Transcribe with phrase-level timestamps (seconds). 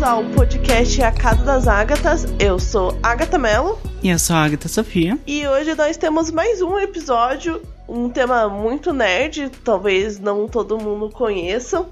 [0.00, 2.26] bem-vindos ao podcast A Casa das Ágatas.
[2.38, 3.78] Eu sou Agatha Mello.
[4.02, 5.18] E eu sou a Agatha Sofia.
[5.26, 11.10] E hoje nós temos mais um episódio, um tema muito nerd, talvez não todo mundo
[11.10, 11.86] conheça.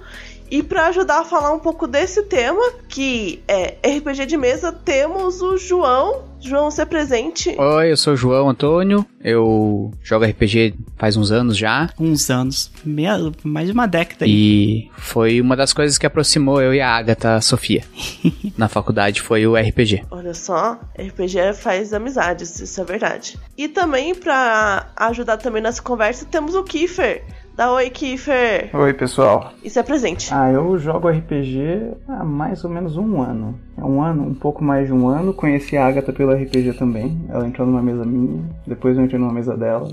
[0.50, 5.43] E para ajudar a falar um pouco desse tema, que é RPG de mesa, temos
[5.43, 6.25] o João.
[6.41, 7.55] João, se presente.
[7.59, 9.05] Oi, eu sou o João Antônio.
[9.23, 11.91] Eu jogo RPG faz uns anos já.
[11.98, 12.70] Uns anos.
[12.84, 14.30] Meia, mais de uma década aí.
[14.30, 17.82] E foi uma das coisas que aproximou eu e a Agatha Sofia.
[18.56, 20.05] Na faculdade foi o RPG.
[20.10, 23.38] Olha só, RPG faz amizades, isso é verdade.
[23.57, 27.24] E também para ajudar também nessa conversa, temos o Kiefer.
[27.58, 28.70] Dá oi, Kiefer.
[28.72, 29.52] Oi, pessoal.
[29.64, 30.32] E se apresente.
[30.32, 33.58] Ah, eu jogo RPG há mais ou menos um ano.
[33.76, 35.34] É um ano, um pouco mais de um ano.
[35.34, 37.20] Conheci a Agatha pelo RPG também.
[37.28, 39.90] Ela entrou numa mesa minha, depois eu entrei numa mesa dela.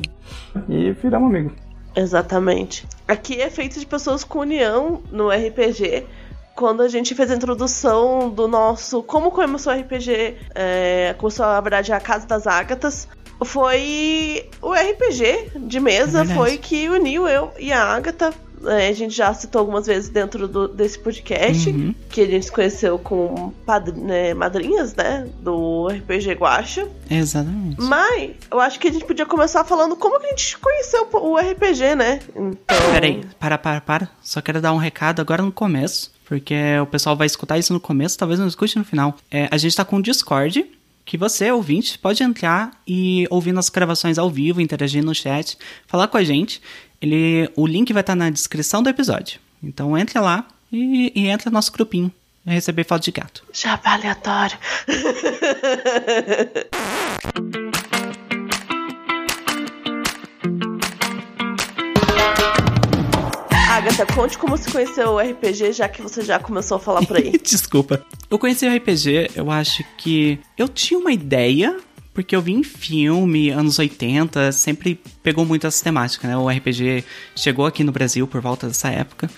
[0.69, 1.53] E viramos amigos.
[1.95, 2.85] Exatamente.
[3.07, 6.05] Aqui é feito de pessoas com união no RPG.
[6.53, 9.01] Quando a gente fez a introdução do nosso.
[9.01, 13.07] Como começou o RPG, é, começou, na verdade, a Casa das Ágatas.
[13.43, 18.33] Foi o RPG de mesa, É foi que uniu eu e a Agatha.
[18.67, 21.93] É, a gente já citou algumas vezes dentro do- desse podcast, Uhum.
[22.09, 23.53] que a gente se conheceu com
[23.97, 25.27] né, madrinhas, né?
[25.41, 26.87] Do RPG Guacha.
[27.11, 27.79] Exatamente.
[27.79, 31.37] Mas eu acho que a gente podia começar falando como que a gente conheceu o
[31.37, 32.19] RPG, né?
[32.35, 32.91] Então.
[32.91, 34.09] Peraí, para, para, para.
[34.23, 36.15] Só quero dar um recado agora no começo.
[36.27, 39.15] Porque o pessoal vai escutar isso no começo, talvez não escute no final.
[39.29, 40.65] É, a gente tá com o Discord,
[41.05, 46.07] que você, ouvinte, pode entrar e ouvir nossas gravações ao vivo, interagir no chat, falar
[46.07, 46.59] com a gente.
[46.99, 49.39] Ele, o link vai estar na descrição do episódio.
[49.61, 52.11] Então entre lá e, e entra no nosso grupinho.
[52.43, 53.43] Vai receber foto de gato.
[53.53, 54.57] Jabá aleatório.
[63.85, 67.17] Agatha, conte como se conheceu o RPG, já que você já começou a falar por
[67.17, 67.37] aí.
[67.37, 68.03] Desculpa.
[68.31, 71.77] Eu conheci o RPG, eu acho que eu tinha uma ideia,
[72.11, 76.35] porque eu vi em filme, anos 80, sempre pegou muito essa temática, né?
[76.35, 77.03] O RPG
[77.35, 79.29] chegou aqui no Brasil por volta dessa época.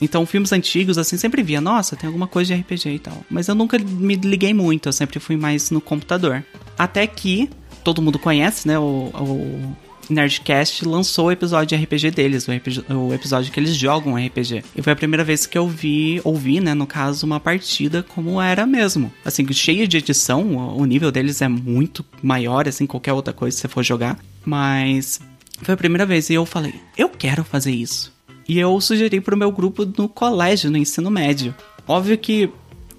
[0.00, 3.18] Então, filmes antigos, assim, sempre via, nossa, tem alguma coisa de RPG e tal.
[3.28, 6.44] Mas eu nunca me liguei muito, eu sempre fui mais no computador.
[6.78, 7.50] Até que
[7.82, 8.78] todo mundo conhece, né?
[8.78, 9.76] O, o
[10.08, 14.64] Nerdcast lançou o episódio de RPG deles, o, RPG o episódio que eles jogam RPG.
[14.76, 18.40] E foi a primeira vez que eu vi, ouvi, né, no caso, uma partida como
[18.40, 19.12] era mesmo.
[19.24, 23.60] Assim, cheia de edição, o nível deles é muito maior, assim, qualquer outra coisa que
[23.60, 24.18] você for jogar.
[24.44, 25.20] Mas
[25.62, 28.12] foi a primeira vez e eu falei, eu quero fazer isso.
[28.48, 31.54] E eu sugeri pro meu grupo no colégio, no ensino médio.
[31.86, 32.50] Óbvio que,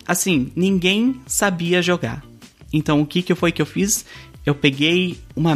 [0.08, 2.24] assim, ninguém sabia jogar.
[2.72, 4.06] Então, o que, que foi que eu fiz?
[4.46, 5.54] Eu peguei uma,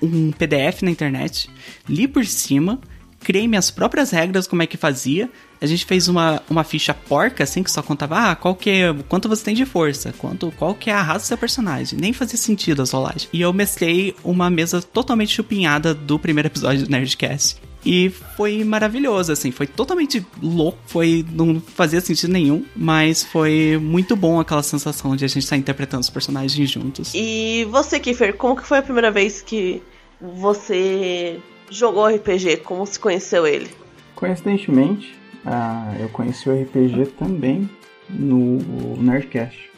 [0.00, 1.50] um PDF na internet,
[1.88, 2.80] li por cima,
[3.20, 5.30] criei minhas próprias regras, como é que fazia.
[5.60, 8.94] A gente fez uma, uma ficha porca, assim, que só contava, ah, qual que é,
[9.08, 11.98] quanto você tem de força, quanto, qual que é a raça do seu personagem.
[11.98, 13.28] Nem fazia sentido as rolagens.
[13.32, 17.69] E eu mestrei uma mesa totalmente chupinhada do primeiro episódio do Nerdcast.
[17.84, 24.14] E foi maravilhoso, assim, foi totalmente louco, foi não fazia sentido nenhum, mas foi muito
[24.14, 27.12] bom aquela sensação de a gente estar interpretando os personagens juntos.
[27.14, 29.82] E você, Kiefer, como que foi a primeira vez que
[30.20, 31.40] você
[31.70, 32.58] jogou RPG?
[32.58, 33.70] Como se conheceu ele?
[34.14, 37.68] Coincidentemente, ah, eu conheci o RPG também
[38.10, 38.58] no
[38.98, 39.70] Nerdcast.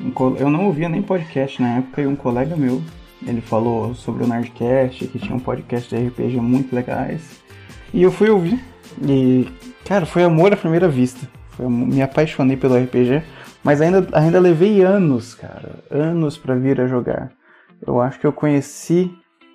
[0.00, 2.80] Um Eu não ouvia nem podcast na época e um colega meu,
[3.26, 7.40] ele falou sobre o Nerdcast, que tinha um podcast de RPG muito legais.
[7.92, 8.62] E eu fui ouvir.
[9.02, 9.48] E,
[9.84, 11.28] cara, foi amor à primeira vista.
[11.50, 13.22] Foi me apaixonei pelo RPG,
[13.64, 17.32] mas ainda, ainda levei anos, cara, anos pra vir a jogar.
[17.84, 19.10] Eu acho que eu conheci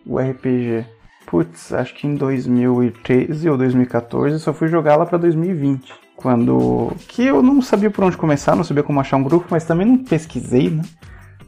[0.05, 0.85] o RPG,
[1.25, 5.93] putz, acho que em 2013 ou 2014, só fui jogar lá pra 2020.
[6.15, 6.91] Quando.
[7.07, 9.85] Que eu não sabia por onde começar, não sabia como achar um grupo, mas também
[9.85, 10.83] não pesquisei, né?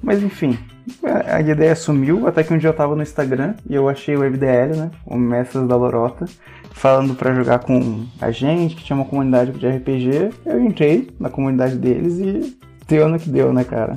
[0.05, 0.55] Mas enfim,
[1.03, 4.19] a ideia sumiu, até que um dia eu tava no Instagram e eu achei o
[4.19, 4.91] MDL, né?
[5.03, 6.25] O Mestres da Lorota,
[6.71, 10.29] falando pra jogar com a gente, que tinha uma comunidade de RPG.
[10.45, 12.55] Eu entrei na comunidade deles e
[12.87, 13.95] deu no que deu, né, cara?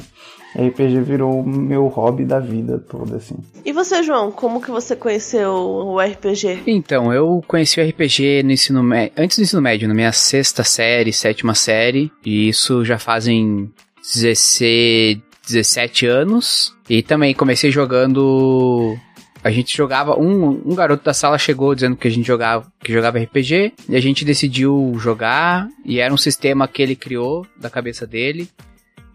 [0.56, 3.36] RPG virou o meu hobby da vida toda, assim.
[3.66, 6.62] E você, João, como que você conheceu o RPG?
[6.66, 10.64] Então, eu conheci o RPG no ensino médio, antes do ensino médio, na minha sexta
[10.64, 13.70] série, sétima série, e isso já fazem
[14.02, 15.18] 16,
[15.48, 16.74] 17 anos.
[16.88, 18.96] E também comecei jogando.
[19.42, 20.18] A gente jogava.
[20.18, 23.96] Um, um garoto da sala chegou dizendo que a gente jogava, que jogava RPG, e
[23.96, 28.48] a gente decidiu jogar, e era um sistema que ele criou da cabeça dele,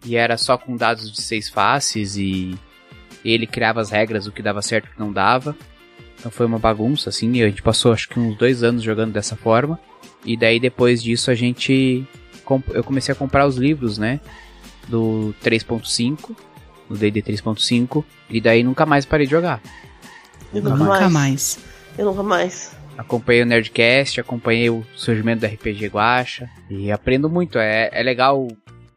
[0.04, 2.58] e era só com dados de seis faces, e
[3.24, 5.56] ele criava as regras, o que dava certo e o que não dava.
[6.18, 9.12] Então foi uma bagunça, assim, e a gente passou acho que uns dois anos jogando
[9.12, 9.78] dessa forma.
[10.24, 12.06] E daí depois disso a gente
[12.72, 14.20] eu comecei a comprar os livros, né?
[14.88, 16.36] Do 3.5,
[16.88, 19.62] do D&D 3.5, e daí nunca mais parei de jogar.
[20.52, 21.12] Eu nunca, nunca mais.
[21.12, 21.58] mais.
[21.96, 22.76] Eu nunca mais.
[22.96, 27.58] Acompanhei o Nerdcast, acompanhei o surgimento do RPG Guacha e aprendo muito.
[27.58, 28.46] É, é legal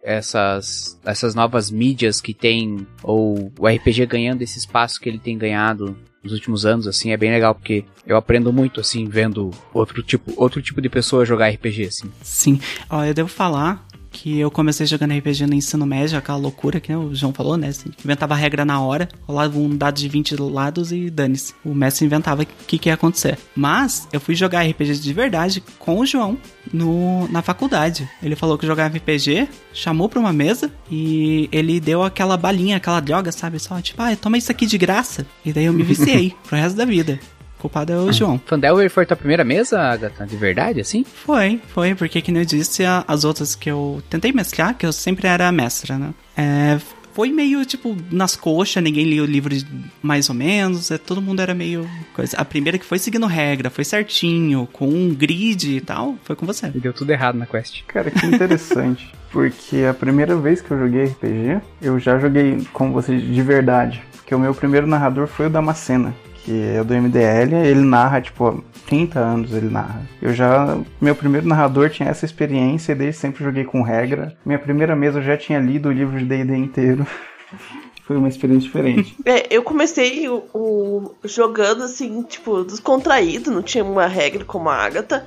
[0.04, 5.38] essas, essas novas mídias que tem, ou o RPG ganhando esse espaço que ele tem
[5.38, 10.04] ganhado nos últimos anos, assim, é bem legal, porque eu aprendo muito, assim, vendo outro
[10.04, 12.12] tipo, outro tipo de pessoa jogar RPG, assim.
[12.22, 12.60] Sim.
[12.90, 13.86] Ó, eu devo falar
[14.18, 17.56] que eu comecei jogando RPG no ensino médio, aquela loucura que né, o João falou,
[17.56, 17.68] né?
[17.68, 21.54] Assim, inventava a regra na hora, rolava um dado de 20 lados e dane-se.
[21.64, 23.38] O mestre inventava o que, que ia acontecer.
[23.56, 26.38] Mas eu fui jogar RPG de verdade com o João
[26.74, 28.10] no, na faculdade.
[28.24, 33.00] Ele falou que jogava RPG, chamou pra uma mesa e ele deu aquela balinha, aquela
[33.00, 33.60] droga, sabe?
[33.60, 35.28] Só tipo, ah, toma isso aqui de graça.
[35.46, 37.20] E daí eu me viciei pro resto da vida.
[37.68, 38.40] O culpado é o João.
[38.46, 40.26] Fandelver foi tua primeira mesa, Agatha?
[40.26, 41.04] De verdade, assim?
[41.04, 44.86] Foi, foi, porque que nem eu disse, a- as outras que eu tentei mestrar, que
[44.86, 46.14] eu sempre era mestra, né?
[46.38, 46.80] É,
[47.14, 49.54] foi meio, tipo, nas coxas, ninguém lia o livro
[50.02, 52.38] mais ou menos, é, todo mundo era meio coisa.
[52.38, 56.46] A primeira que foi seguindo regra, foi certinho, com um grid e tal, foi com
[56.46, 56.68] você.
[56.74, 57.84] E deu tudo errado na quest.
[57.86, 59.12] Cara, que interessante.
[59.30, 64.02] porque a primeira vez que eu joguei RPG, eu já joguei com você de verdade.
[64.16, 66.14] Porque o meu primeiro narrador foi o Damascena,
[66.48, 67.54] que é do MDL.
[67.56, 68.54] Ele narra, tipo, há
[68.88, 70.02] 30 anos ele narra.
[70.22, 70.78] Eu já.
[71.02, 74.34] Meu primeiro narrador tinha essa experiência e desde sempre joguei com regra.
[74.46, 77.06] Minha primeira mesa eu já tinha lido o livro de DD inteiro.
[78.04, 79.14] Foi uma experiência diferente.
[79.26, 84.76] É, eu comecei o, o- jogando assim, tipo, descontraído, não tinha uma regra como a
[84.76, 85.26] Agatha.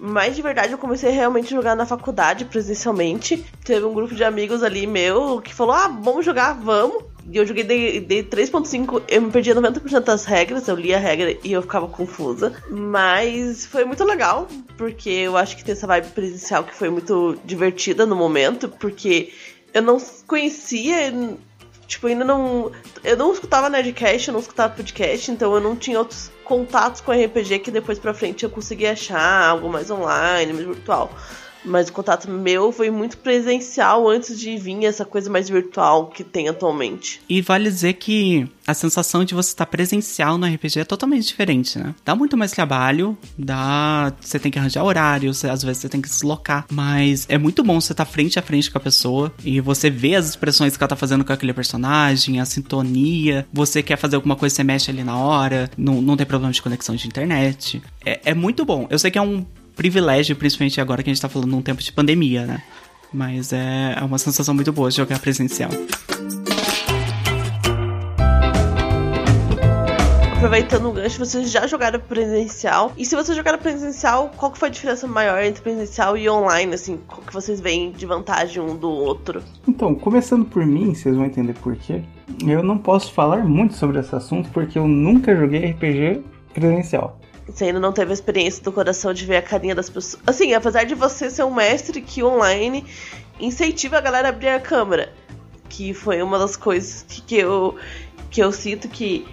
[0.00, 3.42] Mas de verdade eu comecei realmente a jogar na faculdade presencialmente.
[3.64, 7.02] Teve um grupo de amigos ali meu que falou: Ah, vamos jogar, vamos.
[7.30, 11.00] E eu joguei de, de 3.5, eu me perdia 90% das regras, eu lia a
[11.00, 12.54] regra e eu ficava confusa.
[12.70, 14.48] Mas foi muito legal,
[14.78, 19.32] porque eu acho que tem essa vibe presencial que foi muito divertida no momento, porque
[19.74, 21.12] eu não conhecia
[21.88, 22.70] Tipo, ainda não.
[23.02, 27.12] Eu não escutava Nerdcast, eu não escutava podcast, então eu não tinha outros contatos com
[27.12, 31.10] RPG que depois pra frente eu consegui achar algo mais online, mais virtual.
[31.68, 36.24] Mas o contato meu foi muito presencial antes de vir essa coisa mais virtual que
[36.24, 37.20] tem atualmente.
[37.28, 41.78] E vale dizer que a sensação de você estar presencial no RPG é totalmente diferente,
[41.78, 41.94] né?
[42.04, 44.12] Dá muito mais trabalho, dá.
[44.20, 46.66] Você tem que arranjar horários, às vezes você tem que se deslocar.
[46.70, 50.14] Mas é muito bom você estar frente a frente com a pessoa e você vê
[50.14, 53.46] as expressões que ela tá fazendo com aquele personagem, a sintonia.
[53.52, 56.60] Você quer fazer alguma coisa, você mexe ali na hora, não, não tem problema de
[56.60, 57.82] conexão de internet.
[58.04, 58.86] É, é muito bom.
[58.90, 59.46] Eu sei que é um
[59.78, 62.62] privilégio, principalmente agora que a gente tá falando num tempo de pandemia, né?
[63.12, 65.70] Mas é, é uma sensação muito boa de jogar presencial.
[70.36, 72.92] Aproveitando o gancho, vocês já jogaram presencial?
[72.96, 76.74] E se vocês jogaram presencial, qual que foi a diferença maior entre presencial e online,
[76.74, 76.98] assim?
[77.06, 79.42] Qual que vocês veem de vantagem um do outro?
[79.66, 82.02] Então, começando por mim, vocês vão entender por quê.
[82.44, 86.22] Eu não posso falar muito sobre esse assunto porque eu nunca joguei RPG
[86.52, 87.18] presencial.
[87.48, 90.22] Você ainda não teve a experiência do coração de ver a carinha das pessoas.
[90.26, 92.84] Assim, apesar de você ser um mestre que online
[93.40, 95.12] incentiva a galera a abrir a câmera.
[95.68, 97.76] Que foi uma das coisas que, que eu,
[98.30, 99.26] que eu sinto que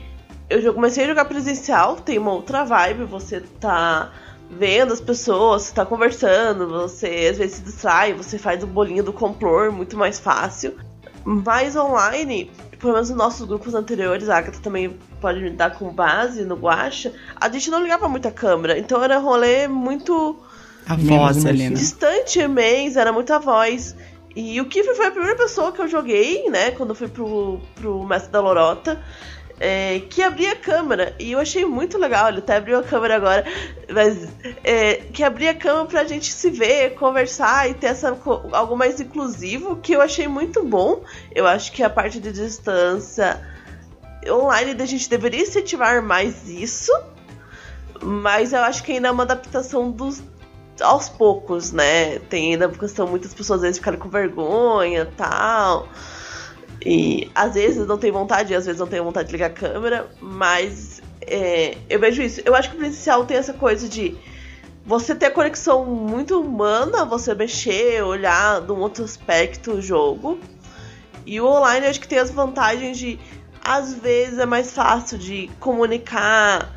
[0.50, 4.12] eu comecei a jogar presencial, tem uma outra vibe, você tá
[4.50, 9.04] vendo as pessoas, você tá conversando, você às vezes se distrai, você faz o bolinho
[9.04, 10.78] do complor muito mais fácil.
[11.26, 15.90] Mas online, pelo menos nos nossos grupos anteriores, a Agatha também pode me dar com
[15.90, 20.38] base no Guacha, a gente não ligava muito a câmera, então era rolê muito
[20.88, 21.52] A voz né?
[21.70, 23.96] distante mês, era muita voz.
[24.36, 27.60] E o Kiffer foi a primeira pessoa que eu joguei, né, quando eu fui pro,
[27.74, 29.02] pro Mestre da Lorota,
[29.60, 31.16] é, que abria a câmera.
[31.20, 33.46] E eu achei muito legal, ele até abriu a câmera agora,
[33.90, 34.28] mas
[34.64, 38.18] é, que abria a câmera pra gente se ver, conversar e ter essa,
[38.52, 41.04] algo mais inclusivo, que eu achei muito bom.
[41.34, 43.42] Eu acho que a parte de distância
[44.28, 46.92] online a gente deveria incentivar mais isso.
[48.02, 50.22] Mas eu acho que ainda é uma adaptação dos
[50.82, 52.20] aos poucos, né?
[52.20, 55.88] Tem ainda questão muitas pessoas às vezes ficarem com vergonha tal.
[56.84, 60.08] E às vezes não tem vontade, às vezes não tem vontade de ligar a câmera,
[60.20, 62.42] mas é, eu vejo isso.
[62.46, 64.16] Eu acho que o presencial tem essa coisa de
[64.86, 70.40] você ter conexão muito humana, você mexer, olhar de um outro aspecto o jogo.
[71.26, 73.20] E o online acho que tem as vantagens de
[73.64, 76.75] às vezes é mais fácil de comunicar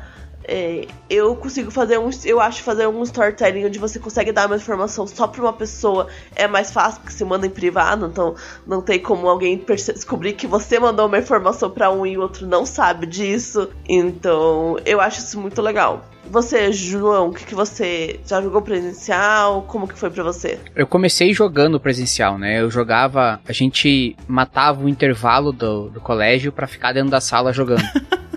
[0.51, 2.09] É, eu consigo fazer um.
[2.25, 6.07] Eu acho fazer um storytelling onde você consegue dar uma informação só pra uma pessoa
[6.35, 8.33] é mais fácil, porque se manda em privado, então
[8.65, 9.63] não tem como alguém
[9.93, 13.69] descobrir que você mandou uma informação para um e o outro não sabe disso.
[13.87, 16.03] Então, eu acho isso muito legal.
[16.31, 19.63] Você, João, o que, que você já jogou presencial?
[19.67, 20.59] Como que foi para você?
[20.75, 22.59] Eu comecei jogando presencial, né?
[22.59, 27.53] Eu jogava, a gente matava o intervalo do, do colégio para ficar dentro da sala
[27.53, 27.83] jogando.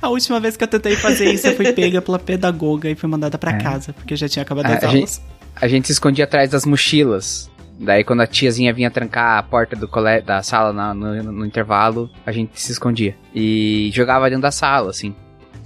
[0.00, 3.08] A última vez que eu tentei fazer isso, eu fui pega pela pedagoga e fui
[3.08, 3.58] mandada para é.
[3.58, 5.00] casa, porque já tinha acabado a, as a aulas.
[5.00, 5.20] Gente,
[5.56, 7.50] a gente se escondia atrás das mochilas.
[7.78, 10.20] Daí quando a tiazinha vinha trancar a porta do cole...
[10.20, 13.16] da sala na, no, no, intervalo, a gente se escondia.
[13.34, 15.14] E jogava dentro da sala, assim.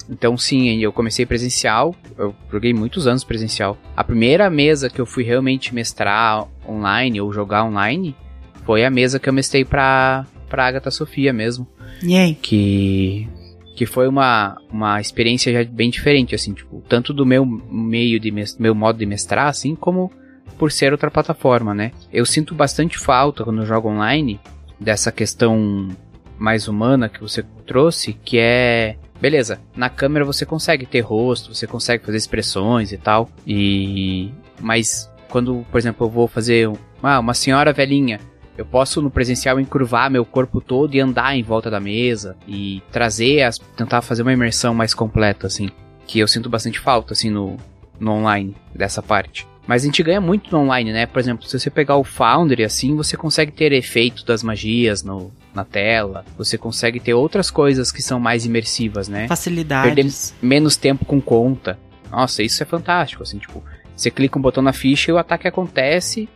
[0.08, 3.76] Então sim, eu comecei presencial, eu joguei muitos anos presencial.
[3.96, 8.14] A primeira mesa que eu fui realmente mestrar online ou jogar online
[8.64, 11.66] foi a mesa que eu mestrei pra, pra Agatha Sofia mesmo.
[12.02, 12.36] Yay.
[12.40, 13.28] Que
[13.74, 18.32] que foi uma, uma experiência já bem diferente, assim, tipo, tanto do meu meio de
[18.58, 20.10] meu modo de mestrar, assim, como
[20.58, 21.92] por ser outra plataforma, né?
[22.12, 24.40] Eu sinto bastante falta quando eu jogo online
[24.78, 25.88] dessa questão
[26.38, 31.66] mais humana que você trouxe, que é beleza, na câmera você consegue ter rosto, você
[31.66, 33.28] consegue fazer expressões e tal.
[33.46, 36.70] E mas quando, por exemplo, eu vou fazer
[37.02, 38.20] ah, uma senhora velhinha,
[38.56, 42.82] eu posso no presencial encurvar meu corpo todo e andar em volta da mesa e
[42.92, 45.70] trazer as tentar fazer uma imersão mais completa assim,
[46.06, 47.56] que eu sinto bastante falta assim no
[47.98, 49.46] no online dessa parte.
[49.66, 51.06] Mas a gente ganha muito no online, né?
[51.06, 55.32] Por exemplo, se você pegar o Foundry assim, você consegue ter efeito das magias no,
[55.54, 59.26] na tela, você consegue ter outras coisas que são mais imersivas, né?
[59.26, 59.94] Facilidades.
[59.94, 61.78] Perder menos tempo com conta.
[62.10, 63.62] Nossa, isso é fantástico, assim, tipo,
[63.96, 66.28] você clica um botão na ficha e o ataque acontece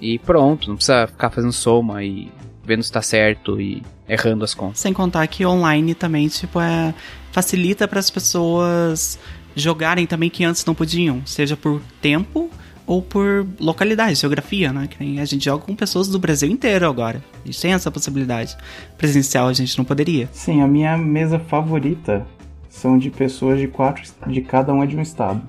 [0.00, 2.30] e pronto, não precisa ficar fazendo soma e
[2.64, 4.80] vendo se tá certo e errando as contas.
[4.80, 6.94] Sem contar que online também, tipo, é
[7.30, 9.18] facilita para as pessoas
[9.54, 12.50] jogarem também que antes não podiam, seja por tempo
[12.86, 14.86] ou por localidade, geografia, né?
[14.86, 17.22] Que a gente joga com pessoas do Brasil inteiro agora.
[17.42, 18.56] A gente tem essa possibilidade.
[18.96, 20.28] Presencial a gente não poderia.
[20.32, 22.24] Sim, a minha mesa favorita
[22.68, 25.42] são de pessoas de quatro de cada um é de um estado.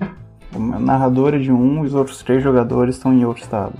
[0.52, 3.74] A narradora é de um, os outros três jogadores estão em outro estado.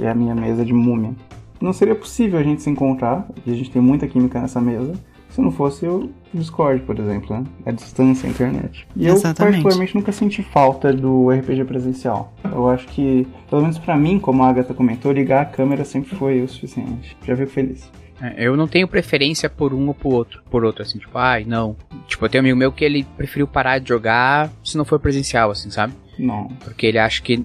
[0.00, 1.12] Que é a minha mesa de múmia.
[1.60, 4.94] Não seria possível a gente se encontrar, porque a gente tem muita química nessa mesa,
[5.28, 7.44] se não fosse o Discord, por exemplo, né?
[7.66, 8.88] A distância, a internet.
[8.96, 9.40] E Exatamente.
[9.40, 12.32] eu, particularmente, nunca senti falta do RPG presencial.
[12.42, 16.16] Eu acho que, pelo menos para mim, como a Agatha comentou, ligar a câmera sempre
[16.16, 17.14] foi o suficiente.
[17.22, 17.90] Já fico feliz.
[18.22, 21.44] É, eu não tenho preferência por um ou por outro, por outro, assim, tipo, ai,
[21.44, 21.76] não.
[22.06, 24.98] Tipo, eu tenho um amigo meu que ele preferiu parar de jogar se não for
[24.98, 25.92] presencial, assim, sabe?
[26.20, 26.48] Não.
[26.62, 27.44] Porque ele acha que.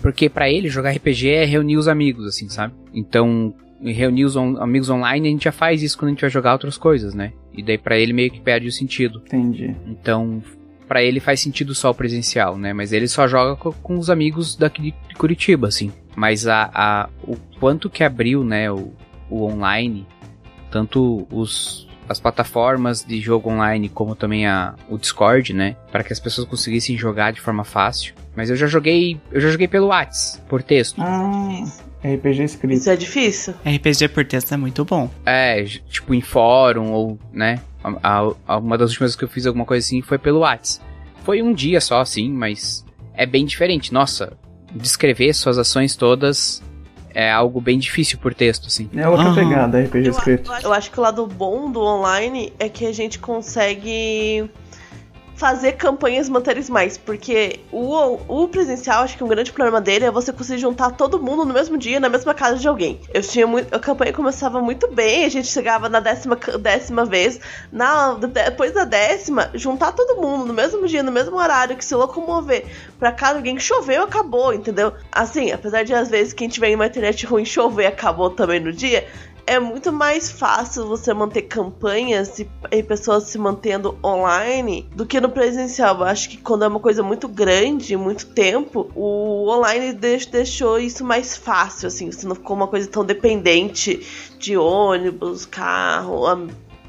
[0.00, 2.74] Porque para ele jogar RPG é reunir os amigos, assim, sabe?
[2.92, 6.30] Então, reunir os on amigos online, a gente já faz isso quando a gente vai
[6.30, 7.32] jogar outras coisas, né?
[7.56, 9.22] E daí para ele meio que perde o sentido.
[9.26, 9.74] Entendi.
[9.86, 10.42] Então,
[10.86, 12.72] para ele faz sentido só o presencial, né?
[12.72, 15.90] Mas ele só joga com, com os amigos daqui de Curitiba, assim.
[16.14, 18.92] Mas a, a, o quanto que abriu, né, o,
[19.30, 20.06] o online,
[20.70, 26.12] tanto os, as plataformas de jogo online como também a, o Discord, né, para que
[26.12, 28.14] as pessoas conseguissem jogar de forma fácil.
[28.34, 31.00] Mas eu já joguei, eu já joguei pelo WhatsApp, por texto.
[31.00, 31.64] Ah,
[32.02, 32.74] RPG escrito.
[32.74, 33.54] Isso é difícil.
[33.64, 35.10] RPG por texto é muito bom.
[35.24, 37.60] É, tipo em fórum ou, né?
[37.84, 40.84] A, a, uma das últimas vezes que eu fiz alguma coisa assim foi pelo WhatsApp.
[41.24, 43.92] Foi um dia só, assim, mas é bem diferente.
[43.92, 44.36] Nossa,
[44.74, 46.62] descrever suas ações todas
[47.14, 48.88] é algo bem difícil por texto, assim.
[48.94, 49.34] É outra uhum.
[49.34, 50.52] pegada, RPG eu, escrito.
[50.62, 54.50] Eu acho que o lado bom do online é que a gente consegue
[55.42, 60.10] fazer campanhas manterem mais, porque o, o presencial, acho que um grande problema dele é
[60.10, 63.00] você conseguir juntar todo mundo no mesmo dia, na mesma casa de alguém.
[63.12, 67.40] Eu tinha muito, a campanha começava muito bem, a gente chegava na décima, décima vez,
[67.72, 71.96] na, depois da décima, juntar todo mundo no mesmo dia, no mesmo horário, que se
[71.96, 72.64] locomover
[72.96, 74.92] pra casa alguém que choveu, acabou, entendeu?
[75.10, 79.08] Assim, apesar de às vezes quem tiver uma internet ruim chover, acabou também no dia,
[79.46, 85.20] é muito mais fácil você manter campanhas e, e, pessoas se mantendo online do que
[85.20, 85.98] no presencial.
[85.98, 91.04] Eu acho que quando é uma coisa muito grande, muito tempo, o online deixou isso
[91.04, 94.06] mais fácil, assim, você não ficou uma coisa tão dependente
[94.38, 96.26] de ônibus, carro,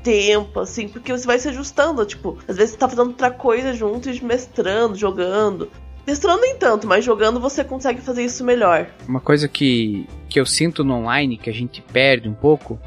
[0.03, 3.74] tempo, assim, porque você vai se ajustando, tipo, às vezes você tá fazendo outra coisa
[3.74, 5.69] junto e mestrando, jogando.
[6.05, 8.88] Mestrando nem tanto, mas jogando você consegue fazer isso melhor.
[9.07, 12.79] Uma coisa que, que eu sinto no online, que a gente perde um pouco,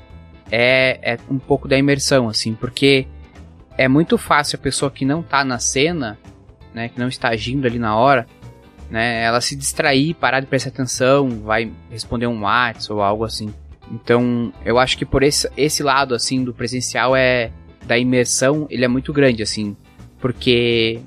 [0.50, 3.06] é, é um pouco da imersão, assim, porque
[3.78, 6.18] é muito fácil a pessoa que não tá na cena,
[6.74, 8.26] né, que não está agindo ali na hora,
[8.90, 13.52] né, ela se distrair, parar de prestar atenção, vai responder um WhatsApp ou algo assim.
[13.90, 17.50] Então, eu acho que por esse, esse lado, assim, do presencial é
[17.84, 19.76] da imersão, ele é muito grande, assim,
[20.20, 21.00] porque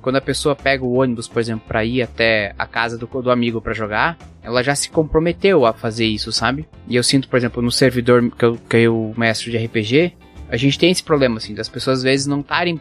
[0.00, 3.30] quando a pessoa pega o ônibus, por exemplo, para ir até a casa do, do
[3.30, 6.66] amigo para jogar, ela já se comprometeu a fazer isso, sabe?
[6.88, 10.12] E eu sinto, por exemplo, no servidor que eu, que eu mestre de RPG,
[10.48, 12.80] a gente tem esse problema, assim, das pessoas às vezes não estarem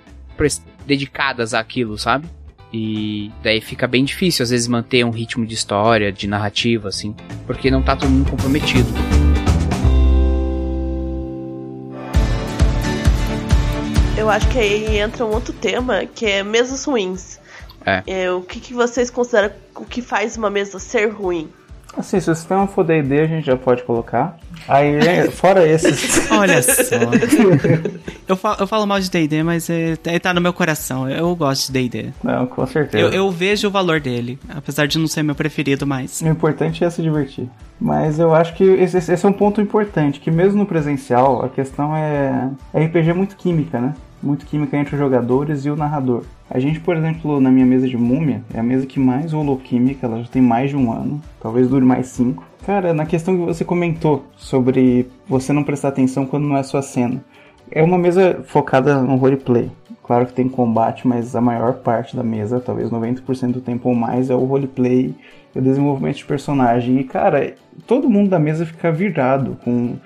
[0.85, 2.27] dedicadas àquilo, sabe?
[2.71, 7.15] E daí fica bem difícil, às vezes, manter um ritmo de história, de narrativa, assim,
[7.45, 8.89] porque não tá todo mundo comprometido.
[14.19, 17.39] Eu acho que aí entra um outro tema, que é mesas ruins.
[17.85, 18.03] É.
[18.05, 21.47] é o que, que vocês consideram o que faz uma mesa ser ruim?
[21.97, 24.37] Assim, se o sistema for D&D, a gente já pode colocar.
[24.67, 26.29] Aí, é, fora esses...
[26.29, 26.95] Olha só.
[28.27, 31.09] eu, falo, eu falo mal de D&D, mas é, tá no meu coração.
[31.09, 32.09] Eu gosto de D&D.
[32.21, 33.01] Não, com certeza.
[33.01, 36.19] Eu, eu, vejo o valor dele, apesar de não ser meu preferido mais.
[36.19, 37.49] O importante é se divertir.
[37.79, 41.47] Mas eu acho que esse, esse é um ponto importante, que mesmo no presencial, a
[41.47, 42.49] questão é...
[42.73, 43.93] A RPG é muito química, né?
[44.21, 46.23] Muito química entre os jogadores e o narrador.
[46.49, 49.57] A gente, por exemplo, na minha mesa de múmia, é a mesa que mais rolou
[49.57, 52.43] química, ela já tem mais de um ano, talvez dure mais cinco.
[52.65, 56.81] Cara, na questão que você comentou sobre você não prestar atenção quando não é sua
[56.81, 57.23] cena.
[57.71, 59.71] É uma mesa focada no roleplay.
[60.03, 63.95] Claro que tem combate, mas a maior parte da mesa, talvez 90% do tempo ou
[63.95, 65.13] mais, é o roleplay
[65.55, 66.99] e o desenvolvimento de personagem.
[66.99, 67.53] E, cara,
[67.85, 69.97] todo mundo da mesa fica virado com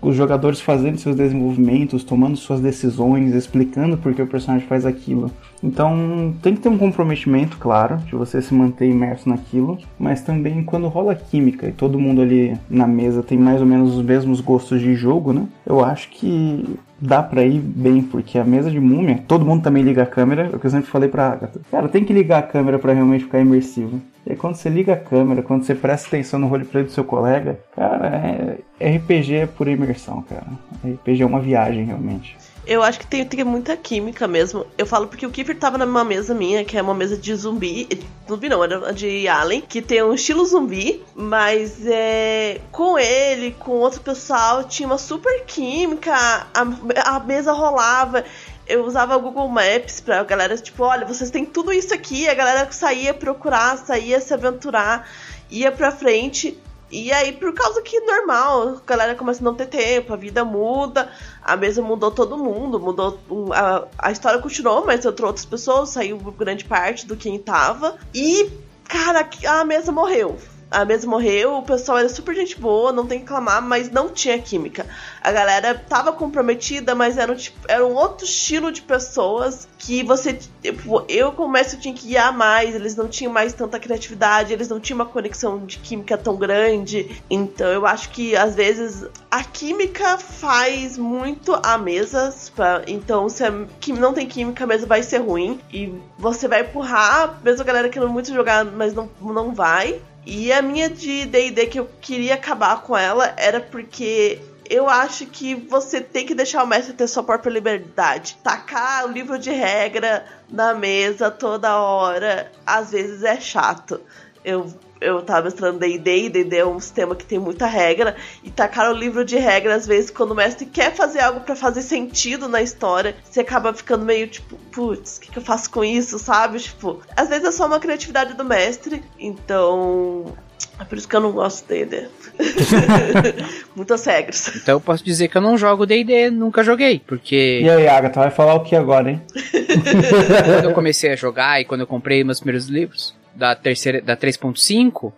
[0.00, 5.30] os jogadores fazendo seus desenvolvimentos, tomando suas decisões, explicando por que o personagem faz aquilo.
[5.62, 10.64] Então tem que ter um comprometimento, claro, de você se manter imerso naquilo, mas também
[10.64, 14.40] quando rola química e todo mundo ali na mesa tem mais ou menos os mesmos
[14.40, 15.46] gostos de jogo, né?
[15.66, 16.64] Eu acho que
[17.00, 20.50] dá pra ir bem, porque a mesa de múmia, todo mundo também liga a câmera,
[20.52, 21.60] é o que eu sempre falei pra Agatha.
[21.70, 24.00] Cara, tem que ligar a câmera para realmente ficar imersivo.
[24.26, 27.04] E aí, quando você liga a câmera, quando você presta atenção no roleplay do seu
[27.04, 30.46] colega, cara, é, RPG é por imersão, cara.
[30.84, 32.36] RPG é uma viagem, realmente.
[32.66, 34.66] Eu acho que tem, tem muita química mesmo.
[34.76, 37.88] Eu falo porque o Kiefer tava numa mesa minha, que é uma mesa de zumbi.
[38.28, 43.72] Zumbi não, era de Alien, que tem um estilo zumbi, mas é, com ele, com
[43.72, 48.24] outro pessoal, tinha uma super química, a, a mesa rolava
[48.70, 52.34] eu usava o Google Maps pra galera, tipo, olha, vocês têm tudo isso aqui, a
[52.34, 55.08] galera saía procurar, saía se aventurar,
[55.50, 56.56] ia pra frente.
[56.88, 60.44] E aí, por causa que normal, a galera começa a não ter tempo, a vida
[60.44, 61.10] muda,
[61.42, 63.18] a mesa mudou todo mundo, mudou.
[63.52, 67.96] A, a história continuou, mas entrou outras pessoas, saiu grande parte do quem tava.
[68.14, 68.50] E,
[68.84, 70.36] cara, a mesa morreu
[70.70, 74.08] a mesa morreu, o pessoal era super gente boa, não tem que clamar, mas não
[74.08, 74.86] tinha química.
[75.20, 80.04] A galera tava comprometida, mas era um, tipo, era um outro estilo de pessoas que
[80.04, 80.38] você.
[80.62, 84.78] Tipo, eu mestre tinha que guiar mais, eles não tinham mais tanta criatividade, eles não
[84.78, 87.20] tinham uma conexão de química tão grande.
[87.28, 92.32] Então eu acho que às vezes a química faz muito a mesa.
[92.54, 93.50] Pra, então se a,
[93.98, 95.58] não tem química, a mesa vai ser ruim.
[95.72, 100.00] E você vai empurrar, mesmo a galera que não muito jogar, mas não, não vai.
[100.24, 105.26] E a minha de DD que eu queria acabar com ela era porque eu acho
[105.26, 108.38] que você tem que deixar o mestre ter sua própria liberdade.
[108.42, 114.00] Tacar o livro de regra na mesa toda hora, às vezes é chato.
[114.44, 118.50] Eu eu tava mestrando D&D, e D&D é um sistema que tem muita regra, e
[118.50, 121.82] tacar o livro de regra, às vezes, quando o mestre quer fazer algo para fazer
[121.82, 125.82] sentido na história, você acaba ficando meio tipo, putz, o que, que, eu faço com
[125.82, 126.58] isso, sabe?
[126.58, 130.34] Tipo, às vezes é só uma criatividade do mestre, então.
[130.78, 132.08] É por isso que eu não gosto de D&D.
[133.76, 134.50] Muitas regras.
[134.56, 137.60] Então eu posso dizer que eu não jogo D&D, nunca joguei, porque...
[137.62, 139.20] E aí, Agatha, vai falar o que agora, hein?
[140.46, 144.16] quando eu comecei a jogar e quando eu comprei meus primeiros livros, da terceira da
[144.16, 145.12] 3.5,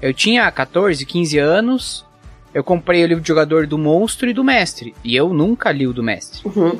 [0.00, 2.04] eu tinha 14, 15 anos.
[2.52, 4.94] Eu comprei o livro de jogador do monstro e do mestre.
[5.02, 6.40] E eu nunca li o do mestre.
[6.44, 6.78] Uhum.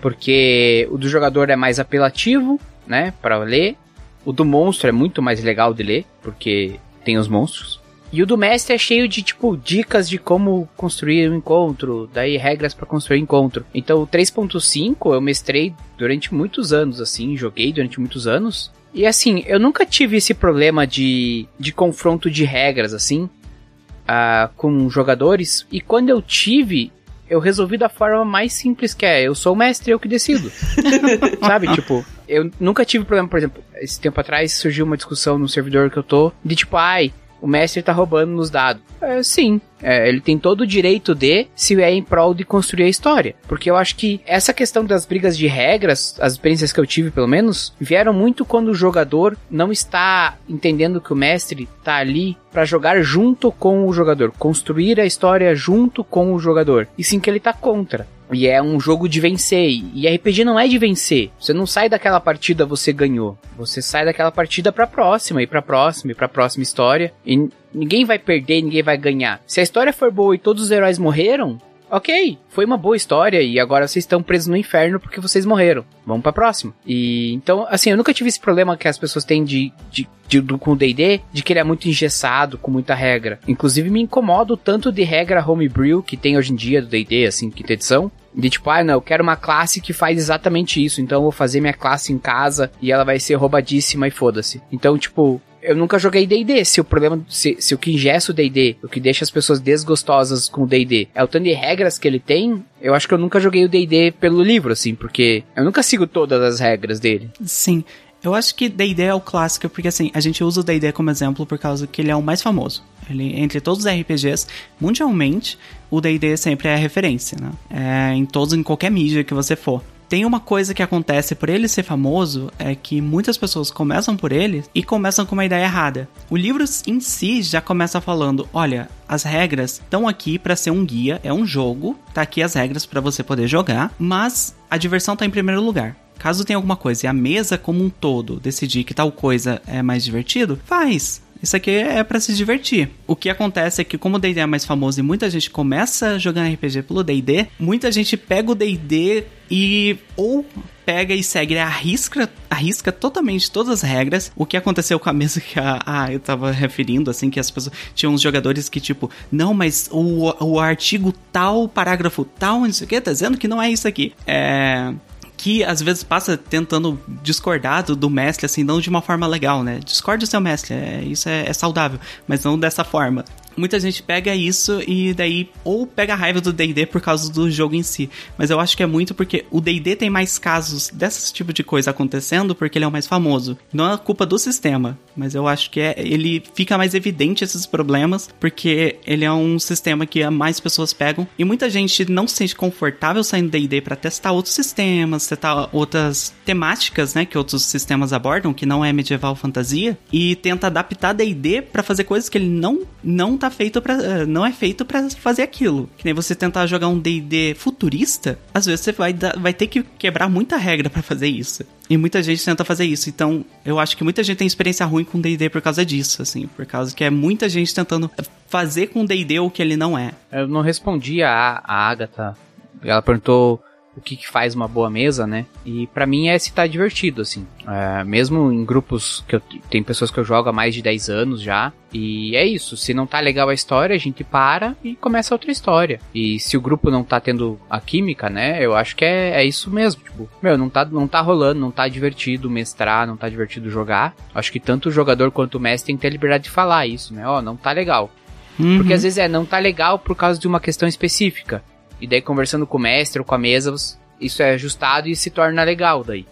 [0.00, 3.14] Porque o do jogador é mais apelativo, né?
[3.22, 3.76] para ler.
[4.24, 7.80] O do monstro é muito mais legal de ler, porque tem os monstros.
[8.12, 12.36] E o do mestre é cheio de, tipo, dicas de como construir um encontro, daí
[12.36, 13.66] regras para construir encontro.
[13.74, 18.70] Então o 3.5 eu mestrei durante muitos anos, assim, joguei durante muitos anos.
[18.94, 24.88] E assim, eu nunca tive esse problema de, de confronto de regras, assim, uh, com
[24.88, 25.66] jogadores.
[25.70, 26.92] E quando eu tive,
[27.28, 30.50] eu resolvi da forma mais simples que é, eu sou o mestre, eu que decido.
[31.44, 35.48] Sabe, tipo, eu nunca tive problema, por exemplo, esse tempo atrás surgiu uma discussão no
[35.48, 38.82] servidor que eu tô, de tipo, ai, o mestre tá roubando nos dados.
[39.00, 42.84] É, sim, é, ele tem todo o direito de, se é em prol de construir
[42.84, 43.34] a história.
[43.46, 47.10] Porque eu acho que essa questão das brigas de regras, as experiências que eu tive
[47.10, 52.36] pelo menos, vieram muito quando o jogador não está entendendo que o mestre tá ali
[52.52, 57.20] para jogar junto com o jogador, construir a história junto com o jogador, e sim
[57.20, 58.06] que ele tá contra.
[58.32, 59.68] E é um jogo de vencer.
[59.94, 61.30] E RPG não é de vencer.
[61.38, 63.38] Você não sai daquela partida você ganhou.
[63.56, 67.12] Você sai daquela partida pra próxima, e pra próxima, e pra próxima história.
[67.24, 69.40] E ninguém vai perder, ninguém vai ganhar.
[69.46, 71.58] Se a história for boa e todos os heróis morreram,
[71.90, 75.84] ok, foi uma boa história e agora vocês estão presos no inferno porque vocês morreram.
[76.04, 76.74] Vamos pra próxima.
[76.86, 80.40] E então, assim, eu nunca tive esse problema que as pessoas têm de, de, de
[80.40, 83.40] do, com o DD, de que ele é muito engessado, com muita regra.
[83.46, 87.50] Inclusive, me incomodo tanto de regra homebrew que tem hoje em dia do DD, assim,
[87.50, 88.10] quinta edição.
[88.34, 91.32] De tipo, ah, não, eu quero uma classe que faz exatamente isso, então eu vou
[91.32, 94.60] fazer minha classe em casa e ela vai ser roubadíssima e foda-se.
[94.70, 96.64] Então, tipo, eu nunca joguei D&D.
[96.64, 99.58] Se o problema, se, se o que ingessa o D&D, o que deixa as pessoas
[99.58, 103.14] desgostosas com o D&D é o tanto de regras que ele tem, eu acho que
[103.14, 107.00] eu nunca joguei o D&D pelo livro, assim, porque eu nunca sigo todas as regras
[107.00, 107.30] dele.
[107.44, 107.84] Sim.
[108.22, 111.10] Eu acho que D&D é o clássico, porque assim, a gente usa o D&D como
[111.10, 112.82] exemplo por causa que ele é o mais famoso.
[113.10, 114.46] Ele, entre todos os RPGs,
[114.80, 115.58] mundialmente,
[115.90, 117.50] o D&D sempre é a referência, né?
[117.70, 121.48] É, em todos, em qualquer mídia que você for tem uma coisa que acontece por
[121.48, 125.64] ele ser famoso é que muitas pessoas começam por ele e começam com uma ideia
[125.64, 126.08] errada.
[126.30, 130.84] O livro em si já começa falando: olha, as regras estão aqui para ser um
[130.84, 135.16] guia, é um jogo, tá aqui as regras para você poder jogar, mas a diversão
[135.16, 135.96] tá em primeiro lugar.
[136.18, 139.82] Caso tenha alguma coisa e a mesa como um todo decidir que tal coisa é
[139.82, 141.22] mais divertido, faz.
[141.42, 142.90] Isso aqui é para se divertir.
[143.06, 146.18] O que acontece é que, como o DD é mais famoso e muita gente começa
[146.18, 150.44] jogando RPG pelo DD, muita gente pega o DD e ou
[150.84, 154.30] pega e segue, arrisca, arrisca totalmente todas as regras.
[154.36, 157.50] O que aconteceu com a mesa que a, a, eu tava referindo, assim, que as
[157.50, 157.74] pessoas.
[157.94, 162.84] Tinham uns jogadores que, tipo, não, mas o, o artigo tal, parágrafo tal, não sei
[162.84, 164.12] o que, tá dizendo que não é isso aqui.
[164.26, 164.92] É
[165.36, 169.62] que às vezes passa tentando discordar do, do, mestre, assim, não de uma forma legal,
[169.62, 169.78] né?
[169.84, 173.24] Discorde do seu mestre, é, isso é, é saudável, mas não dessa forma
[173.56, 177.50] muita gente pega isso e daí ou pega a raiva do D&D por causa do
[177.50, 178.10] jogo em si.
[178.36, 181.62] Mas eu acho que é muito porque o D&D tem mais casos desse tipo de
[181.62, 183.56] coisa acontecendo porque ele é o mais famoso.
[183.72, 187.66] Não é culpa do sistema, mas eu acho que é, ele fica mais evidente esses
[187.66, 192.36] problemas porque ele é um sistema que mais pessoas pegam e muita gente não se
[192.36, 198.12] sente confortável saindo D&D para testar outros sistemas, testar outras temáticas, né, que outros sistemas
[198.12, 202.48] abordam, que não é medieval fantasia, e tenta adaptar D&D para fazer coisas que ele
[202.48, 205.88] não não tá tá feito para eh, não é feito para fazer aquilo.
[205.96, 209.82] Que nem você tentar jogar um D&D futurista, às vezes você vai vai ter que
[209.82, 211.64] quebrar muita regra para fazer isso.
[211.88, 213.08] E muita gente tenta fazer isso.
[213.08, 216.46] Então, eu acho que muita gente tem experiência ruim com D&D por causa disso, assim,
[216.48, 218.10] por causa que é muita gente tentando
[218.48, 220.12] fazer com D&D o que ele não é.
[220.32, 222.36] Eu não respondi a, a Agatha.
[222.82, 223.62] Ela perguntou
[223.96, 225.46] o que, que, faz uma boa mesa, né?
[225.64, 227.46] E para mim é se tá divertido, assim.
[227.66, 231.08] É, mesmo em grupos que eu tem pessoas que eu jogo há mais de 10
[231.08, 231.72] anos já.
[231.92, 232.76] E é isso.
[232.76, 235.98] Se não tá legal a história, a gente para e começa outra história.
[236.14, 238.62] E se o grupo não tá tendo a química, né?
[238.62, 240.02] Eu acho que é, é isso mesmo.
[240.02, 244.14] Tipo, meu, não tá, não tá rolando, não tá divertido mestrar, não tá divertido jogar.
[244.34, 247.14] Acho que tanto o jogador quanto o mestre tem que ter liberdade de falar isso,
[247.14, 247.26] né?
[247.26, 248.10] Ó, oh, não tá legal.
[248.58, 248.78] Uhum.
[248.78, 251.62] Porque às vezes é, não tá legal por causa de uma questão específica.
[252.00, 253.74] E daí conversando com o mestre ou com a mesa,
[254.20, 256.26] isso é ajustado e se torna legal daí.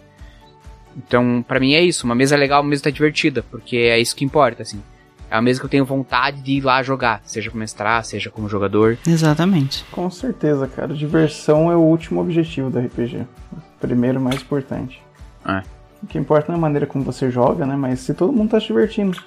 [0.97, 4.15] Então, para mim é isso, uma mesa legal, uma mesa tá divertida, porque é isso
[4.15, 4.81] que importa, assim.
[5.29, 8.29] É a mesa que eu tenho vontade de ir lá jogar, seja como mestrar, seja
[8.29, 8.97] como jogador.
[9.05, 9.83] Exatamente.
[9.91, 10.93] Com certeza, cara.
[10.93, 13.25] Diversão é o último objetivo do RPG.
[13.81, 15.01] primeiro mais importante.
[15.45, 15.63] É.
[16.01, 17.75] O que importa não é a maneira como você joga, né?
[17.75, 19.19] Mas se todo mundo tá se divertindo.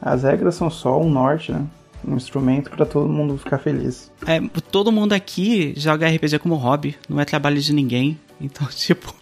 [0.00, 1.66] As regras são só um norte, né?
[2.06, 4.10] Um instrumento para todo mundo ficar feliz.
[4.26, 8.18] É, todo mundo aqui joga RPG como hobby, não é trabalho de ninguém.
[8.40, 9.14] Então, tipo,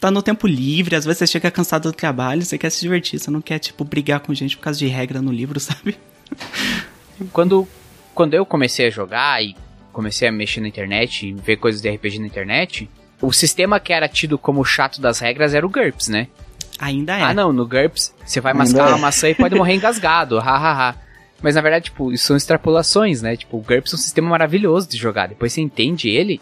[0.00, 3.18] tá no tempo livre, às vezes você chega cansado do trabalho, você quer se divertir,
[3.18, 5.96] você não quer, tipo, brigar com gente por causa de regra no livro, sabe?
[7.32, 7.68] Quando,
[8.14, 9.56] quando eu comecei a jogar e
[9.92, 12.90] comecei a mexer na internet e ver coisas de RPG na internet,
[13.22, 16.28] o sistema que era tido como chato das regras era o GURPS, né?
[16.78, 17.22] Ainda é.
[17.22, 18.88] Ah, não, no GURPS você vai Ainda mascar é.
[18.88, 20.96] uma maçã e pode morrer engasgado, hahaha.
[21.44, 23.36] Mas na verdade, tipo, isso são extrapolações, né?
[23.36, 25.28] Tipo, o GURPS é um sistema maravilhoso de jogar.
[25.28, 26.40] Depois você entende ele,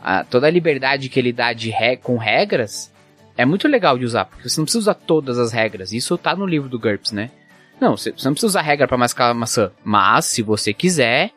[0.00, 2.94] a, toda a liberdade que ele dá de re, com regras
[3.36, 5.92] é muito legal de usar, porque você não precisa usar todas as regras.
[5.92, 7.32] Isso tá no livro do GURPS, né?
[7.80, 9.72] Não, você, você não precisa usar regra para mascar a maçã.
[9.82, 11.32] Mas, se você quiser,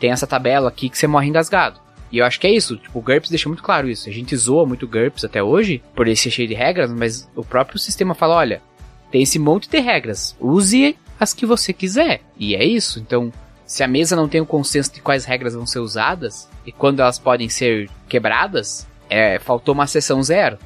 [0.00, 1.78] tem essa tabela aqui que você morre engasgado.
[2.10, 4.08] E eu acho que é isso, tipo, o GURPS deixa muito claro isso.
[4.08, 7.30] A gente zoa muito o GURPS até hoje, por ele ser cheio de regras, mas
[7.36, 8.62] o próprio sistema fala, olha,
[9.10, 10.34] tem esse monte de regras.
[10.40, 12.20] Use as que você quiser.
[12.38, 12.98] E é isso.
[13.00, 13.32] Então,
[13.66, 16.72] se a mesa não tem o um consenso de quais regras vão ser usadas e
[16.72, 20.58] quando elas podem ser quebradas, é, faltou uma sessão zero,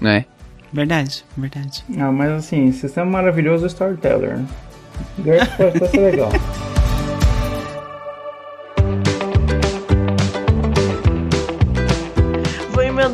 [0.00, 0.24] né?
[0.72, 1.84] Verdade, verdade.
[1.88, 4.40] Não, mas assim, sistema maravilhoso é Storyteller.
[5.18, 6.30] GURPS pode ser legal.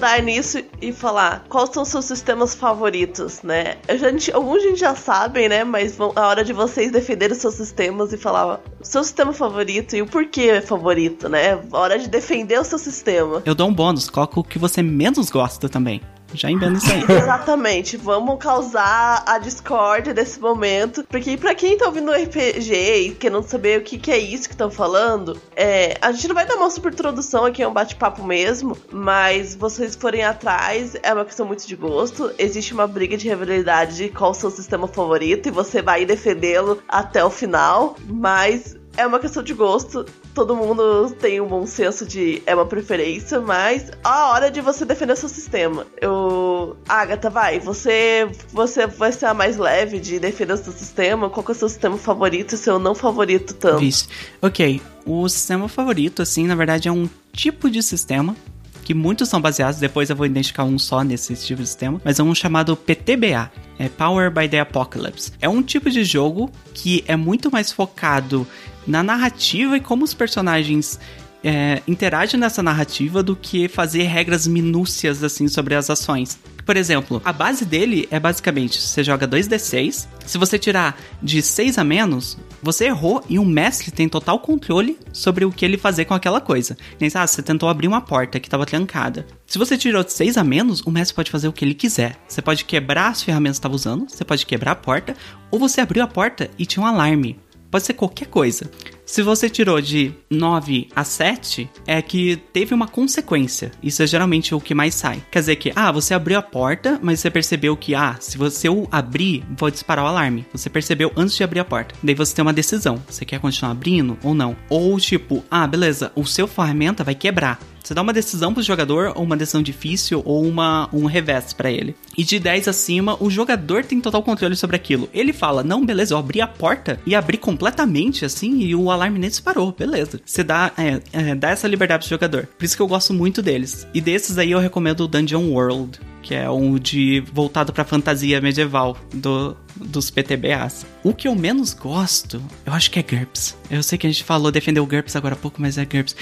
[0.02, 3.76] Aprofundar nisso e falar quais são seus sistemas favoritos, né?
[3.86, 5.64] Eu já, alguns a gente já sabem, né?
[5.64, 10.02] Mas a hora de vocês defenderem seus sistemas e falar o seu sistema favorito e
[10.02, 11.58] o porquê é favorito, né?
[11.72, 13.42] A hora de defender o seu sistema.
[13.46, 16.00] Eu dou um bônus, coloco o que você menos gosta também.
[16.35, 17.03] Já emenda isso aí.
[17.18, 17.97] Exatamente.
[17.97, 21.05] Vamos causar a discórdia desse momento.
[21.09, 24.55] Porque pra quem tá ouvindo RPG e querendo saber o que, que é isso que
[24.55, 28.25] estão falando, é, a gente não vai dar uma super introdução aqui, é um bate-papo
[28.25, 28.77] mesmo.
[28.90, 32.33] Mas vocês forem atrás, é uma questão muito de gosto.
[32.38, 36.83] Existe uma briga de rivalidade de qual o seu sistema favorito e você vai defendê-lo
[36.88, 37.97] até o final.
[38.07, 40.05] Mas é uma questão de gosto.
[40.35, 44.85] Todo mundo tem um bom senso de é uma preferência, mas a hora de você
[44.85, 45.87] defender seu sistema.
[46.00, 46.76] Eu.
[46.88, 51.28] Agatha, vai, você você vai ser a mais leve de defender seu sistema.
[51.28, 53.78] Qual é o seu sistema favorito e seu não favorito tanto?
[53.78, 54.09] Vixe.
[54.40, 54.81] Ok.
[55.05, 58.37] O sistema favorito, assim, na verdade, é um tipo de sistema
[58.85, 62.18] que muitos são baseados, depois eu vou identificar um só nesse tipo de sistema, mas
[62.18, 65.33] é um chamado PTBA, é Power by the Apocalypse.
[65.40, 68.47] É um tipo de jogo que é muito mais focado
[68.87, 70.99] na narrativa e como os personagens
[71.45, 76.38] é, interagem nessa narrativa do que fazer regras minúcias assim sobre as ações.
[76.64, 81.79] Por exemplo, a base dele é basicamente: você joga 2d6, se você tirar de 6
[81.79, 86.05] a menos, você errou e o mestre tem total controle sobre o que ele fazer
[86.05, 86.77] com aquela coisa.
[87.01, 89.27] Nem ah, você tentou abrir uma porta que estava trancada.
[89.46, 92.16] Se você tirou de 6 a menos, o mestre pode fazer o que ele quiser.
[92.29, 95.16] Você pode quebrar as ferramentas que estava usando, você pode quebrar a porta,
[95.51, 97.38] ou você abriu a porta e tinha um alarme.
[97.70, 98.70] Pode ser qualquer coisa.
[99.04, 103.72] Se você tirou de 9 a 7, é que teve uma consequência.
[103.82, 105.22] Isso é geralmente o que mais sai.
[105.30, 108.68] Quer dizer que, ah, você abriu a porta, mas você percebeu que, ah, se você
[108.68, 110.46] o abrir, vou disparar o alarme.
[110.52, 111.94] Você percebeu antes de abrir a porta.
[112.02, 113.02] Daí você tem uma decisão.
[113.08, 114.56] Você quer continuar abrindo ou não?
[114.68, 117.58] Ou tipo, ah, beleza, o seu ferramenta vai quebrar.
[117.82, 121.70] Você dá uma decisão pro jogador, ou uma decisão difícil, ou uma, um revés para
[121.70, 121.96] ele.
[122.16, 125.08] E de 10 acima, o jogador tem total controle sobre aquilo.
[125.12, 129.18] Ele fala: Não, beleza, eu abri a porta e abri completamente assim, e o alarme
[129.18, 130.20] nem disparou, beleza.
[130.24, 132.46] Você dá, é, é, dá essa liberdade pro jogador.
[132.59, 133.87] Por isso que eu gosto muito deles.
[133.92, 138.40] E desses aí eu recomendo o Dungeon World, que é um de voltado para fantasia
[138.40, 140.87] medieval do, dos PTBAs.
[141.02, 143.57] O que eu menos gosto, eu acho que é GURPS.
[143.70, 146.14] Eu sei que a gente falou defender o GURPS agora há pouco, mas é GURPS.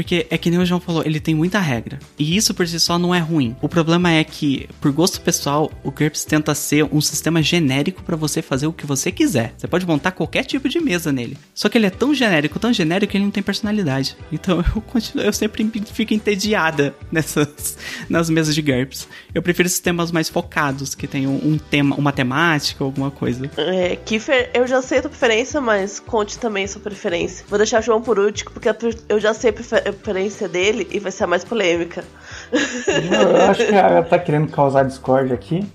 [0.00, 1.98] Porque é que nem o João falou, ele tem muita regra.
[2.18, 3.54] E isso por si só não é ruim.
[3.60, 8.16] O problema é que, por gosto pessoal, o GURPS tenta ser um sistema genérico para
[8.16, 9.52] você fazer o que você quiser.
[9.58, 11.36] Você pode montar qualquer tipo de mesa nele.
[11.52, 14.16] Só que ele é tão genérico, tão genérico que ele não tem personalidade.
[14.32, 17.76] Então eu continuo, eu sempre fico entediada nessas
[18.08, 19.06] nas mesas de GURPS.
[19.34, 23.50] Eu prefiro sistemas mais focados, que tenham um tema, uma temática, alguma coisa.
[23.54, 27.44] É, Kiefer, eu já sei a tua preferência, mas conte também a sua preferência.
[27.50, 28.70] Vou deixar o João por último, porque
[29.06, 32.04] eu já sei a preferência dele e vai ser a mais polêmica.
[32.52, 35.66] Eu acho que ela tá querendo causar discórdia aqui.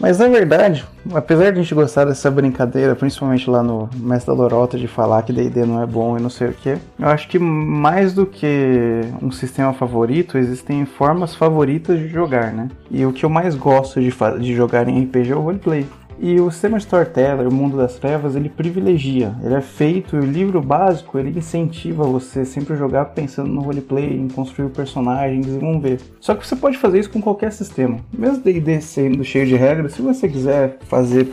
[0.00, 4.40] Mas na verdade, apesar de a gente gostar dessa brincadeira, principalmente lá no Mestre da
[4.40, 7.28] Lorota, de falar que D&D não é bom e não sei o que, eu acho
[7.28, 12.68] que mais do que um sistema favorito, existem formas favoritas de jogar, né?
[12.90, 15.86] E o que eu mais gosto de, de jogar em RPG é o roleplay.
[16.20, 19.34] E o sistema Storyteller, o mundo das trevas, ele privilegia.
[19.42, 24.28] Ele é feito, o livro básico, ele incentiva você sempre jogar pensando no roleplay, em
[24.28, 26.00] construir o personagem, desenvolver.
[26.20, 27.98] Só que você pode fazer isso com qualquer sistema.
[28.12, 31.28] Mesmo D&D sendo cheio de regras, se você quiser fazer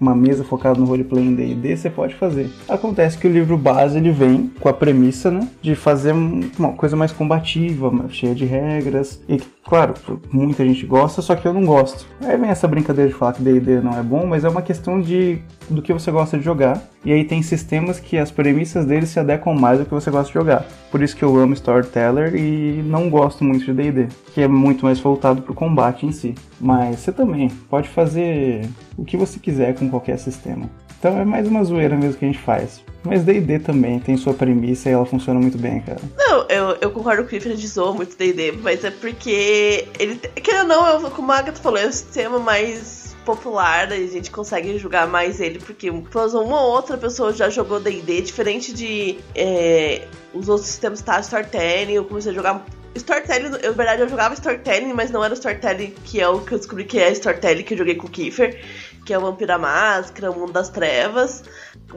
[0.00, 2.50] uma mesa focada no roleplay em D&D, você pode fazer.
[2.68, 6.96] Acontece que o livro base, ele vem com a premissa, né, de fazer uma coisa
[6.96, 9.92] mais combativa, cheia de regras, e claro,
[10.32, 12.06] muita gente gosta, só que eu não gosto.
[12.22, 14.98] Aí vem essa brincadeira de falar que D&D não é bom, mas é uma questão
[14.98, 16.82] de do que você gosta de jogar.
[17.04, 20.28] E aí tem sistemas que as premissas deles se adequam mais ao que você gosta
[20.28, 20.64] de jogar.
[20.90, 24.86] Por isso que eu amo Storyteller e não gosto muito de D&D, que é muito
[24.86, 26.34] mais voltado pro combate em si.
[26.58, 30.64] Mas você também pode fazer o que você quiser com qualquer sistema.
[30.98, 32.80] Então é mais uma zoeira mesmo que a gente faz.
[33.04, 36.00] Mas D&D também tem sua premissa e ela funciona muito bem, cara.
[36.16, 40.62] Não, eu, eu concordo com o Clifford zoa muito D&D, mas é porque ele, querendo
[40.62, 44.78] ou não, eu, como a Agatha falou, é o sistema mais popular, a gente consegue
[44.78, 50.48] jogar mais ele, porque uma ou outra pessoa já jogou D&D, diferente de é, os
[50.48, 51.20] outros sistemas, tá?
[51.20, 55.94] Storytelling, eu comecei a jogar Storytelling, na verdade, eu jogava Storytelling, mas não era Storytelling
[56.04, 58.60] que é o que eu descobri que é Storytelling que eu joguei com o Kiefer
[59.08, 61.42] que é o Vampira Máscara, o Mundo das Trevas.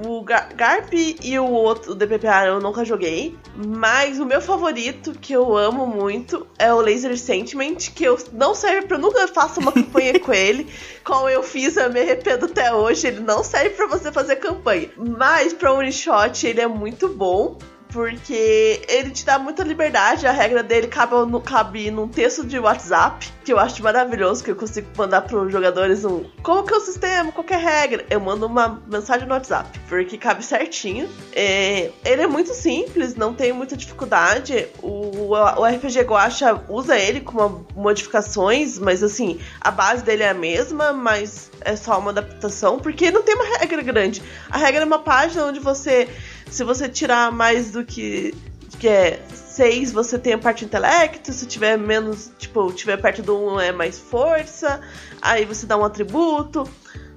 [0.08, 3.38] O Garp e o outro, o DPPA, eu nunca joguei.
[3.54, 8.56] Mas o meu favorito, que eu amo muito, é o Laser Sentiment, que eu não
[8.56, 8.96] serve pra.
[8.96, 10.72] Eu nunca faço uma campanha com ele.
[11.04, 13.08] Como eu fiz, eu me arrependo até hoje.
[13.08, 14.90] Ele não serve para você fazer campanha.
[14.96, 17.58] Mas pra one shot ele é muito bom
[17.92, 22.58] porque ele te dá muita liberdade, a regra dele cabe, no, cabe num texto de
[22.58, 26.74] WhatsApp, que eu acho maravilhoso, que eu consigo mandar para os jogadores um como que
[26.74, 28.06] é o sistema, qualquer regra.
[28.10, 31.10] Eu mando uma mensagem no WhatsApp, porque cabe certinho.
[31.34, 34.68] É, ele é muito simples, não tem muita dificuldade.
[34.82, 40.34] O, o RPG Guacha usa ele com modificações, mas assim, a base dele é a
[40.34, 44.22] mesma, mas é só uma adaptação, porque não tem uma regra grande.
[44.50, 46.08] A regra é uma página onde você
[46.52, 48.36] se você tirar mais do que,
[48.78, 51.32] que é 6, você tem a parte intelecto.
[51.32, 54.82] Se tiver menos, tipo, tiver perto do 1 é mais força.
[55.22, 56.70] Aí você dá um atributo.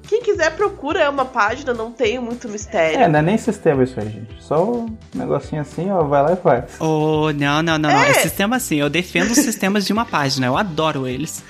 [0.06, 3.00] Quem quiser procura, é uma página, não tem muito mistério.
[3.00, 4.36] É, não é nem sistema isso aí, gente.
[4.38, 6.78] Só um negocinho assim, ó, vai lá e faz.
[6.78, 7.94] Oh, não, não, não, é.
[7.94, 8.02] não.
[8.02, 8.76] É sistema assim.
[8.76, 11.42] Eu defendo os sistemas de uma página, eu adoro eles.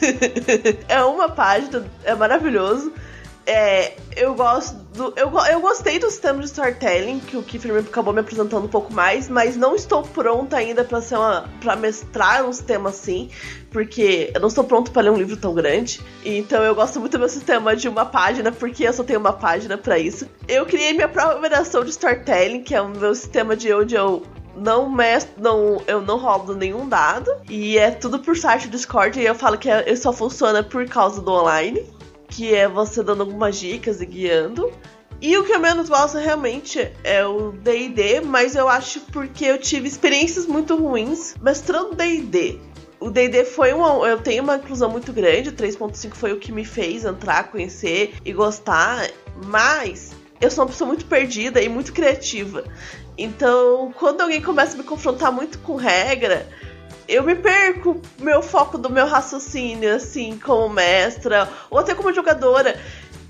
[0.88, 2.92] é uma página, é maravilhoso.
[3.46, 8.12] É, eu gosto do, eu, eu gostei do sistema de storytelling que o Kiefer acabou
[8.12, 12.44] me apresentando um pouco mais, mas não estou pronta ainda para ser uma para mestrar
[12.44, 13.30] um sistema assim,
[13.70, 16.00] porque eu não estou pronto para ler um livro tão grande.
[16.24, 19.32] Então eu gosto muito do meu sistema de uma página, porque eu só tenho uma
[19.32, 20.26] página para isso.
[20.48, 24.24] Eu criei minha própria versão de storytelling, que é o meu sistema de onde eu
[24.56, 27.30] não mestro, não, eu não roubo nenhum dado.
[27.48, 29.20] E é tudo por site do Discord.
[29.20, 31.95] E eu falo que é, só funciona por causa do online
[32.28, 34.72] que é você dando algumas dicas e guiando.
[35.20, 39.58] E o que eu menos gosto realmente é o DD, mas eu acho porque eu
[39.58, 42.58] tive experiências muito ruins mestrando DD.
[43.00, 44.06] O DD foi uma.
[44.06, 48.14] Eu tenho uma inclusão muito grande, o 3.5 foi o que me fez entrar, conhecer
[48.24, 49.10] e gostar,
[49.46, 52.64] mas eu sou uma pessoa muito perdida e muito criativa.
[53.18, 56.46] Então, quando alguém começa a me confrontar muito com regra,
[57.08, 62.78] eu me perco meu foco do meu raciocínio, assim, como mestra, ou até como jogadora.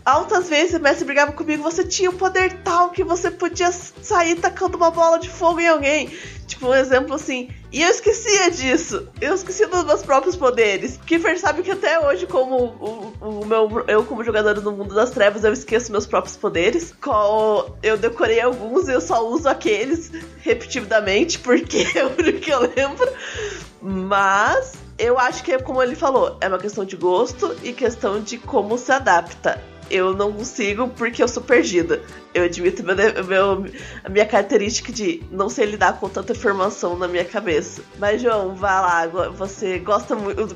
[0.06, 4.36] Altas vezes o mestre brigava comigo, você tinha um poder tal que você podia sair
[4.36, 6.08] tacando uma bola de fogo em alguém.
[6.46, 7.50] Tipo, um exemplo assim.
[7.72, 9.08] E eu esquecia disso.
[9.20, 10.96] Eu esquecia dos meus próprios poderes.
[11.04, 15.10] Kiefer sabe que até hoje, como o, o, meu, eu como jogadora no mundo das
[15.10, 16.94] trevas, eu esqueço meus próprios poderes.
[17.02, 22.50] Qual eu decorei alguns e eu só uso aqueles repetidamente, porque é o único que
[22.52, 23.12] eu lembro.
[23.82, 28.20] Mas eu acho que é como ele falou, é uma questão de gosto e questão
[28.20, 32.00] de como se adapta eu não consigo porque eu sou perdida.
[32.34, 33.66] Eu admito meu, meu,
[34.04, 37.82] a minha característica de não sei lidar com tanta informação na minha cabeça.
[37.98, 39.06] Mas, João, vai lá.
[39.30, 40.54] Você gosta muito.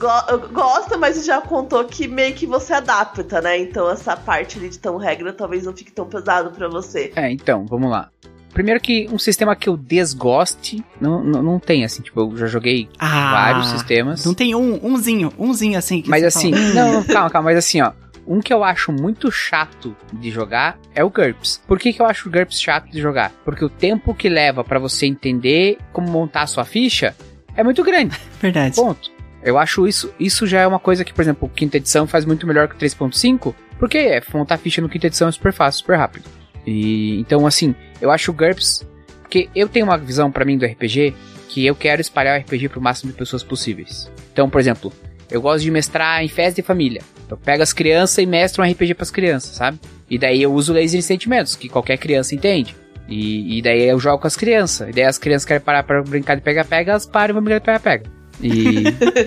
[0.52, 3.58] Gosta, mas já contou que meio que você adapta, né?
[3.58, 7.12] Então essa parte ali de tão regra talvez não fique tão pesado para você.
[7.16, 8.10] É, então, vamos lá.
[8.52, 12.46] Primeiro que um sistema que eu desgoste, não, não, não tem, assim, tipo, eu já
[12.46, 14.24] joguei ah, vários sistemas.
[14.24, 16.02] Não tem um, umzinho, umzinho assim.
[16.06, 17.92] mas assim, não, não, calma, calma, mas assim, ó,
[18.30, 21.60] um que eu acho muito chato de jogar é o GURPS.
[21.66, 23.32] Por que, que eu acho o GURPS chato de jogar?
[23.44, 27.14] Porque o tempo que leva para você entender como montar a sua ficha
[27.56, 28.16] é muito grande.
[28.40, 28.76] Verdade.
[28.76, 29.10] Ponto.
[29.42, 32.46] Eu acho isso, isso já é uma coisa que, por exemplo, quinta edição faz muito
[32.46, 36.26] melhor que 3.5, porque é, montar ficha no quinta edição é super fácil, super rápido.
[36.64, 38.86] E então assim, eu acho o GURPS
[39.22, 41.14] porque eu tenho uma visão para mim do RPG
[41.48, 44.10] que eu quero espalhar o RPG para o máximo de pessoas possíveis.
[44.32, 44.92] Então, por exemplo,
[45.30, 47.02] eu gosto de mestrar em festa de família.
[47.28, 49.78] Eu pego as crianças e mestro um RPG para as crianças, sabe?
[50.08, 52.74] E daí eu uso laser de sentimentos, que qualquer criança entende.
[53.08, 54.88] E, e, daí eu jogo com as crianças.
[54.88, 57.58] E daí as crianças querem parar pra brincar de pega-pega, elas param e vão brincar
[57.58, 58.20] de pega-pega.
[58.40, 58.84] E,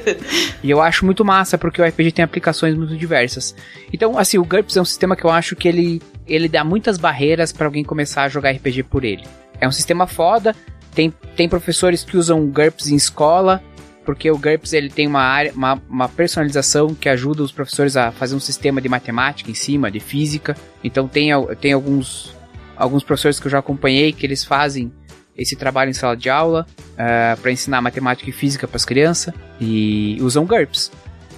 [0.64, 3.56] e eu acho muito massa, porque o RPG tem aplicações muito diversas.
[3.92, 6.98] Então, assim, o GURPS é um sistema que eu acho que ele, ele dá muitas
[6.98, 9.24] barreiras para alguém começar a jogar RPG por ele.
[9.60, 10.56] É um sistema foda,
[10.94, 13.62] tem, tem professores que usam GURPS em escola,
[14.06, 18.12] porque o GURPS ele tem uma, área, uma, uma, personalização que ajuda os professores a
[18.12, 20.56] fazer um sistema de matemática em cima, de física.
[20.84, 22.36] Então tem, tem alguns,
[22.76, 24.92] alguns professores que eu já acompanhei que eles fazem
[25.38, 28.86] esse trabalho em sala de aula uh, eh, para ensinar matemática e física para as
[28.86, 30.92] crianças e usam GURPS.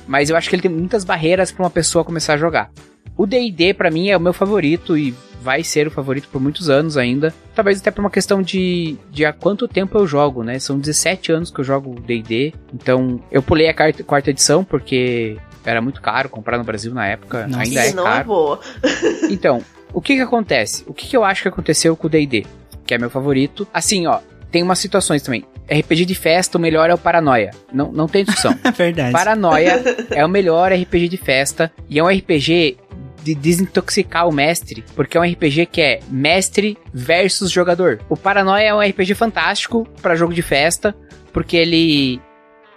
[0.06, 2.69] Mas eu acho que ele tem muitas barreiras para uma pessoa começar a jogar.
[3.17, 6.71] O D&D para mim é o meu favorito e vai ser o favorito por muitos
[6.71, 7.31] anos ainda.
[7.53, 10.58] Talvez até por uma questão de, de há quanto tempo eu jogo, né?
[10.58, 12.51] São 17 anos que eu jogo D&D.
[12.73, 17.05] Então, eu pulei a quarta, quarta edição porque era muito caro comprar no Brasil na
[17.05, 17.45] época.
[17.45, 18.21] Nossa, ainda é não é caro.
[18.21, 18.60] É boa.
[19.29, 19.62] então,
[19.93, 20.84] o que que acontece?
[20.88, 22.43] O que que eu acho que aconteceu com o D&D?
[22.84, 23.67] Que é meu favorito.
[23.71, 24.19] Assim, ó,
[24.52, 25.46] tem umas situações também.
[25.69, 27.52] RPG de festa, o melhor é o Paranoia.
[27.71, 28.58] Não, não tem discussão.
[28.75, 29.12] Verdade.
[29.12, 31.71] Paranoia é o melhor RPG de festa.
[31.87, 32.77] E é um RPG
[33.26, 38.00] de desintoxicar o mestre, porque é um RPG que é mestre versus jogador.
[38.08, 40.96] O Paranoia é um RPG fantástico para jogo de festa,
[41.34, 42.21] porque ele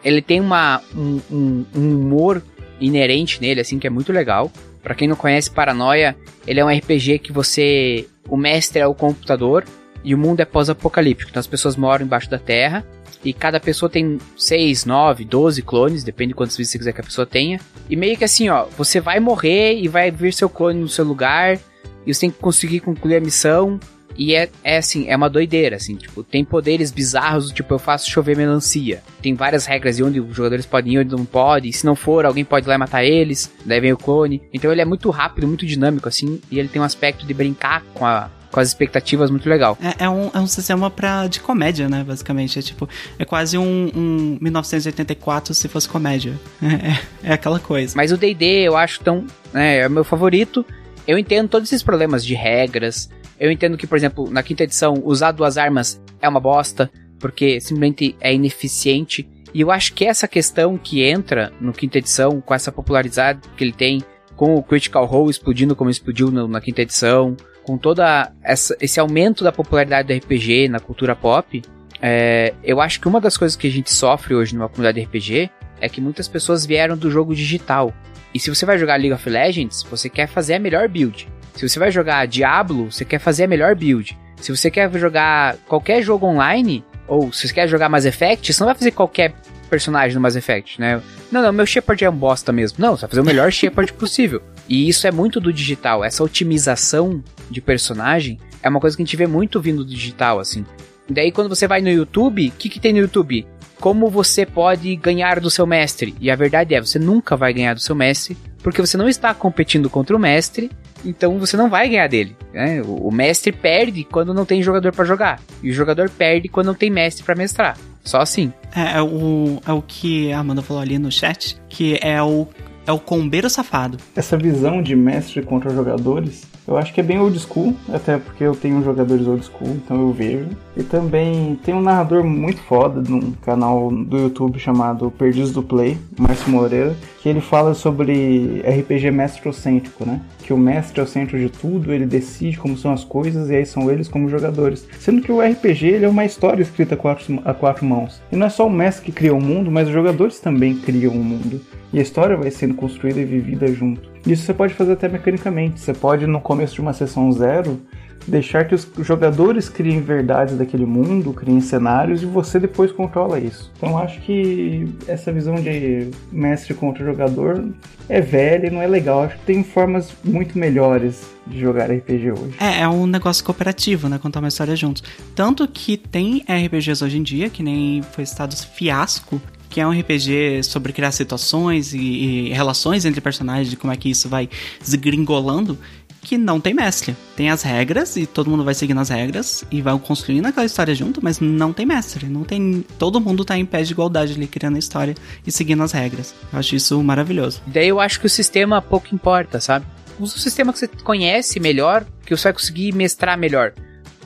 [0.03, 2.43] ele tem uma, um, um, um humor
[2.81, 4.51] inerente nele, assim, que é muito legal.
[4.83, 8.07] Para quem não conhece Paranoia, ele é um RPG que você.
[8.27, 9.65] O mestre é o computador
[10.03, 11.31] e o mundo é pós-apocalíptico.
[11.31, 12.87] Então as pessoas moram embaixo da terra
[13.25, 17.05] e cada pessoa tem 6, 9, 12 clones, depende de quantas você quiser que a
[17.05, 17.61] pessoa tenha.
[17.89, 21.05] E meio que assim, ó, você vai morrer e vai vir seu clone no seu
[21.05, 21.59] lugar
[22.07, 23.79] e você tem que conseguir concluir a missão.
[24.17, 28.11] E é, é assim, é uma doideira, assim, tipo, tem poderes bizarros, tipo, eu faço
[28.11, 29.01] chover melancia.
[29.23, 31.69] Tem várias regras de onde os jogadores podem ir, onde não pode.
[31.69, 33.49] E se não for, alguém pode ir lá e matar eles.
[33.65, 34.43] Daí vem o clone.
[34.53, 37.85] Então ele é muito rápido, muito dinâmico, assim, e ele tem um aspecto de brincar
[37.95, 39.77] com a, com as expectativas muito legal.
[39.81, 42.05] É, é, um, é um sistema pra, de comédia, né?
[42.05, 42.59] Basicamente.
[42.59, 42.89] É tipo,
[43.19, 46.35] é quase um, um 1984 se fosse comédia.
[46.69, 47.95] É, é, é aquela coisa.
[47.97, 49.25] Mas o DD eu acho tão.
[49.53, 50.65] Né, é o meu favorito.
[51.07, 53.09] Eu entendo todos esses problemas de regras,
[53.41, 57.61] eu entendo que, por exemplo, na quinta edição, usar duas armas é uma bosta, porque
[57.61, 59.29] simplesmente é ineficiente.
[59.55, 63.65] E eu acho que essa questão que entra no quinta edição, com essa popularidade que
[63.65, 64.03] ele tem,
[64.37, 67.37] com o Critical Role explodindo como explodiu no, na quinta edição,
[67.69, 71.61] com toda essa, esse aumento da popularidade do RPG na cultura pop,
[72.01, 75.05] é, eu acho que uma das coisas que a gente sofre hoje numa comunidade de
[75.05, 77.93] RPG é que muitas pessoas vieram do jogo digital.
[78.33, 81.29] E se você vai jogar League of Legends, você quer fazer a melhor build.
[81.55, 84.17] Se você vai jogar Diablo, você quer fazer a melhor build.
[84.41, 88.61] Se você quer jogar qualquer jogo online, ou se você quer jogar Mass Effect, você
[88.63, 89.35] não vai fazer qualquer
[89.69, 91.03] personagem no Mass Effect, né?
[91.31, 92.79] Não, não, meu Shepard é um bosta mesmo.
[92.81, 94.41] Não, você vai fazer o melhor Shepard possível.
[94.67, 96.03] E isso é muito do digital.
[96.03, 100.39] Essa otimização de personagem é uma coisa que a gente vê muito vindo do digital,
[100.39, 100.65] assim.
[101.09, 103.47] Daí quando você vai no YouTube, o que, que tem no YouTube?
[103.81, 106.15] Como você pode ganhar do seu mestre?
[106.21, 109.33] E a verdade é, você nunca vai ganhar do seu mestre, porque você não está
[109.33, 110.71] competindo contra o mestre,
[111.05, 112.37] então você não vai ganhar dele.
[112.53, 112.83] Né?
[112.85, 115.41] O, mestre perde quando não tem jogador para jogar.
[115.63, 117.79] E o jogador perde quando não tem mestre para mestrar.
[118.03, 118.53] Só assim.
[118.75, 122.49] É, é, o, é o que a Amanda falou ali no chat, que é o,
[122.85, 123.99] é o combeiro safado.
[124.17, 128.45] Essa visão de mestre contra jogadores eu acho que é bem old school, até porque
[128.45, 130.51] eu tenho jogadores old school, então eu vejo.
[130.77, 135.97] E também tem um narrador muito foda num canal do YouTube chamado Perdidos do Play,
[136.19, 140.21] Márcio Moreira, que ele fala sobre RPG mestrocêntrico, né?
[140.43, 143.57] Que o mestre é o centro de tudo, ele decide como são as coisas e
[143.57, 144.87] aí são eles como jogadores.
[144.99, 148.21] Sendo que o RPG é uma história escrita a quatro, a quatro mãos.
[148.31, 151.15] E não é só o mestre que cria o mundo, mas os jogadores também criam
[151.15, 151.63] o mundo.
[151.95, 154.18] E a história vai sendo construída e vivida junto.
[154.27, 155.81] Isso você pode fazer até mecanicamente.
[155.81, 157.81] Você pode, no começo de uma sessão zero,
[158.29, 163.73] deixar que os jogadores criem verdades daquele mundo, criem cenários e você depois controla isso.
[163.77, 167.67] Então acho que essa visão de mestre contra jogador
[168.09, 169.23] é velha e não é legal.
[169.23, 172.55] Acho que tem formas muito melhores de jogar RPG hoje.
[172.61, 174.19] É, é um negócio cooperativo, né?
[174.19, 175.03] Contar uma história juntos.
[175.35, 179.91] Tanto que tem RPGs hoje em dia, que nem foi citado Fiasco, que é um
[179.91, 184.49] RPG sobre criar situações e, e relações entre personagens, de como é que isso vai
[184.81, 185.79] desgringolando,
[186.23, 187.17] que não tem mestre.
[187.37, 190.95] Tem as regras e todo mundo vai seguindo as regras e vai construindo aquela história
[190.95, 192.27] junto, mas não tem mestre.
[192.27, 192.85] Não tem.
[192.99, 195.15] Todo mundo tá em pé de igualdade ali, criando a história
[195.47, 196.35] e seguindo as regras.
[196.53, 197.63] Eu acho isso maravilhoso.
[197.67, 199.87] Daí eu acho que o sistema pouco importa, sabe?
[200.19, 203.73] Usa o sistema que você conhece melhor, que você vai conseguir mestrar melhor.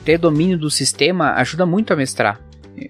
[0.03, 2.39] Ter domínio do sistema ajuda muito a mestrar.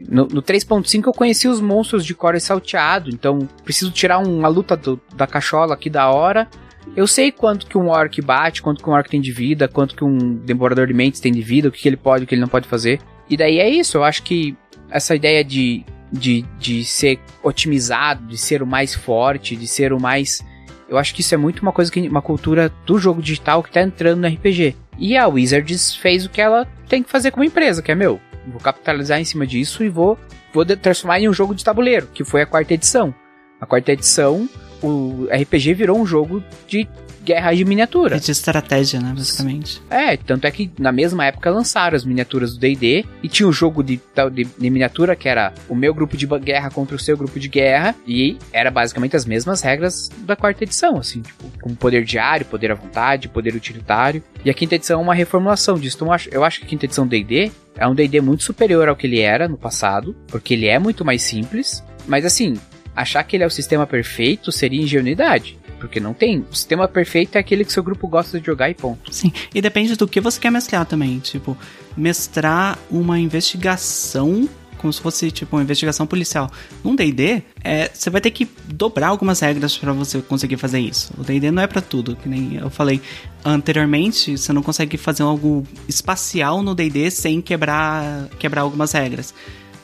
[0.08, 4.78] No, no 3.5 eu conheci os monstros de core salteado, então preciso tirar uma luta
[4.78, 6.48] do, da cachola aqui da hora.
[6.96, 9.96] Eu sei quanto que um orc bate, quanto que um orc tem de vida, quanto
[9.96, 12.36] que um devorador de mentes tem de vida, o que, que ele pode, o que
[12.36, 13.00] ele não pode fazer.
[13.30, 14.56] E daí é isso, eu acho que
[14.90, 20.00] essa ideia de, de, de ser otimizado, de ser o mais forte, de ser o
[20.00, 20.46] mais.
[20.88, 22.08] Eu acho que isso é muito uma coisa que.
[22.08, 24.76] uma cultura do jogo digital que tá entrando no RPG.
[25.00, 28.20] E a Wizards fez o que ela tem que fazer como empresa, que é meu.
[28.48, 30.18] Vou capitalizar em cima disso e vou,
[30.54, 33.14] vou transformar em um jogo de tabuleiro, que foi a quarta edição.
[33.60, 34.50] A quarta edição,
[34.82, 36.88] o RPG virou um jogo de
[37.24, 38.20] guerra de miniatura.
[38.20, 39.82] De estratégia, né, basicamente.
[39.90, 43.52] É, tanto é que na mesma época lançaram as miniaturas do D&D e tinha um
[43.52, 44.00] jogo de,
[44.32, 47.48] de, de, miniatura que era o meu grupo de guerra contra o seu grupo de
[47.48, 52.46] guerra e era basicamente as mesmas regras da quarta edição, assim, tipo, com poder diário,
[52.46, 54.24] poder à vontade, poder utilitário.
[54.44, 55.98] E a quinta edição é uma reformulação disso.
[55.98, 58.88] Então eu acho, eu acho que a quinta edição D&D é um D&D muito superior
[58.88, 62.56] ao que ele era no passado, porque ele é muito mais simples, mas assim,
[62.96, 65.58] achar que ele é o sistema perfeito seria ingenuidade.
[65.84, 66.46] Porque não tem.
[66.50, 69.14] O sistema perfeito é aquele que seu grupo gosta de jogar e ponto.
[69.14, 71.20] Sim, e depende do que você quer mestrar também.
[71.20, 71.58] Tipo,
[71.98, 76.50] mestrar uma investigação como se fosse tipo uma investigação policial.
[76.84, 81.14] Num D&D, é, você vai ter que dobrar algumas regras para você conseguir fazer isso.
[81.18, 83.02] O D&D não é para tudo, que nem eu falei
[83.44, 89.34] anteriormente, você não consegue fazer algo espacial no D&D sem quebrar quebrar algumas regras.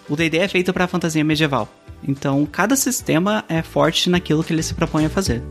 [0.10, 1.70] O D&D é feito para fantasia medieval.
[2.06, 5.44] Então, cada sistema é forte naquilo que ele se propõe a fazer.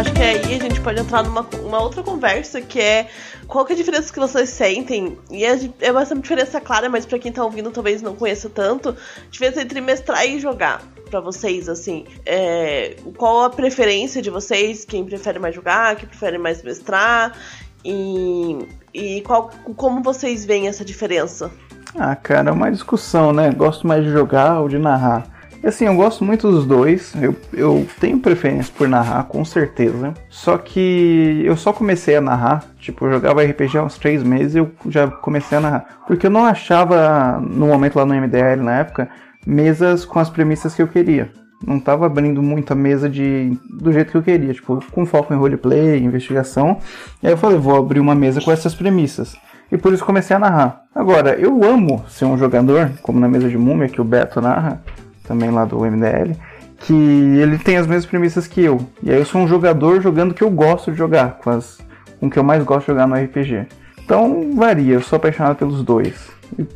[0.00, 3.08] Acho que aí a gente pode entrar numa uma outra conversa que é
[3.46, 5.18] qual que é a diferença que vocês sentem?
[5.30, 8.96] E é, é uma diferença clara, mas para quem tá ouvindo talvez não conheça tanto,
[9.30, 10.80] diferença entre mestrar e jogar
[11.10, 12.06] para vocês, assim.
[12.24, 14.86] É, qual a preferência de vocês?
[14.86, 17.36] Quem prefere mais jogar, quem prefere mais mestrar?
[17.84, 18.56] E,
[18.94, 21.50] e qual, como vocês veem essa diferença?
[21.94, 23.50] Ah, cara, é uma discussão, né?
[23.50, 25.39] Gosto mais de jogar ou de narrar.
[25.62, 27.12] E assim, eu gosto muito dos dois.
[27.20, 30.14] Eu, eu tenho preferência por narrar, com certeza.
[30.28, 32.64] Só que eu só comecei a narrar.
[32.78, 36.00] Tipo, eu jogava RPG há uns três meses e eu já comecei a narrar.
[36.06, 39.10] Porque eu não achava, no momento lá no MDL, na época,
[39.46, 41.30] mesas com as premissas que eu queria.
[41.66, 45.36] Não tava abrindo muita mesa de do jeito que eu queria, tipo, com foco em
[45.36, 46.78] roleplay, investigação.
[47.22, 49.36] E aí eu falei, vou abrir uma mesa com essas premissas.
[49.70, 50.84] E por isso comecei a narrar.
[50.94, 54.82] Agora, eu amo ser um jogador, como na mesa de Múmia, que o Beto narra,
[55.30, 56.34] também lá do MDL,
[56.80, 58.84] que ele tem as mesmas premissas que eu.
[59.00, 61.78] E aí eu sou um jogador jogando o que eu gosto de jogar, com, as,
[62.18, 63.68] com o que eu mais gosto de jogar no RPG.
[64.04, 66.28] Então varia, eu sou apaixonado pelos dois.
[66.58, 66.66] E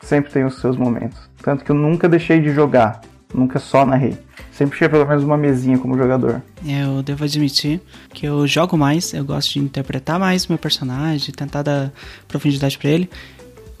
[0.00, 1.18] sempre tem os seus momentos.
[1.42, 3.02] Tanto que eu nunca deixei de jogar,
[3.34, 4.16] nunca só narrei.
[4.52, 6.40] Sempre tinha pelo menos uma mesinha como jogador.
[6.66, 7.78] Eu devo admitir
[8.14, 11.92] que eu jogo mais, eu gosto de interpretar mais meu personagem, tentar dar
[12.26, 13.10] profundidade para ele.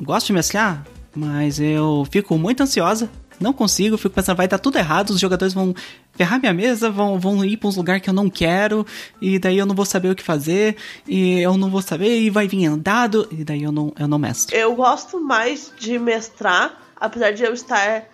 [0.02, 0.84] Gosto de mesclar,
[1.16, 3.08] mas eu fico muito ansiosa.
[3.40, 5.74] Não consigo, fico pensando, vai dar tudo errado, os jogadores vão
[6.12, 8.86] ferrar minha mesa, vão, vão ir para uns lugares que eu não quero,
[9.20, 10.76] e daí eu não vou saber o que fazer,
[11.06, 14.18] e eu não vou saber, e vai vir andado, e daí eu não, eu não
[14.18, 14.54] mestro.
[14.56, 18.04] Eu gosto mais de mestrar, apesar de eu estar.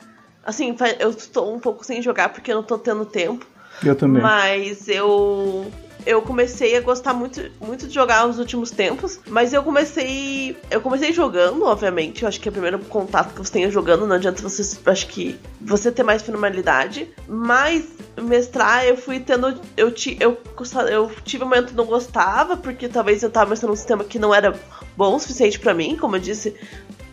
[0.45, 3.47] Assim, eu estou um pouco sem jogar porque eu não estou tendo tempo.
[3.83, 4.23] Eu também.
[4.23, 5.73] Mas eu
[6.07, 10.57] eu comecei a gostar muito, muito de jogar nos últimos tempos, mas eu comecei.
[10.71, 12.23] Eu comecei jogando, obviamente.
[12.23, 14.79] Eu acho que é o primeiro contato que você tenha jogando, não adianta você.
[14.87, 17.09] Acho que você ter mais formalidade.
[17.27, 17.87] Mas
[18.21, 19.59] mestrar, eu fui tendo.
[19.77, 20.39] Eu, ti, eu,
[20.91, 24.19] eu tive um momento que não gostava, porque talvez eu tava mestrando um sistema que
[24.19, 24.55] não era
[24.97, 26.55] bom o suficiente para mim, como eu disse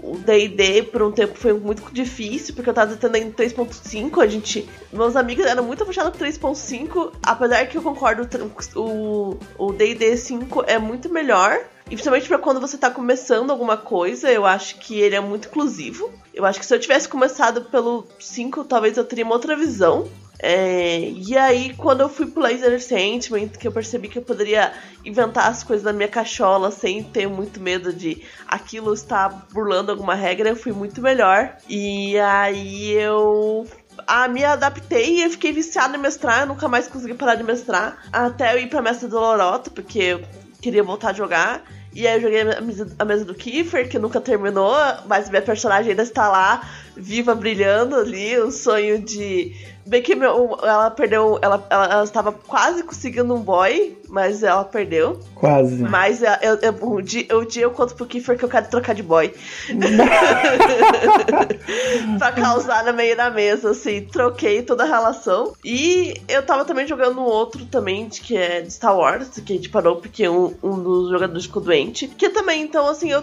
[0.04, 4.68] o D&D por um tempo foi muito difícil, porque eu tava entendendo 3.5, a gente...
[4.92, 8.28] Meus amigos eram muito apaixonados por 3.5, apesar que eu concordo,
[8.76, 13.76] o, o D&D 5 é muito melhor, e principalmente para quando você tá começando alguma
[13.76, 16.10] coisa, eu acho que ele é muito inclusivo.
[16.34, 20.08] Eu acho que se eu tivesse começado pelo 5, talvez eu teria uma outra visão.
[20.44, 24.74] É, e aí, quando eu fui pro Laser Sentiment, que eu percebi que eu poderia
[25.06, 30.16] inventar as coisas na minha cachola sem ter muito medo de aquilo estar burlando alguma
[30.16, 31.56] regra, eu fui muito melhor.
[31.70, 33.68] E aí eu
[34.08, 38.04] ah, me adaptei e fiquei viciada em mestrar, eu nunca mais consegui parar de mestrar.
[38.12, 40.22] Até eu ir pra do Loroto, porque eu
[40.60, 41.64] queria voltar a jogar.
[41.94, 44.74] E aí eu joguei a mesa, a mesa do Kiefer, que nunca terminou,
[45.08, 49.54] mas minha personagem ainda está lá, viva, brilhando ali, o sonho de
[49.92, 51.38] Bem que meu, ela perdeu.
[51.42, 55.20] Ela, ela, ela, estava quase conseguindo um boy, mas ela perdeu.
[55.36, 55.84] Quase.
[55.84, 58.70] Mas eu, eu, eu, um, dia, um dia eu conto pro Kiefer que eu quero
[58.70, 59.34] trocar de boy.
[62.18, 64.08] pra causar no meio da mesa, assim.
[64.10, 65.52] Troquei toda a relação.
[65.62, 69.56] E eu tava também jogando um outro também, que é de Star Wars, que a
[69.58, 72.08] gente parou porque um, um dos jogadores ficou doente.
[72.08, 73.22] Que também, então, assim, eu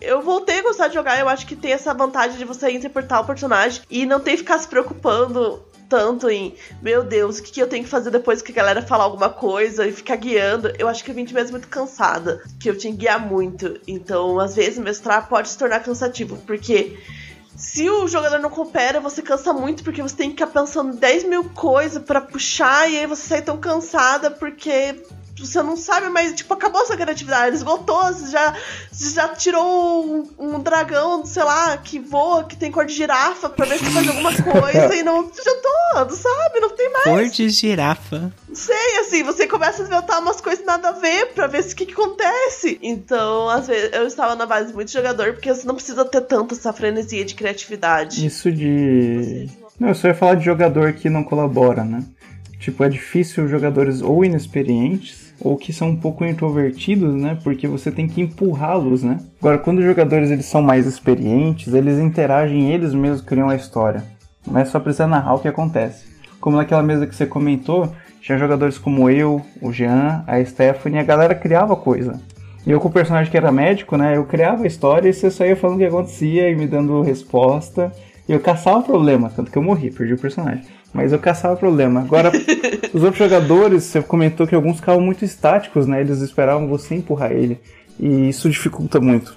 [0.00, 1.18] eu voltei a gostar de jogar.
[1.18, 4.38] Eu acho que tem essa vantagem de você interpretar o personagem e não ter que
[4.38, 8.40] ficar se preocupando tanto em, meu Deus, o que, que eu tenho que fazer depois
[8.40, 10.72] que a galera falar alguma coisa e ficar guiando.
[10.78, 13.80] Eu acho que eu vim de mesmo muito cansada, que eu tinha que guiar muito.
[13.88, 16.96] Então, às vezes, mestrar pode se tornar cansativo, porque
[17.56, 21.24] se o jogador não coopera, você cansa muito porque você tem que ficar pensando 10
[21.24, 25.02] mil coisas para puxar e aí você sai tão cansada porque
[25.46, 28.54] você não sabe, mas tipo, acabou sua criatividade, esgotou, você já,
[28.90, 33.48] você já tirou um, um, dragão, sei lá, que voa, que tem cor de girafa,
[33.48, 35.30] pra ver se faz alguma coisa e não
[35.92, 36.60] todo, sabe?
[36.60, 37.04] Não tem mais.
[37.04, 38.32] Cor de girafa.
[38.52, 41.86] Sei, assim, você começa a inventar umas coisas nada a ver pra ver o que,
[41.86, 42.78] que acontece.
[42.82, 46.54] Então, às vezes, eu estava na base muito jogador, porque você não precisa ter tanta
[46.54, 48.26] essa frenesia de criatividade.
[48.26, 49.48] Isso de.
[49.78, 52.04] Não, eu só ia falar de jogador que não colabora, né?
[52.58, 57.38] Tipo, é difícil jogadores ou inexperientes ou que são um pouco introvertidos, né?
[57.42, 59.18] Porque você tem que empurrá-los, né?
[59.40, 64.04] Agora, quando os jogadores eles são mais experientes, eles interagem, eles mesmos criam a história.
[64.46, 66.04] Mas só precisa narrar o que acontece.
[66.40, 71.04] Como naquela mesa que você comentou, tinha jogadores como eu, o Jean, a Stephanie, a
[71.04, 72.20] galera criava coisa.
[72.66, 74.16] E eu com o personagem que era médico, né?
[74.16, 77.00] Eu criava a história e você só ia falando o que acontecia e me dando
[77.00, 77.90] resposta.
[78.28, 80.62] E eu caçava o problema, tanto que eu morri, perdi o personagem.
[80.92, 82.00] Mas eu caçava problema.
[82.00, 82.32] Agora,
[82.92, 86.00] os outros jogadores, você comentou que alguns ficavam muito estáticos, né?
[86.00, 87.60] Eles esperavam você empurrar ele.
[87.98, 89.36] E isso dificulta muito.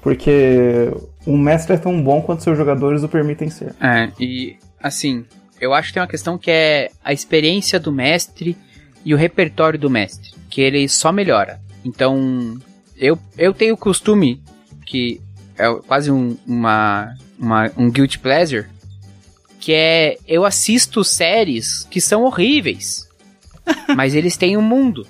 [0.00, 0.92] Porque
[1.26, 3.74] um mestre é tão bom quanto seus jogadores o permitem ser.
[3.80, 5.24] É, e assim,
[5.60, 8.56] eu acho que tem uma questão que é a experiência do mestre
[9.04, 11.60] e o repertório do mestre, que ele só melhora.
[11.84, 12.58] Então,
[12.96, 14.42] eu, eu tenho o costume,
[14.86, 15.20] que
[15.58, 18.66] é quase um, uma, uma, um guilty pleasure,
[19.64, 23.08] que é eu assisto séries que são horríveis,
[23.96, 25.06] mas eles têm um mundo.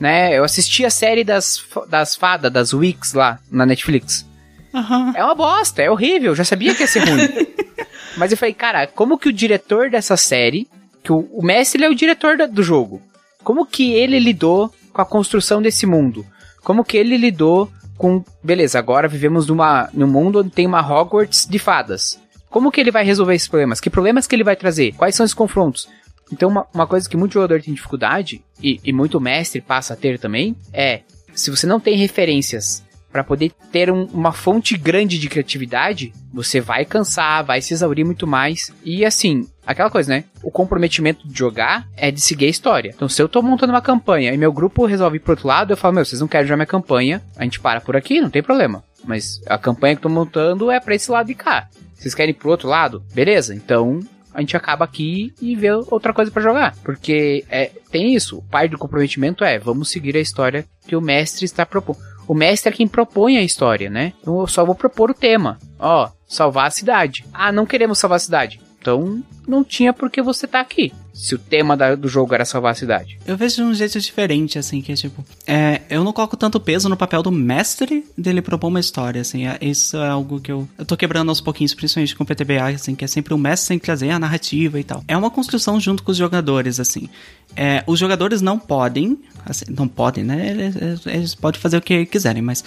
[0.00, 0.36] Né?
[0.36, 4.26] Eu assisti a série das, das fadas, das Wicks lá na Netflix.
[4.74, 5.12] Uhum.
[5.14, 7.28] É uma bosta, é horrível, já sabia que ia ser ruim.
[8.18, 10.66] mas eu falei, cara, como que o diretor dessa série,
[11.04, 13.00] que o, o mestre é o diretor do jogo,
[13.44, 16.26] como que ele lidou com a construção desse mundo?
[16.64, 21.46] Como que ele lidou com, beleza, agora vivemos numa, num mundo onde tem uma Hogwarts
[21.46, 22.20] de fadas.
[22.56, 23.80] Como que ele vai resolver esses problemas?
[23.80, 24.94] Que problemas que ele vai trazer?
[24.94, 25.90] Quais são os confrontos?
[26.32, 29.96] Então, uma, uma coisa que muito jogador tem dificuldade, e, e muito mestre passa a
[29.96, 31.02] ter também, é
[31.34, 32.82] se você não tem referências
[33.12, 38.06] para poder ter um, uma fonte grande de criatividade, você vai cansar, vai se exaurir
[38.06, 38.72] muito mais.
[38.82, 40.24] E assim, aquela coisa, né?
[40.42, 42.90] O comprometimento de jogar é de seguir a história.
[42.96, 45.74] Então, se eu tô montando uma campanha e meu grupo resolve ir pro outro lado,
[45.74, 48.30] eu falo, meu, vocês não querem jogar minha campanha, a gente para por aqui, não
[48.30, 48.82] tem problema.
[49.06, 51.68] Mas a campanha que eu tô montando é pra esse lado de cá.
[51.94, 53.02] Vocês querem ir pro outro lado?
[53.14, 54.00] Beleza, então
[54.34, 56.76] a gente acaba aqui e vê outra coisa para jogar.
[56.84, 61.00] Porque é, tem isso, o pai do comprometimento é, vamos seguir a história que o
[61.00, 61.98] mestre está propondo
[62.28, 64.12] o mestre é quem propõe a história, né?
[64.20, 65.58] Então eu só vou propor o tema.
[65.78, 67.24] Ó, salvar a cidade.
[67.32, 68.60] Ah, não queremos salvar a cidade.
[68.86, 70.92] Então não tinha por que você tá aqui.
[71.12, 73.18] Se o tema da, do jogo era salvar a cidade.
[73.26, 75.24] Eu vejo de um jeito diferente, assim, que é tipo.
[75.44, 79.46] É, eu não coloco tanto peso no papel do mestre dele propor uma história, assim.
[79.46, 80.68] É, isso é algo que eu.
[80.78, 83.68] Eu tô quebrando aos pouquinhos, principalmente com o PTBA, assim, que é sempre o mestre
[83.68, 85.02] tem que trazer a narrativa e tal.
[85.08, 87.08] É uma construção junto com os jogadores, assim.
[87.56, 89.18] É, os jogadores não podem.
[89.44, 90.50] Assim, não podem, né?
[90.50, 92.62] Eles, eles podem fazer o que quiserem, mas.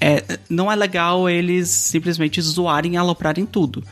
[0.00, 3.82] É, não é legal eles simplesmente zoarem e aloprarem tudo.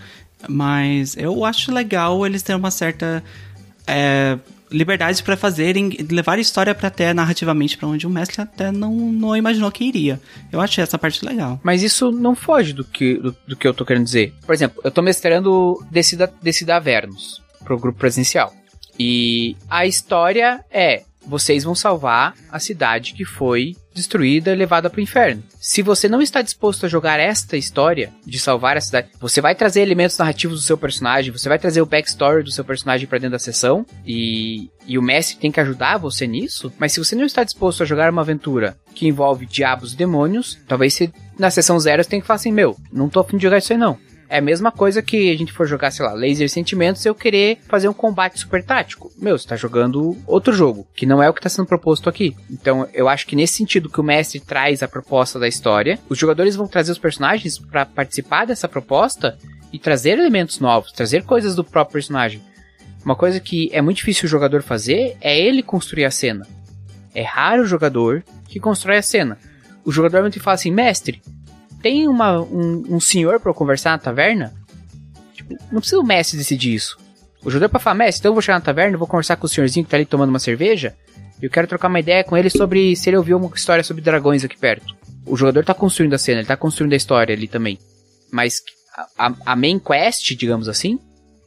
[0.48, 3.22] Mas eu acho legal eles terem uma certa
[3.86, 4.38] é,
[4.70, 8.92] liberdade para fazerem, levar a história para até narrativamente para onde o mestre até não,
[8.94, 10.20] não imaginou que iria.
[10.52, 11.60] Eu achei essa parte legal.
[11.62, 14.34] Mas isso não foge do que, do, do que eu tô querendo dizer.
[14.44, 18.52] Por exemplo, eu tô mestrando Decida, Decida Avernus pro grupo presencial.
[18.98, 24.98] E a história é vocês vão salvar a cidade que foi destruída e levada para
[24.98, 25.42] o inferno.
[25.58, 29.54] Se você não está disposto a jogar esta história de salvar a cidade, você vai
[29.54, 33.18] trazer elementos narrativos do seu personagem, você vai trazer o backstory do seu personagem para
[33.18, 36.72] dentro da sessão e, e o mestre tem que ajudar você nisso.
[36.78, 40.58] Mas se você não está disposto a jogar uma aventura que envolve diabos e demônios,
[40.68, 43.42] talvez você, na sessão zero você tenha que falar assim: meu, não tô afim de
[43.42, 43.98] jogar isso aí não.
[44.28, 47.58] É a mesma coisa que a gente for jogar, sei lá, Laser Sentimentos eu querer
[47.68, 49.12] fazer um combate super tático.
[49.18, 52.36] Meu, você tá jogando outro jogo, que não é o que tá sendo proposto aqui.
[52.50, 56.18] Então, eu acho que nesse sentido que o mestre traz a proposta da história, os
[56.18, 59.38] jogadores vão trazer os personagens para participar dessa proposta
[59.72, 62.42] e trazer elementos novos, trazer coisas do próprio personagem.
[63.04, 66.44] Uma coisa que é muito difícil o jogador fazer é ele construir a cena.
[67.14, 69.38] É raro o jogador que constrói a cena.
[69.84, 71.22] O jogador muito fala assim, mestre,
[71.86, 74.52] tem uma, um, um senhor para conversar na taverna,
[75.32, 76.98] tipo, não precisa o mestre decidir isso.
[77.44, 79.48] O jogador para falar, mestre, então eu vou chegar na taverna, vou conversar com o
[79.48, 80.96] senhorzinho que tá ali tomando uma cerveja,
[81.40, 84.02] e eu quero trocar uma ideia com ele sobre se ele ouviu uma história sobre
[84.02, 84.96] dragões aqui perto.
[85.24, 87.78] O jogador tá construindo a cena, ele tá construindo a história ali também.
[88.32, 88.60] Mas
[89.16, 90.98] a, a main quest, digamos assim,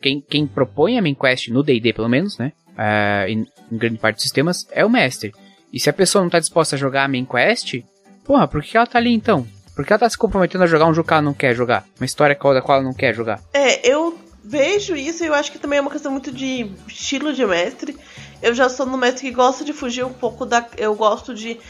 [0.02, 3.98] quem, quem propõe a main quest no D&D pelo menos, né, uh, em, em, grande
[3.98, 5.34] parte dos sistemas, é o mestre.
[5.74, 7.84] E se a pessoa não tá disposta a jogar a main quest,
[8.24, 9.46] porra, por que ela tá ali então?
[9.80, 11.86] Porque ela tá se comprometendo a jogar um jogo que ela não quer jogar.
[11.98, 13.40] Uma história da qual ela não quer jogar.
[13.54, 17.32] É, eu vejo isso e eu acho que também é uma questão muito de estilo
[17.32, 17.96] de mestre.
[18.42, 20.68] Eu já sou no mestre que gosta de fugir um pouco da.
[20.76, 21.62] Eu gosto de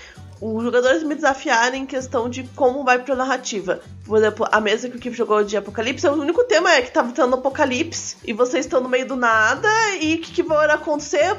[0.42, 3.82] os jogadores me desafiarem em questão de como vai pra narrativa.
[4.06, 6.92] Por exemplo, a mesa que o Kip jogou de Apocalipse, o único tema é que
[6.92, 9.70] tá tendo Apocalipse e vocês estão no meio do nada
[10.02, 11.38] e o que, que acontecer,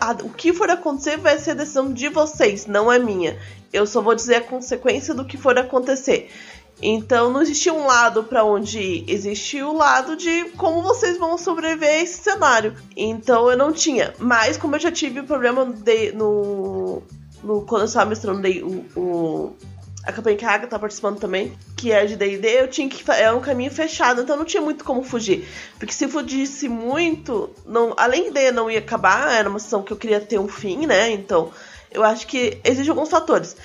[0.00, 3.38] ah, o que for acontecer vai ser a decisão de vocês, não é minha.
[3.72, 6.30] Eu só vou dizer a consequência do que for acontecer.
[6.80, 11.36] Então não existe um lado para onde ir, existe o lado de como vocês vão
[11.36, 12.74] sobreviver a esse cenário.
[12.96, 14.14] Então eu não tinha.
[14.18, 17.02] Mas como eu já tive o problema de, no,
[17.42, 19.56] no, quando eu estava mestrando o, o,
[20.04, 23.02] a campanha que a Agatha tá participando também, que é de D&D, eu tinha que
[23.10, 25.48] é um caminho fechado, então não tinha muito como fugir.
[25.78, 29.96] Porque se fugisse muito, não, além de não ia acabar, era uma sessão que eu
[29.96, 31.10] queria ter um fim, né?
[31.10, 31.50] Então
[31.98, 33.56] eu acho que existem alguns fatores.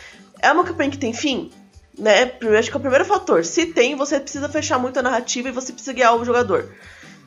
[0.42, 1.52] É uma campanha que tem fim?
[1.98, 2.34] Né?
[2.42, 3.46] Eu acho que é o primeiro fator.
[3.46, 6.70] Se tem, você precisa fechar muito a narrativa e você precisa guiar o jogador.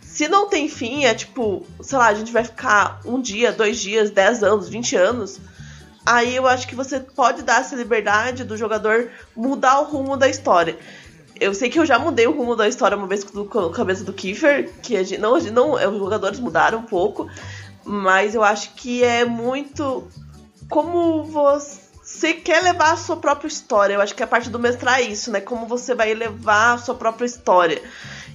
[0.02, 3.78] Se não tem fim, é tipo, sei lá, a gente vai ficar um dia, dois
[3.78, 5.38] dias, dez anos, vinte anos.
[6.04, 10.28] Aí eu acho que você pode dar essa liberdade do jogador mudar o rumo da
[10.28, 10.76] história.
[11.38, 14.02] Eu sei que eu já mudei o rumo da história uma vez com a cabeça
[14.02, 17.28] do Kiefer, que a gente, não, não, os jogadores mudaram um pouco,
[17.86, 20.08] Mas eu acho que é muito
[20.68, 23.94] como você quer levar a sua própria história.
[23.94, 25.40] Eu acho que a parte do mestrar é isso, né?
[25.40, 27.82] Como você vai levar a sua própria história.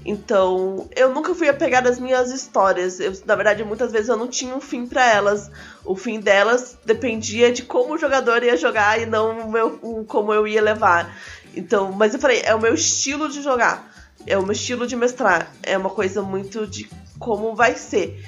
[0.04, 3.00] Então, eu nunca fui apegada às minhas histórias.
[3.00, 5.52] Eu, na verdade, muitas vezes eu não tinha um fim para elas.
[5.86, 10.04] O fim delas dependia de como o jogador ia jogar e não o meu, o,
[10.06, 11.16] como eu ia levar.
[11.56, 13.92] Então, mas eu falei, é o meu estilo de jogar.
[14.26, 15.52] É o meu estilo de mestrar.
[15.62, 18.26] É uma coisa muito de como vai ser.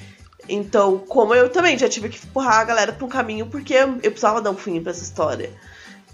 [0.47, 4.11] Então, como eu também já tive que empurrar a galera pra um caminho porque eu
[4.11, 5.49] precisava dar um fim pra essa história.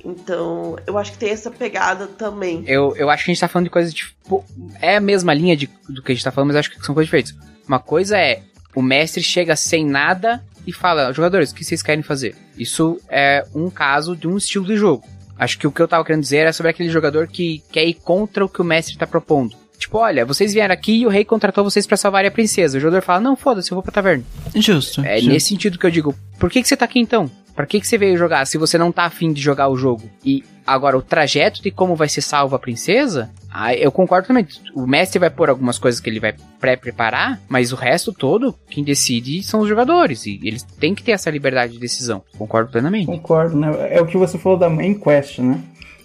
[0.04, 2.64] Então, eu acho que tem essa pegada também.
[2.66, 4.46] Eu, eu acho que a gente tá falando de coisas tipo.
[4.82, 6.96] É a mesma linha de, do que a gente tá falando, mas acho que são
[6.96, 7.36] coisas diferentes.
[7.68, 8.44] Uma coisa é
[8.76, 12.36] o mestre chega sem nada e fala: jogadores, o que vocês querem fazer?
[12.58, 15.06] Isso é um caso de um estilo de jogo.
[15.38, 17.94] Acho que o que eu tava querendo dizer era sobre aquele jogador que quer ir
[17.94, 19.56] contra o que o mestre tá propondo.
[19.80, 22.78] Tipo, olha, vocês vieram aqui e o rei contratou vocês para salvar a princesa.
[22.78, 24.24] O jogador fala, não, foda-se, eu vou pra taverna.
[24.54, 25.02] Justo.
[25.02, 25.32] É justo.
[25.32, 27.32] nesse sentido que eu digo, por que, que você tá aqui então?
[27.56, 30.10] Pra que, que você veio jogar se você não tá afim de jogar o jogo?
[30.24, 34.48] E agora, o trajeto de como vai ser salva a princesa, ah, eu concordo também.
[34.74, 38.84] O mestre vai pôr algumas coisas que ele vai pré-preparar, mas o resto todo, quem
[38.84, 40.26] decide são os jogadores.
[40.26, 42.24] E eles têm que ter essa liberdade de decisão.
[42.38, 43.08] Concordo plenamente.
[43.08, 43.94] Concordo, né?
[43.94, 45.60] É o que você falou da main quest, né?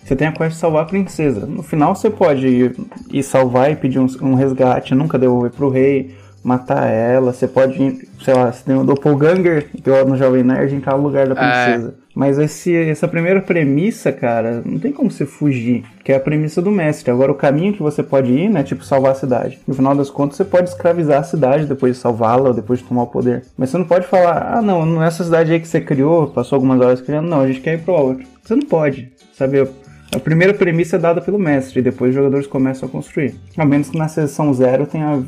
[0.05, 1.47] Você tem a quest de salvar a princesa.
[1.47, 2.77] No final você pode ir,
[3.11, 8.07] ir salvar e pedir um, um resgate, nunca devolver pro rei matar ela, você pode,
[8.23, 11.95] sei lá, você tem um doppelganger, igual no Jovem Nerd, entrar no lugar da princesa.
[11.99, 12.05] É.
[12.15, 16.61] Mas esse, essa primeira premissa, cara, não tem como você fugir, que é a premissa
[16.61, 17.11] do mestre.
[17.11, 19.59] Agora, o caminho que você pode ir, né, tipo, salvar a cidade.
[19.67, 22.85] No final das contas, você pode escravizar a cidade depois de salvá-la, ou depois de
[22.85, 23.43] tomar o poder.
[23.57, 26.81] Mas você não pode falar, ah, não, nessa cidade aí que você criou, passou algumas
[26.81, 28.27] horas criando, não, a gente quer ir pro outro.
[28.45, 29.67] Você não pode, sabe?
[30.15, 33.35] A primeira premissa é dada pelo mestre, e depois os jogadores começam a construir.
[33.57, 35.25] Ao menos que na sessão zero tenha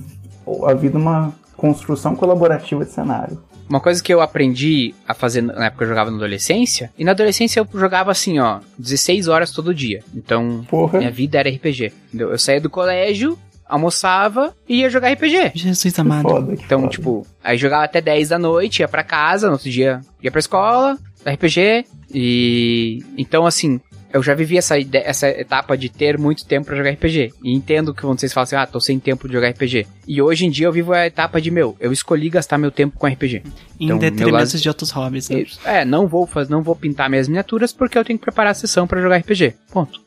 [0.64, 3.39] havido uma construção colaborativa de cenário.
[3.68, 7.05] Uma coisa que eu aprendi a fazer na época que eu jogava na adolescência, e
[7.05, 10.05] na adolescência eu jogava assim, ó, 16 horas todo dia.
[10.14, 10.99] Então, Porra.
[10.99, 11.93] minha vida era RPG.
[12.09, 12.30] Entendeu?
[12.30, 13.37] Eu saía do colégio,
[13.68, 15.53] almoçava e ia jogar RPG.
[15.57, 16.28] Jesus amado.
[16.28, 16.93] Foda, então, foda.
[16.93, 20.39] tipo, aí jogava até 10 da noite, ia para casa, no outro dia ia pra
[20.39, 23.03] escola, RPG, e.
[23.18, 23.80] Então, assim,
[24.13, 27.35] eu já vivi essa, essa etapa de ter muito tempo para jogar RPG.
[27.43, 29.87] E entendo que vocês falam assim, ah, tô sem tempo de jogar RPG.
[30.07, 32.99] E hoje em dia eu vivo a etapa de, meu, eu escolhi gastar meu tempo
[32.99, 33.43] com RPG.
[33.79, 34.59] Em então, detrimento lado...
[34.59, 35.45] de outros hobbies, né?
[35.65, 38.55] É, não vou, fazer, não vou pintar minhas miniaturas porque eu tenho que preparar a
[38.55, 39.55] sessão para jogar RPG.
[39.73, 40.01] Ponto.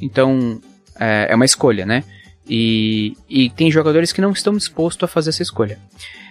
[0.00, 0.60] Então,
[0.98, 2.04] é, é uma escolha, né?
[2.48, 5.78] E, e tem jogadores que não estão dispostos a fazer essa escolha.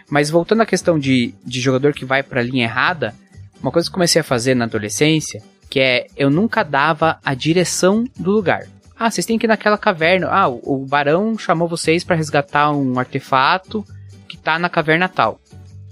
[0.09, 3.13] Mas voltando à questão de, de jogador que vai para a linha errada,
[3.61, 5.41] uma coisa que comecei a fazer na adolescência
[5.71, 8.67] que é eu nunca dava a direção do lugar.
[8.99, 10.27] Ah, vocês têm que ir naquela caverna.
[10.29, 13.83] Ah, o, o barão chamou vocês para resgatar um artefato
[14.27, 15.39] que tá na caverna tal.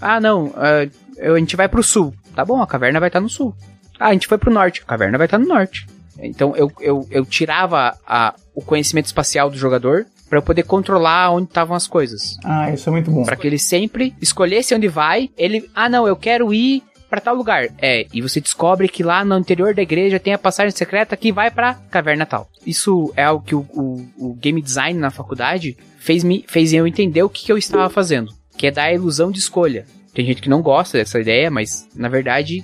[0.02, 2.14] Ah, não, uh, a gente vai pro sul.
[2.36, 3.56] Tá bom, a caverna vai estar tá no sul.
[3.98, 5.88] Ah, a gente foi pro norte, a caverna vai estar tá no norte.
[6.22, 11.32] Então eu, eu, eu tirava a, o conhecimento espacial do jogador para eu poder controlar
[11.32, 12.38] onde estavam as coisas.
[12.44, 13.24] Ah, isso é muito bom.
[13.24, 15.30] Para que ele sempre escolhesse onde vai.
[15.38, 17.68] Ele, ah, não, eu quero ir para tal lugar.
[17.80, 21.32] É, e você descobre que lá no interior da igreja tem a passagem secreta que
[21.32, 22.50] vai pra caverna tal.
[22.66, 26.86] Isso é algo que o, o, o game design na faculdade fez, me, fez eu
[26.86, 28.32] entender o que, que eu estava fazendo.
[28.58, 29.86] Que é dar a ilusão de escolha.
[30.14, 32.64] Tem gente que não gosta dessa ideia, mas na verdade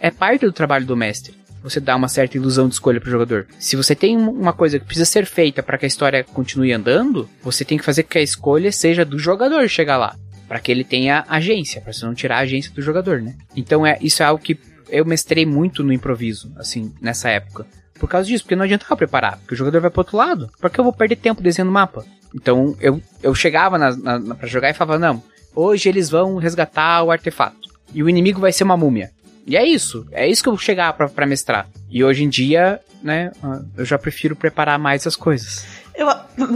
[0.00, 1.34] é parte do trabalho do mestre.
[1.62, 3.46] Você dá uma certa ilusão de escolha pro jogador.
[3.58, 7.28] Se você tem uma coisa que precisa ser feita para que a história continue andando,
[7.42, 10.16] você tem que fazer que a escolha seja do jogador chegar lá
[10.48, 13.34] para que ele tenha agência, para você não tirar a agência do jogador, né?
[13.54, 17.66] Então é isso é algo que eu mestrei muito no improviso, assim, nessa época.
[17.98, 20.50] Por causa disso, porque não adiantava preparar, porque o jogador vai pro outro lado.
[20.60, 22.04] Por que eu vou perder tempo desenhando mapa?
[22.34, 25.22] Então eu, eu chegava na, na, pra jogar e falava, não,
[25.54, 27.56] hoje eles vão resgatar o artefato.
[27.94, 29.10] E o inimigo vai ser uma múmia.
[29.46, 31.68] E é isso, é isso que eu vou chegar pra, pra mestrar.
[31.88, 33.30] E hoje em dia, né,
[33.76, 35.64] eu já prefiro preparar mais as coisas.
[35.96, 36.08] Eu,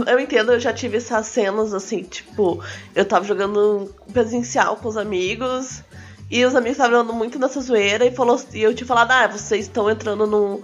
[0.07, 2.63] eu entendo, eu já tive essas cenas assim, tipo,
[2.95, 5.83] eu tava jogando presencial com os amigos.
[6.29, 9.27] E os amigos estavam jogando muito nessa zoeira e, falou, e eu tinha falado, ah,
[9.27, 10.61] vocês estão entrando num,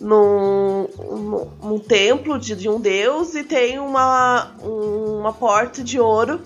[0.00, 6.40] num, num, num templo de, de, um deus e tem uma, uma porta de ouro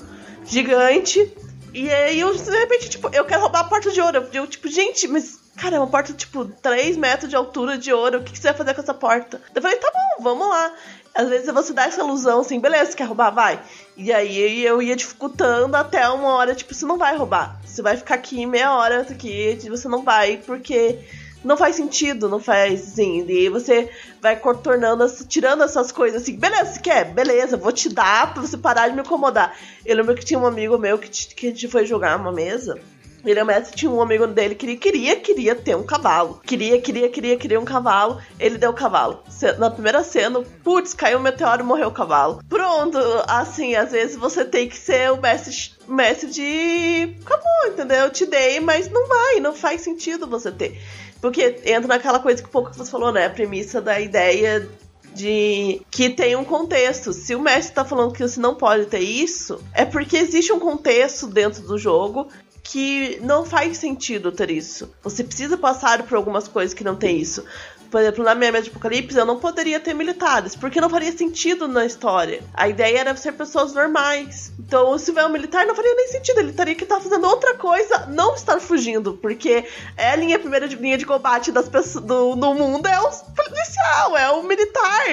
[0.44, 1.32] gigante.
[1.72, 4.26] E aí eu, de repente, tipo, eu quero roubar a porta de ouro.
[4.32, 8.18] Eu, tipo, gente, mas, cara, é uma porta, tipo, 3 metros de altura de ouro.
[8.18, 9.40] O que, que você vai fazer com essa porta?
[9.54, 10.72] Eu falei, tá bom, vamos lá.
[11.16, 13.30] Às vezes você dá essa ilusão assim, beleza, quer roubar?
[13.30, 13.58] Vai.
[13.96, 17.58] E aí eu ia dificultando até uma hora, tipo, você não vai roubar.
[17.64, 20.98] Você vai ficar aqui meia hora aqui, você não vai, porque
[21.42, 23.24] não faz sentido, não faz assim.
[23.28, 23.88] E você
[24.20, 27.04] vai contornando, tirando essas coisas assim, beleza, você quer?
[27.06, 29.56] Beleza, vou te dar pra você parar de me incomodar.
[29.84, 32.78] Eu lembro que tinha um amigo meu que, que a gente foi jogar uma mesa.
[33.26, 36.40] Ele é mestre, tinha um amigo dele que queria, queria ter um cavalo.
[36.44, 38.20] Queria, queria, queria, queria um cavalo.
[38.38, 39.22] Ele deu o cavalo.
[39.58, 42.40] Na primeira cena, putz, caiu um meteoro e morreu o cavalo.
[42.48, 47.16] Pronto, assim, às vezes você tem que ser o mestre, mestre de.
[47.24, 48.04] Acabou, entendeu?
[48.04, 50.80] Eu te dei, mas não vai, não faz sentido você ter.
[51.20, 53.26] Porque entra naquela coisa que pouco você falou, né?
[53.26, 54.68] A premissa da ideia
[55.16, 57.12] de que tem um contexto.
[57.12, 60.60] Se o mestre tá falando que você não pode ter isso, é porque existe um
[60.60, 62.28] contexto dentro do jogo
[62.68, 64.92] que não faz sentido ter isso.
[65.02, 67.44] Você precisa passar por algumas coisas que não tem isso.
[67.90, 71.68] Por exemplo, na minha de Apocalipse eu não poderia ter militares, porque não faria sentido
[71.68, 72.42] na história.
[72.52, 74.52] A ideia era ser pessoas normais.
[74.58, 76.40] Então, se tiver um militar, não faria nem sentido.
[76.40, 79.64] Ele teria que estar fazendo outra coisa, não estar fugindo, porque
[79.96, 83.10] é a linha primeira de, linha de combate das pessoas do, do mundo é o
[83.34, 85.06] policial, é o militar.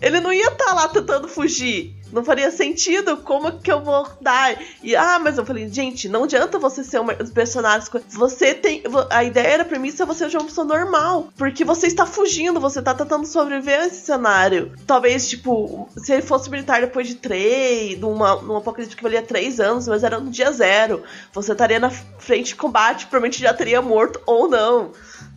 [0.00, 1.99] Ele não ia estar lá tentando fugir.
[2.12, 4.56] Não faria sentido como que eu vou dar.
[4.82, 7.88] E ah, mas eu falei, gente, não adianta você ser um personagem.
[8.10, 8.82] Você tem.
[9.10, 11.28] A ideia era a premissa é você ser uma pessoa normal.
[11.36, 14.72] Porque você está fugindo, você está tentando sobreviver a esse cenário.
[14.86, 19.60] Talvez, tipo, se ele fosse militar depois de três, numa, numa apocalipse que valia três
[19.60, 21.02] anos, mas era no dia zero.
[21.32, 24.92] Você estaria na frente de combate, provavelmente já teria morto ou não.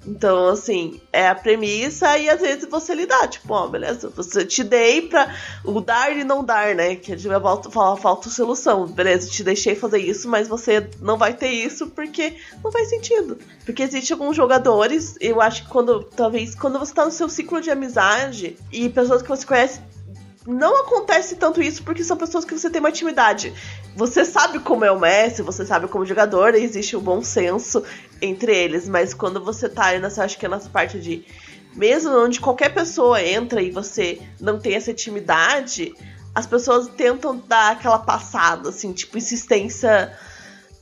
[0.05, 4.63] Então, assim, é a premissa e às vezes você lidar, tipo, ó, beleza, você te
[4.63, 5.33] dei pra
[5.63, 6.95] o dar e não dar, né?
[6.95, 7.39] Que a gente vai
[7.71, 12.35] falar falta solução, beleza, te deixei fazer isso, mas você não vai ter isso porque
[12.63, 13.37] não faz sentido.
[13.65, 17.61] Porque existe alguns jogadores, eu acho que quando, talvez, quando você tá no seu ciclo
[17.61, 19.79] de amizade e pessoas que você conhece
[20.45, 23.53] não acontece tanto isso porque são pessoas que você tem uma intimidade.
[23.95, 27.83] Você sabe como é o Messi, você sabe como jogador, existe um bom senso
[28.21, 31.25] entre eles, mas quando você tá aí nessa, acho que é nessa parte de
[31.75, 35.95] mesmo onde qualquer pessoa entra e você não tem essa intimidade,
[36.35, 40.15] as pessoas tentam dar aquela passada, assim, tipo, insistência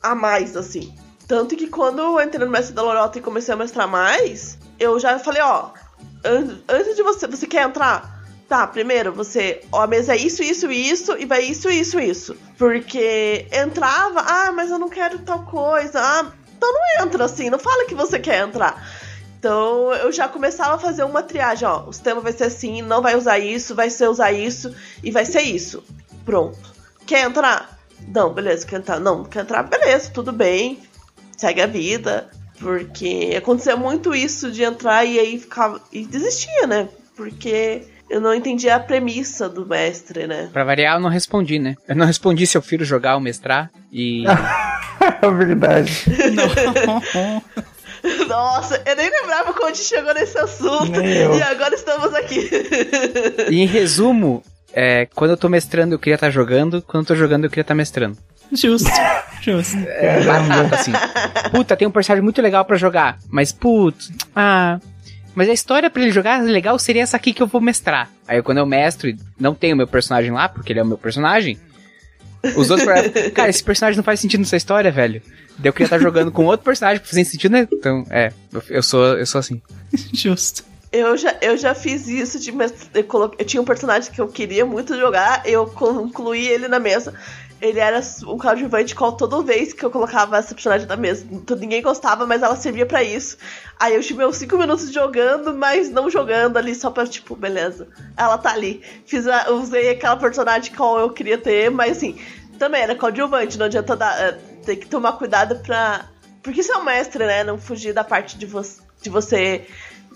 [0.01, 0.93] a mais, assim.
[1.28, 4.99] Tanto que quando eu entrei no Mestre da Lorota e comecei a mestrar mais, eu
[4.99, 5.70] já falei, ó,
[6.68, 8.20] antes de você, você quer entrar?
[8.51, 12.35] Tá, primeiro você, ó, a mesa é isso, isso, isso, e vai isso, isso, isso.
[12.57, 17.57] Porque entrava, ah, mas eu não quero tal coisa, ah, então não entra assim, não
[17.57, 18.85] fala que você quer entrar.
[19.39, 23.01] Então eu já começava a fazer uma triagem, ó, o sistema vai ser assim, não
[23.01, 25.81] vai usar isso, vai ser usar isso e vai ser isso.
[26.25, 26.59] Pronto.
[27.05, 27.79] Quer entrar?
[28.05, 28.99] Não, beleza, quer entrar?
[28.99, 29.63] Não, quer entrar?
[29.63, 30.77] Beleza, tudo bem.
[31.37, 32.29] Segue a vida.
[32.59, 35.81] Porque acontecia muito isso de entrar e aí ficava.
[35.89, 36.89] E desistia, né?
[37.15, 40.49] Porque eu não entendi a premissa do mestre, né?
[40.51, 41.76] Pra variar, eu não respondi, né?
[41.88, 44.26] Eu não respondi se eu prefiro jogar ou mestrar e.
[44.99, 46.03] é verdade.
[46.36, 47.41] Não.
[48.28, 50.99] Nossa, eu nem lembrava como a gente chegou nesse assunto.
[50.99, 52.49] E agora estamos aqui.
[53.49, 54.43] E em resumo,
[54.74, 57.49] é, quando eu tô mestrando eu queria estar tá jogando, quando eu tô jogando eu
[57.49, 58.18] queria estar tá mestrando.
[58.51, 58.89] Justo,
[59.41, 59.78] justo.
[59.88, 60.91] É, batata, assim.
[61.51, 64.80] Puta, tem um personagem muito legal para jogar, mas putz, ah,
[65.34, 68.09] mas a história para ele jogar legal seria essa aqui que eu vou mestrar.
[68.27, 70.97] Aí quando eu mestro e não tenho meu personagem lá, porque ele é o meu
[70.97, 71.59] personagem,
[72.55, 72.88] os outros
[73.34, 75.21] cara, esse personagem não faz sentido nessa história, velho.
[75.57, 77.67] Daí eu queria estar jogando com outro personagem pra fazer sentido, né?
[77.71, 79.61] Então, é, eu, eu sou, eu sou assim.
[80.13, 80.63] Justo.
[80.91, 82.51] Eu já, eu já fiz isso de
[82.93, 86.79] eu, coloquei, eu tinha um personagem que eu queria muito jogar, eu concluí ele na
[86.79, 87.13] mesa
[87.62, 91.26] ele era um coadjuvante qual toda vez que eu colocava essa personagem na mesa.
[91.59, 93.38] Ninguém gostava, mas ela servia para isso.
[93.80, 97.88] Aí eu tive meus 5 minutos jogando, mas não jogando ali, só pra, tipo, beleza.
[98.18, 98.82] Ela tá ali.
[99.05, 102.20] Fiz a, usei aquela personagem qual eu queria ter, mas assim,
[102.57, 104.20] também era coadjuvante, não adianta dar.
[104.20, 106.09] Eh, tem que tomar cuidado pra.
[106.41, 107.43] Porque isso é um mestre, né?
[107.43, 108.62] Não fugir da parte de, vo
[109.01, 109.68] de você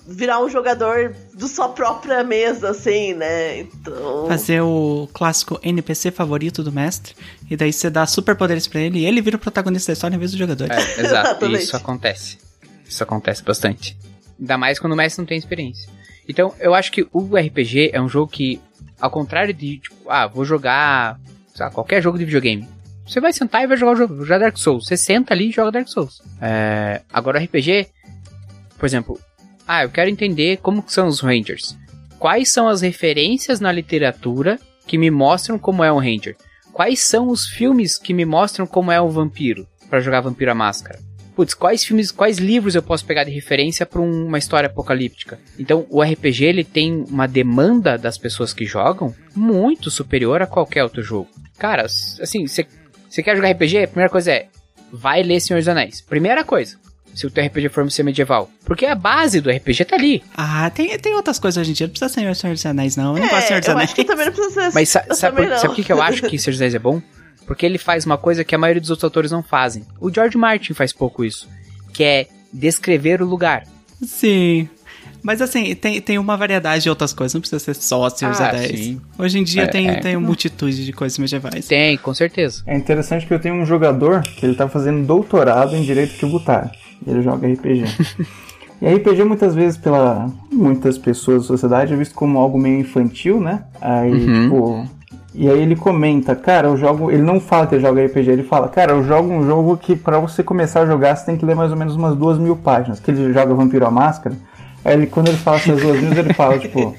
[0.08, 3.60] virar um jogador do sua própria mesa, assim, né?
[3.60, 4.28] Então.
[4.28, 7.16] Fazer o clássico NPC favorito do mestre,
[7.50, 10.20] e daí você dá superpoderes para ele e ele vira o protagonista da história em
[10.20, 10.72] vez do jogador.
[10.72, 12.38] É, exato, isso acontece.
[12.88, 13.98] Isso acontece bastante.
[14.40, 15.90] Ainda mais quando o mestre não tem experiência.
[16.28, 18.60] Então, eu acho que o RPG é um jogo que,
[19.00, 21.20] ao contrário de, tipo, ah, vou jogar
[21.60, 22.68] lá, qualquer jogo de videogame.
[23.08, 24.88] Você vai sentar e vai jogar o jogo, jogar Dark Souls.
[24.88, 26.22] Você senta ali e joga Dark Souls.
[26.42, 27.88] É, agora, RPG,
[28.78, 29.20] por exemplo,
[29.68, 31.76] ah, eu quero entender como são os Rangers.
[32.20, 36.36] Quais são as referências na literatura que me mostram como é um Ranger?
[36.72, 40.56] Quais são os filmes que me mostram como é um vampiro para jogar Vampiro à
[40.56, 41.00] Máscara?
[41.36, 45.38] Putz, quais filmes, quais livros eu posso pegar de referência para uma história apocalíptica?
[45.60, 50.84] Então, o RPG ele tem uma demanda das pessoas que jogam muito superior a qualquer
[50.84, 51.30] outro jogo.
[51.58, 52.64] Cara, assim, você
[53.22, 53.84] quer jogar RPG?
[53.84, 54.48] A primeira coisa é
[54.92, 56.02] vai ler Senhor dos Anéis.
[56.02, 56.78] Primeira coisa
[57.16, 58.50] se o teu RPG for ser medieval.
[58.66, 60.22] Porque a base do RPG tá ali.
[60.36, 61.88] Ah, tem, tem outras coisas hoje em dia.
[61.88, 63.16] Não precisa ser Senhor dos Anéis, não.
[63.16, 63.86] Eu não é, gosto de Senhor dos Anéis.
[63.86, 64.74] Acho que também não precisa ser.
[64.76, 66.80] Mas sa sabe, sabe, sabe o que, que eu acho que Senhor dos Anéis é
[66.80, 67.02] bom?
[67.48, 69.84] Porque ele faz uma coisa que a maioria dos outros autores não fazem.
[70.00, 71.48] O George Martin faz pouco isso,
[71.94, 73.64] que é descrever o lugar.
[74.04, 74.68] Sim.
[75.24, 78.50] Mas assim, tem, tem uma variedade de outras coisas, não precisa ser só Senhor Ah,
[78.50, 78.80] Anéis.
[78.80, 79.02] sim.
[79.18, 79.96] Hoje em dia É, tem, é.
[80.00, 81.66] tem uma multitude de coisas medievais.
[81.68, 82.62] Tem, com certeza.
[82.68, 86.70] É interessante que eu tenho um jogador que ele tá fazendo doutorado em Direito Tributário.
[87.06, 87.86] Ele joga RPG.
[88.82, 93.40] e RPG muitas vezes pela muitas pessoas da sociedade é visto como algo meio infantil,
[93.40, 93.64] né?
[93.82, 94.86] Aí, tipo...
[95.38, 97.12] E aí ele comenta, cara, eu jogo...
[97.12, 99.94] Ele não fala que ele joga RPG, ele fala, cara, eu jogo um jogo que
[99.94, 102.56] pra você começar a jogar você tem que ler mais ou menos umas duas mil
[102.56, 103.02] páginas.
[103.02, 104.36] Que ele joga Vampiro à Máscara.
[104.84, 106.96] Aí ele, quando ele fala essas duas mil, ele fala, tipo...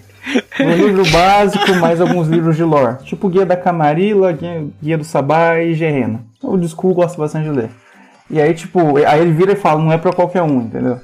[0.61, 2.97] Um livro básico, mais alguns livros de lore.
[3.05, 6.21] Tipo Guia da Camarilla, Guia, Guia do Sabá e Gerena.
[6.43, 7.71] O Discu gosta bastante de ler.
[8.29, 11.01] E aí, tipo, aí ele vira e fala, não é pra qualquer um, entendeu?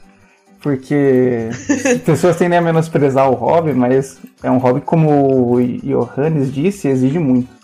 [0.60, 6.52] Porque as pessoas tendem a menosprezar o hobby, mas é um hobby, como o Johannes
[6.52, 7.62] disse, exige muito.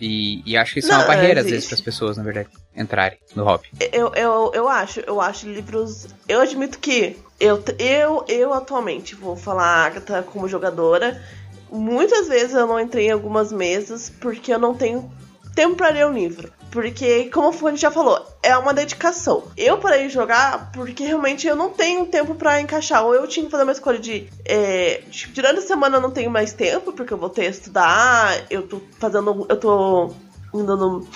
[0.00, 1.52] E, e acho que isso Não, é uma barreira, às existe.
[1.52, 3.68] vezes, para as pessoas, na verdade, entrarem no hobby.
[3.92, 6.08] Eu, eu, eu acho, eu acho livros.
[6.28, 11.22] Eu admito que eu, eu, eu atualmente vou falar Agatha como jogadora.
[11.70, 15.08] Muitas vezes eu não entrei em algumas mesas porque eu não tenho
[15.54, 16.52] tempo pra ler um livro.
[16.72, 19.44] Porque, como a gente já falou, é uma dedicação.
[19.58, 23.04] Eu parei de jogar porque realmente eu não tenho tempo pra encaixar.
[23.04, 24.26] Ou eu tinha que fazer uma escolha de.
[24.42, 27.50] É, tipo, durante a semana eu não tenho mais tempo, porque eu vou ter que
[27.50, 29.46] estudar, eu tô fazendo.
[29.50, 30.14] Eu tô
[30.54, 31.06] indo.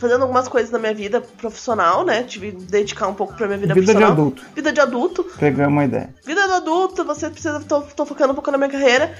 [0.00, 2.24] Fazendo algumas coisas na minha vida profissional, né?
[2.24, 4.12] Tive que dedicar um pouco pra minha vida, Vida de profissional.
[4.12, 4.42] adulto.
[4.54, 5.24] Vida de adulto.
[5.38, 6.12] Pegamos uma ideia.
[6.24, 7.60] Vida do adulto, você precisa.
[7.60, 9.14] Tô, tô focando um pouco na minha carreira.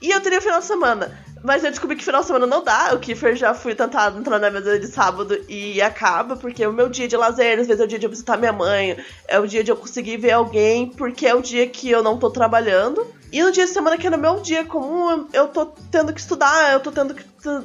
[0.00, 1.18] E eu teria final de semana.
[1.42, 2.92] Mas eu descobri que final de semana não dá.
[2.94, 6.72] O Kiefer já fui tentar entrar na mesa de sábado e acaba, porque é o
[6.72, 8.96] meu dia de lazer, às vezes é o dia de eu visitar minha mãe,
[9.28, 12.18] é o dia de eu conseguir ver alguém, porque é o dia que eu não
[12.18, 13.06] tô trabalhando.
[13.30, 16.20] E no dia de semana, que é no meu dia comum, eu- tô tendo que
[16.20, 17.24] estudar, eu tô tendo que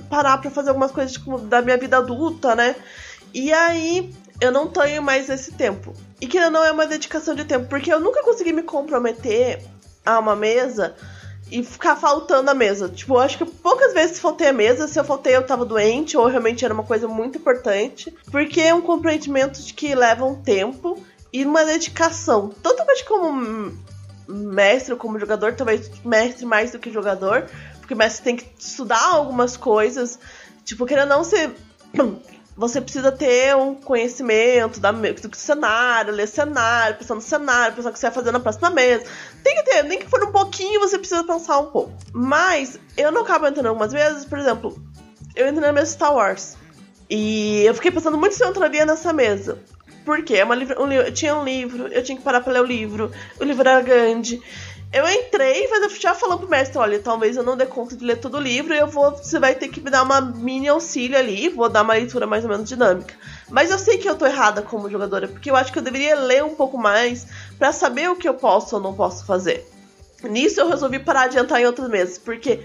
[0.09, 2.75] parar pra fazer algumas coisas tipo, da minha vida adulta, né?
[3.33, 5.93] E aí eu não tenho mais esse tempo.
[6.21, 9.63] E que não é uma dedicação de tempo, porque eu nunca consegui me comprometer
[10.05, 10.95] a uma mesa
[11.53, 12.89] e ficar faltando a mesa.
[12.89, 14.87] Tipo, eu acho que poucas vezes faltei a mesa.
[14.87, 18.11] Se eu faltei, eu tava doente, ou realmente era uma coisa muito importante.
[18.31, 20.97] Porque é um comprometimento de que leva um tempo
[21.31, 22.51] e uma dedicação.
[22.89, 23.71] Acho como
[24.27, 27.45] mestre ou como jogador, talvez mestre mais do que jogador.
[27.79, 30.17] Porque mestre tem que estudar algumas coisas.
[30.65, 31.51] Tipo, querendo não ser.
[32.55, 37.93] Você precisa ter um conhecimento da, do cenário, ler cenário, pensar no cenário, pensar o
[37.93, 39.05] que você vai fazer na próxima mesa.
[39.43, 41.91] Tem que ter, nem que for um pouquinho, você precisa pensar um pouco.
[42.13, 44.77] Mas eu não acabo entrando algumas vezes, por exemplo,
[45.35, 46.55] eu entrei na mesa Star Wars.
[47.09, 49.57] E eu fiquei pensando muito se eu entraria nessa mesa.
[50.05, 50.35] Por quê?
[50.35, 52.65] É uma livra- um eu tinha um livro, eu tinha que parar pra ler o
[52.65, 54.39] livro, o livro era grande.
[54.93, 58.05] Eu entrei, mas eu já falando pro mestre, olha, talvez eu não dê conta de
[58.05, 60.67] ler todo o livro, e eu vou, você vai ter que me dar uma mini
[60.67, 63.15] auxílio ali, vou dar uma leitura mais ou menos dinâmica.
[63.49, 66.15] Mas eu sei que eu tô errada como jogadora, porque eu acho que eu deveria
[66.15, 67.25] ler um pouco mais
[67.57, 69.67] pra saber o que eu posso ou não posso fazer.
[70.21, 72.59] Nisso eu resolvi parar de entrar em outras mesas, porque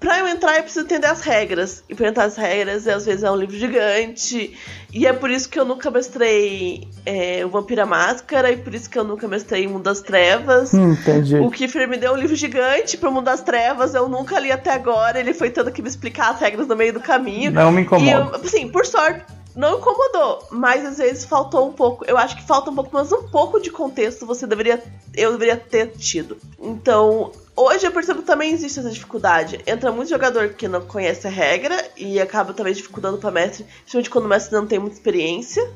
[0.00, 1.82] pra eu entrar eu preciso entender as regras.
[1.88, 4.56] E pra entrar as regras, às vezes é um livro gigante.
[4.92, 8.88] E é por isso que eu nunca mestrei é, o Vampira Máscara, e por isso
[8.88, 10.72] que eu nunca mestrei Mundo das Trevas.
[10.72, 11.36] Hum, entendi.
[11.36, 14.72] O Kiefer me deu um livro gigante pro Mundo das Trevas, eu nunca li até
[14.72, 17.50] agora, ele foi tendo que me explicar as regras no meio do caminho.
[17.52, 18.36] Não me incomoda.
[18.36, 19.24] assim, por sorte,
[19.54, 22.04] não incomodou, mas às vezes faltou um pouco.
[22.06, 24.80] Eu acho que falta um pouco, mas um pouco de contexto você deveria.
[25.14, 26.38] Eu deveria ter tido.
[26.60, 27.32] Então,
[27.64, 29.60] hoje eu percebo que também existe essa dificuldade.
[29.66, 34.10] Entra muito jogador que não conhece a regra e acaba talvez dificultando pra mestre, principalmente
[34.10, 35.68] quando o mestre não tem muita experiência.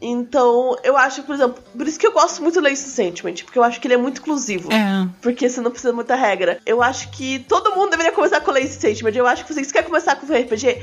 [0.00, 3.58] Então, eu acho, por exemplo, por isso que eu gosto muito do Lace Sentiment, porque
[3.58, 4.72] eu acho que ele é muito inclusivo.
[4.72, 5.08] É.
[5.20, 6.60] Porque você não precisa de muita regra.
[6.64, 9.12] Eu acho que todo mundo deveria começar com Lazy Sentiment.
[9.16, 10.80] Eu acho que vocês querem começar com RPG.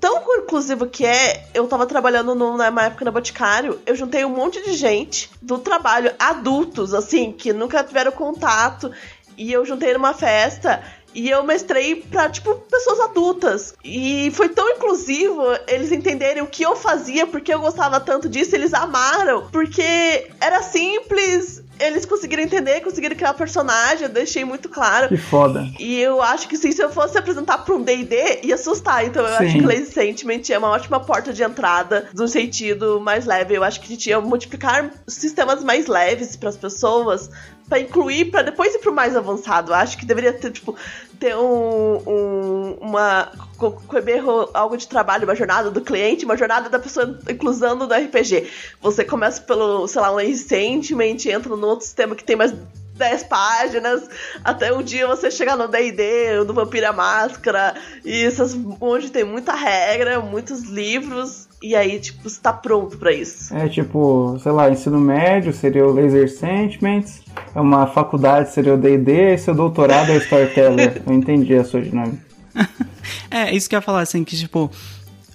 [0.00, 4.30] Tão inclusivo que é, eu tava trabalhando no- numa época na Boticário, eu juntei um
[4.30, 8.90] monte de gente do trabalho, adultos, assim, que nunca tiveram contato.
[9.36, 10.82] E eu juntei numa festa
[11.16, 13.74] e eu mestrei pra, tipo, pessoas adultas.
[13.82, 18.54] E foi tão inclusivo eles entenderem o que eu fazia, porque eu gostava tanto disso,
[18.54, 19.48] eles amaram.
[19.50, 25.08] Porque era simples, eles conseguiram entender, conseguiram criar personagem, eu deixei muito claro.
[25.08, 25.66] Que foda.
[25.78, 29.06] E eu acho que sim, se eu fosse apresentar pra um D&D, ia assustar.
[29.06, 29.44] Então eu Sim.
[29.44, 33.54] acho que Lazy Sentiment é uma ótima porta de entrada de um sentido mais leve.
[33.54, 37.30] Eu acho que a gente ia multiplicar sistemas mais leves pras pessoas
[37.68, 39.74] pra incluir, pra depois ir pro mais avançado.
[39.74, 40.76] Acho que deveria ter, tipo,
[41.18, 46.36] ter um, um uma co- co- berro, algo de trabalho, uma jornada do cliente, uma
[46.36, 48.48] jornada da pessoa inclusão do RPG.
[48.80, 52.52] Você começa pelo, sei lá, um Sentiment, entra num outro sistema que tem mais
[52.94, 54.08] 10 páginas,
[54.42, 59.52] até um dia você chegar no D&D, no Vampira Máscara, e essas, onde tem muita
[59.54, 63.54] regra, muitos livros, e aí, tipo, você tá pronto para isso.
[63.54, 67.22] É, tipo, sei lá, ensino médio seria o Laser Sentiments,
[67.54, 71.02] é uma faculdade seria o D&D, e seu doutorado é o Storyteller.
[71.06, 72.24] eu entendi a sua dinâmica.
[73.30, 74.70] é, isso que eu ia falar, assim, que, tipo,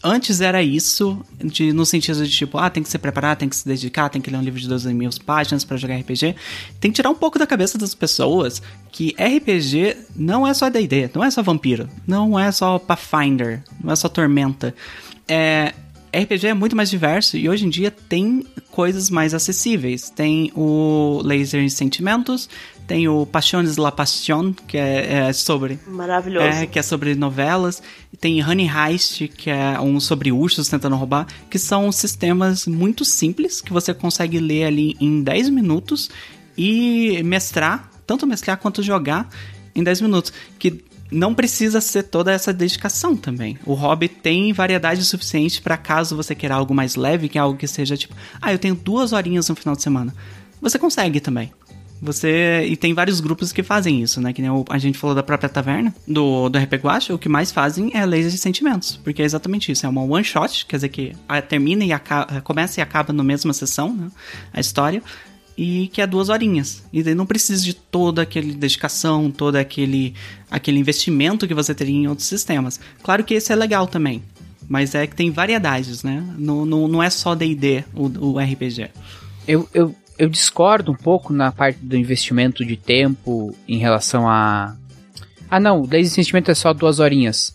[0.03, 3.55] Antes era isso, de, no sentido de tipo, ah, tem que se preparar, tem que
[3.55, 6.36] se dedicar, tem que ler um livro de 12 mil páginas para jogar RPG.
[6.80, 11.11] Tem que tirar um pouco da cabeça das pessoas que RPG não é só DD,
[11.13, 14.74] não é só vampiro, não é só Pathfinder, não é só Tormenta.
[15.28, 15.72] É,
[16.14, 20.09] RPG é muito mais diverso e hoje em dia tem coisas mais acessíveis.
[20.09, 22.49] Tem o Laser em Sentimentos,
[22.86, 25.80] tem o Passiones la Passion, que é, é, sobre.
[25.88, 26.47] Maravilhoso.
[26.47, 27.82] É, que é sobre novelas.
[28.20, 33.62] Tem Honey Heist, que é um sobre ursos tentando roubar, que são sistemas muito simples
[33.62, 36.09] que você consegue ler ali em 10 minutos
[36.57, 39.30] e mestrar, tanto mestrar quanto jogar
[39.76, 40.34] em 10 minutos.
[40.57, 43.57] Que não precisa ser toda essa dedicação também.
[43.65, 47.57] O hobby tem variedade suficiente para caso você queira algo mais leve, que é algo
[47.57, 50.15] que seja tipo, ah, eu tenho duas horinhas no final de semana.
[50.61, 51.51] Você consegue também.
[52.01, 52.65] Você.
[52.67, 54.34] E tem vários grupos que fazem isso, né?
[54.34, 57.51] Que nem a gente falou da própria taverna, do, do RP Guacha, o que mais
[57.51, 58.99] fazem é laser de sentimentos.
[59.03, 59.86] Porque é exatamente isso.
[59.86, 61.15] É uma one shot, quer dizer que
[61.47, 64.09] termina e acaba, começa e acaba na mesma sessão, né?
[64.51, 65.03] A história
[65.57, 66.83] e que é duas horinhas.
[66.91, 70.13] E não precisa de toda aquela dedicação, todo aquele,
[70.49, 72.79] aquele investimento que você teria em outros sistemas.
[73.03, 74.23] Claro que esse é legal também,
[74.67, 76.23] mas é que tem variedades, né?
[76.37, 78.89] Não, não, não é só D&D o, o RPG.
[79.47, 84.75] Eu, eu, eu discordo um pouco na parte do investimento de tempo em relação a...
[85.49, 87.53] Ah não, o investimento é só duas horinhas.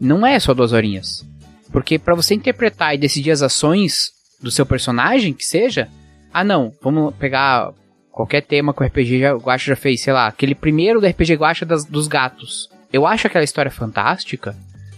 [0.00, 1.24] Não é só duas horinhas.
[1.70, 5.88] Porque para você interpretar e decidir as ações do seu personagem, que seja,
[6.32, 7.72] ah, não, vamos pegar
[8.10, 11.34] qualquer tema que o RPG já, Guacha já fez, sei lá, aquele primeiro do RPG
[11.34, 12.68] Guacha dos gatos.
[12.92, 14.56] Eu acho aquela história fantástica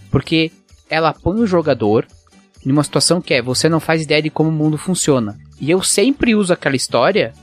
[0.09, 0.51] porque
[0.89, 2.05] ela põe o jogador
[2.65, 5.37] numa situação que é você não faz ideia de como o mundo funciona.
[5.59, 7.33] E eu sempre uso aquela história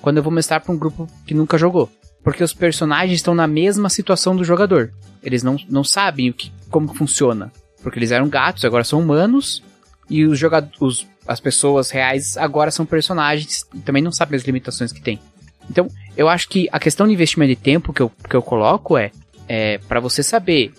[0.00, 1.90] quando eu vou mostrar para um grupo que nunca jogou.
[2.22, 4.92] Porque os personagens estão na mesma situação do jogador.
[5.22, 7.52] Eles não, não sabem o que, como funciona.
[7.82, 9.62] Porque eles eram gatos, agora são humanos.
[10.10, 14.92] E os, jogadores, as pessoas reais agora são personagens e também não sabem as limitações
[14.92, 15.20] que tem.
[15.70, 18.96] Então, eu acho que a questão de investimento de tempo que eu, que eu coloco
[18.96, 19.10] é,
[19.48, 20.72] é para você saber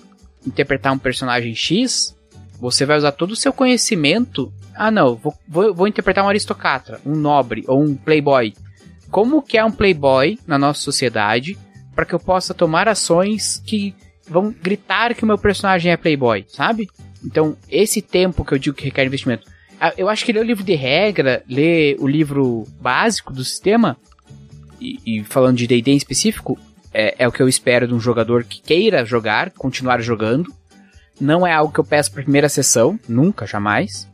[0.45, 2.15] interpretar um personagem X,
[2.59, 4.51] você vai usar todo o seu conhecimento.
[4.73, 8.53] Ah, não, vou, vou, vou interpretar um aristocrata, um nobre ou um playboy.
[9.11, 11.57] Como que é um playboy na nossa sociedade
[11.93, 13.93] para que eu possa tomar ações que
[14.29, 16.87] vão gritar que o meu personagem é playboy, sabe?
[17.23, 19.47] Então, esse tempo que eu digo que requer investimento
[19.97, 23.97] eu acho que ler o livro de regra, ler o livro básico do sistema,
[24.79, 26.57] e, e falando de D&D em específico,
[26.93, 30.51] é, é, o que eu espero de um jogador que queira jogar, continuar jogando.
[31.19, 34.07] Não é algo que eu peço pra primeira sessão, nunca, jamais.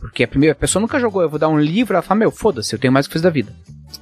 [0.00, 2.74] Porque a primeira pessoa nunca jogou, eu vou dar um livro, ela fala, meu, foda-se,
[2.74, 3.54] eu tenho mais o que da vida.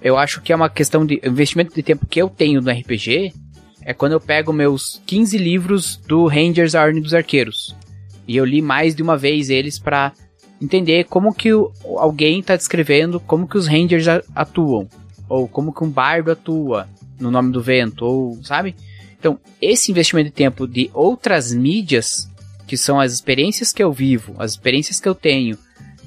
[0.03, 3.33] Eu acho que é uma questão de investimento de tempo que eu tenho no RPG,
[3.83, 7.75] é quando eu pego meus 15 livros do Rangers A dos Arqueiros.
[8.27, 10.13] E eu li mais de uma vez eles para
[10.61, 14.89] entender como que o, alguém está descrevendo como que os Rangers atuam,
[15.29, 16.89] ou como que um bardo atua
[17.19, 18.75] no nome do vento, ou sabe?
[19.19, 22.31] Então, esse investimento de tempo de outras mídias,
[22.67, 25.59] que são as experiências que eu vivo, as experiências que eu tenho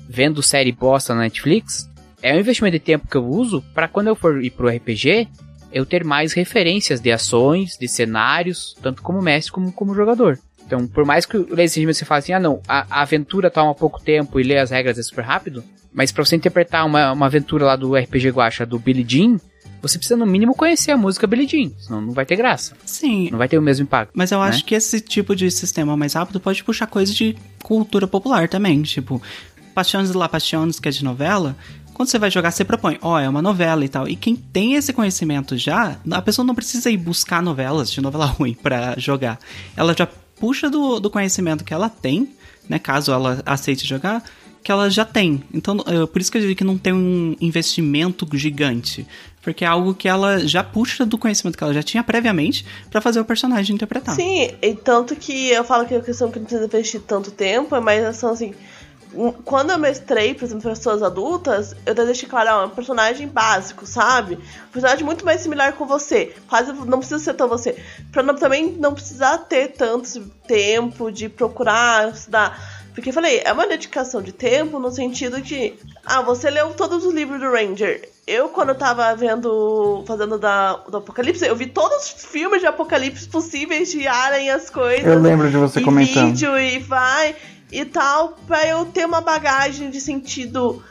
[0.07, 1.89] vendo série bosta na Netflix,
[2.21, 5.27] é um investimento de tempo que eu uso para quando eu for ir pro RPG,
[5.71, 10.39] eu ter mais referências de ações, de cenários, tanto como mestre como como jogador.
[10.70, 13.74] Então, por mais que o Lazy você fale assim, ah não, a, a, aventura toma
[13.74, 17.26] pouco tempo e ler as regras é super rápido, mas para você interpretar uma, uma
[17.26, 19.39] aventura lá do RPG Guacha do Billy Jean,
[19.81, 22.76] você precisa no mínimo conhecer a música Billy Jean, senão não vai ter graça.
[22.85, 23.31] Sim.
[23.31, 24.11] Não vai ter o mesmo impacto.
[24.14, 24.48] Mas eu né?
[24.48, 28.80] acho que esse tipo de sistema mais rápido pode puxar coisas de cultura popular também,
[28.84, 29.19] tipo,
[29.73, 31.56] Passiones La Passiones, que é de novela,
[31.99, 34.07] quando você vai jogar, você propõe, ó, oh, é uma novela e tal.
[34.07, 38.23] E quem tem esse conhecimento já, a pessoa não precisa ir buscar novelas de novela
[38.39, 39.38] ruim para jogar.
[39.76, 40.07] Ela já
[40.40, 42.30] puxa do, do conhecimento que ela tem,
[42.68, 42.80] né?
[42.80, 44.24] Caso ela aceite jogar,
[44.64, 45.44] que ela já tem.
[45.53, 49.07] Então, eu, por isso que eu digo que não tem um investimento gigante.
[49.41, 52.99] Porque é algo que ela já puxa do conhecimento que ela já tinha previamente para
[52.99, 54.16] fazer o personagem interpretar.
[54.16, 57.76] Sim, e tanto que eu falo que a questão que não precisa investir tanto tempo
[57.76, 58.53] é mais ação assim
[59.44, 64.36] quando eu mestrei, por exemplo, pessoas adultas, eu deixei claro, é um personagem básico, sabe?
[64.36, 66.36] Um personagem muito mais similar com você.
[66.48, 67.76] Quase não precisa ser tão você.
[68.11, 72.80] Pra não, também não precisar ter tanto tempo de procurar, estudar.
[72.94, 77.06] Porque eu falei, é uma dedicação de tempo no sentido que, ah, você leu todos
[77.06, 78.10] os livros do Ranger.
[78.27, 82.68] Eu, quando eu tava vendo, fazendo da, do Apocalipse, eu vi todos os filmes de
[82.68, 85.06] Apocalipse possíveis de Alien, as coisas.
[85.06, 86.27] Eu lembro de você e comentando.
[86.27, 87.36] vídeo e vai
[87.71, 90.83] e tal, pra eu ter uma bagagem de sentido.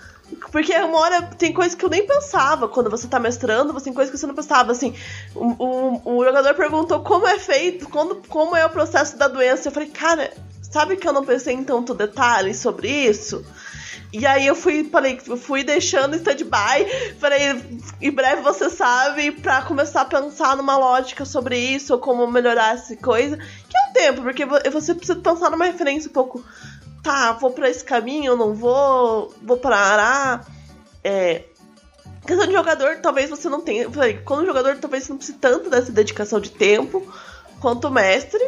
[0.52, 3.94] Porque uma hora tem coisas que eu nem pensava quando você tá mestrando, você tem
[3.94, 4.72] coisas que você não pensava.
[4.72, 4.94] Assim,
[5.34, 9.68] o, o, o jogador perguntou como é feito, quando, como é o processo da doença.
[9.68, 10.32] Eu falei, cara,
[10.62, 13.44] sabe que eu não pensei em tanto detalhe sobre isso?
[14.12, 20.02] E aí eu fui, falei, fui deixando stand-by, falei, em breve você sabe, pra começar
[20.02, 23.36] a pensar numa lógica sobre isso, ou como melhorar essa coisa.
[23.36, 26.42] Que é um tempo, porque você precisa pensar numa referência um pouco.
[27.02, 30.46] Tá, vou pra esse caminho, não vou, vou parar.
[31.04, 31.44] É.
[32.26, 33.90] Questão de jogador, talvez você não tenha.
[33.90, 37.06] Falei, quando jogador, talvez você não precise tanto dessa dedicação de tempo
[37.60, 38.42] quanto mestre.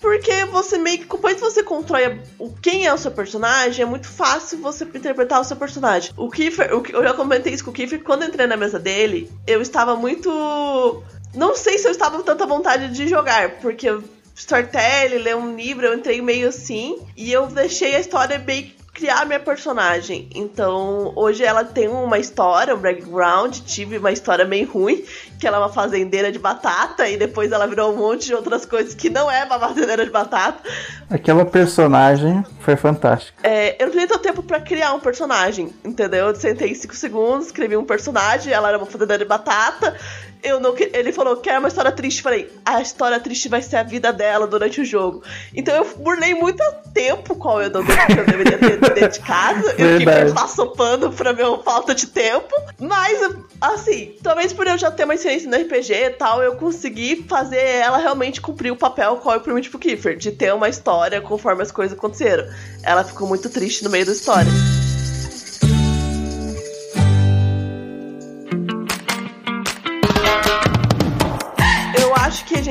[0.00, 4.06] Porque você meio que depois você constrói o quem é o seu personagem, é muito
[4.06, 6.12] fácil você interpretar o seu personagem.
[6.16, 9.30] O Kiefer, o, eu já comentei isso com o Kiefer, quando entrei na mesa dele,
[9.46, 11.02] eu estava muito.
[11.34, 13.88] Não sei se eu estava com tanta vontade de jogar, porque
[14.34, 19.24] storytelling, ler um livro, eu entrei meio assim, e eu deixei a história meio criar
[19.24, 20.28] minha personagem.
[20.34, 23.58] Então, hoje ela tem uma história, um background.
[23.60, 25.04] Tive uma história bem ruim,
[25.38, 28.66] que ela é uma fazendeira de batata, e depois ela virou um monte de outras
[28.66, 30.68] coisas que não é uma fazendeira de batata.
[31.08, 33.38] Aquela personagem foi fantástica.
[33.46, 36.26] É, eu não tenho tempo pra criar um personagem, entendeu?
[36.26, 39.96] Eu sentei 5 segundos, escrevi um personagem, ela era uma fazendeira de batata.
[40.42, 42.22] Eu não, ele falou que era uma história triste.
[42.22, 45.22] Falei, a história triste vai ser a vida dela durante o jogo.
[45.54, 46.62] Então eu burlei muito
[46.92, 49.68] tempo qual eu, não, que eu deveria ter dedicado.
[49.78, 52.54] eu fiquei passando pano pra minha falta de tempo.
[52.78, 57.24] Mas, assim, talvez por eu já ter uma experiência no RPG e tal, eu consegui
[57.28, 61.20] fazer ela realmente cumprir o papel qual eu prometi pro Kiefer, de ter uma história
[61.20, 62.46] conforme as coisas aconteceram.
[62.82, 64.50] Ela ficou muito triste no meio da história.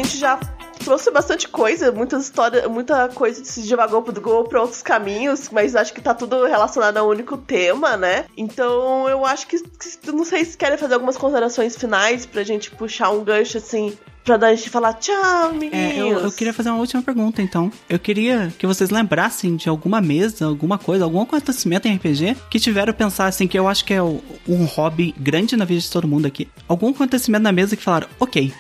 [0.08, 0.40] Gente já
[0.84, 6.00] trouxe bastante coisa, muitas histórias, muita coisa se divagou para outros caminhos, mas acho que
[6.00, 8.26] tá tudo relacionado a um único tema, né?
[8.38, 12.72] Então eu acho que, que não sei se querem fazer algumas considerações finais pra gente
[12.72, 15.74] puxar um gancho assim pra dar a gente falar tchau, amiguinhos.
[15.74, 17.72] É, eu, eu, queria fazer uma última pergunta, então.
[17.90, 22.60] Eu queria que vocês lembrassem de alguma mesa, alguma coisa, algum acontecimento em RPG que
[22.60, 26.08] tiveram pensar assim, que eu acho que é um hobby grande na vida de todo
[26.08, 26.48] mundo aqui.
[26.68, 28.54] Algum acontecimento na mesa que falaram, ok,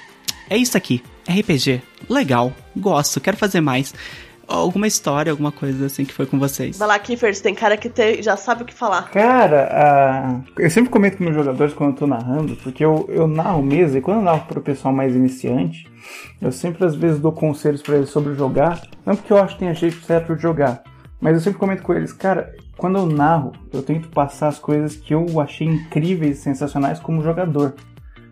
[0.49, 1.03] é isso aqui.
[1.28, 1.82] RPG.
[2.10, 2.54] Legal.
[2.76, 3.20] Gosto.
[3.20, 3.94] Quero fazer mais.
[4.48, 6.78] Alguma história, alguma coisa assim que foi com vocês.
[6.78, 9.12] Vai lá, Kiefer, você tem cara que te, já sabe o que falar.
[9.12, 13.28] Cara, uh, eu sempre comento com meus jogadores quando eu tô narrando, porque eu, eu
[13.28, 15.86] narro mesa e quando eu narro pro pessoal mais iniciante,
[16.41, 18.82] eu sempre às vezes dou conselhos para eles sobre jogar.
[19.06, 20.82] Não porque eu acho que tem a jeito certo de jogar,
[21.20, 24.95] mas eu sempre comento com eles, cara, quando eu narro, eu tento passar as coisas
[24.95, 27.74] que eu achei incríveis e sensacionais como jogador.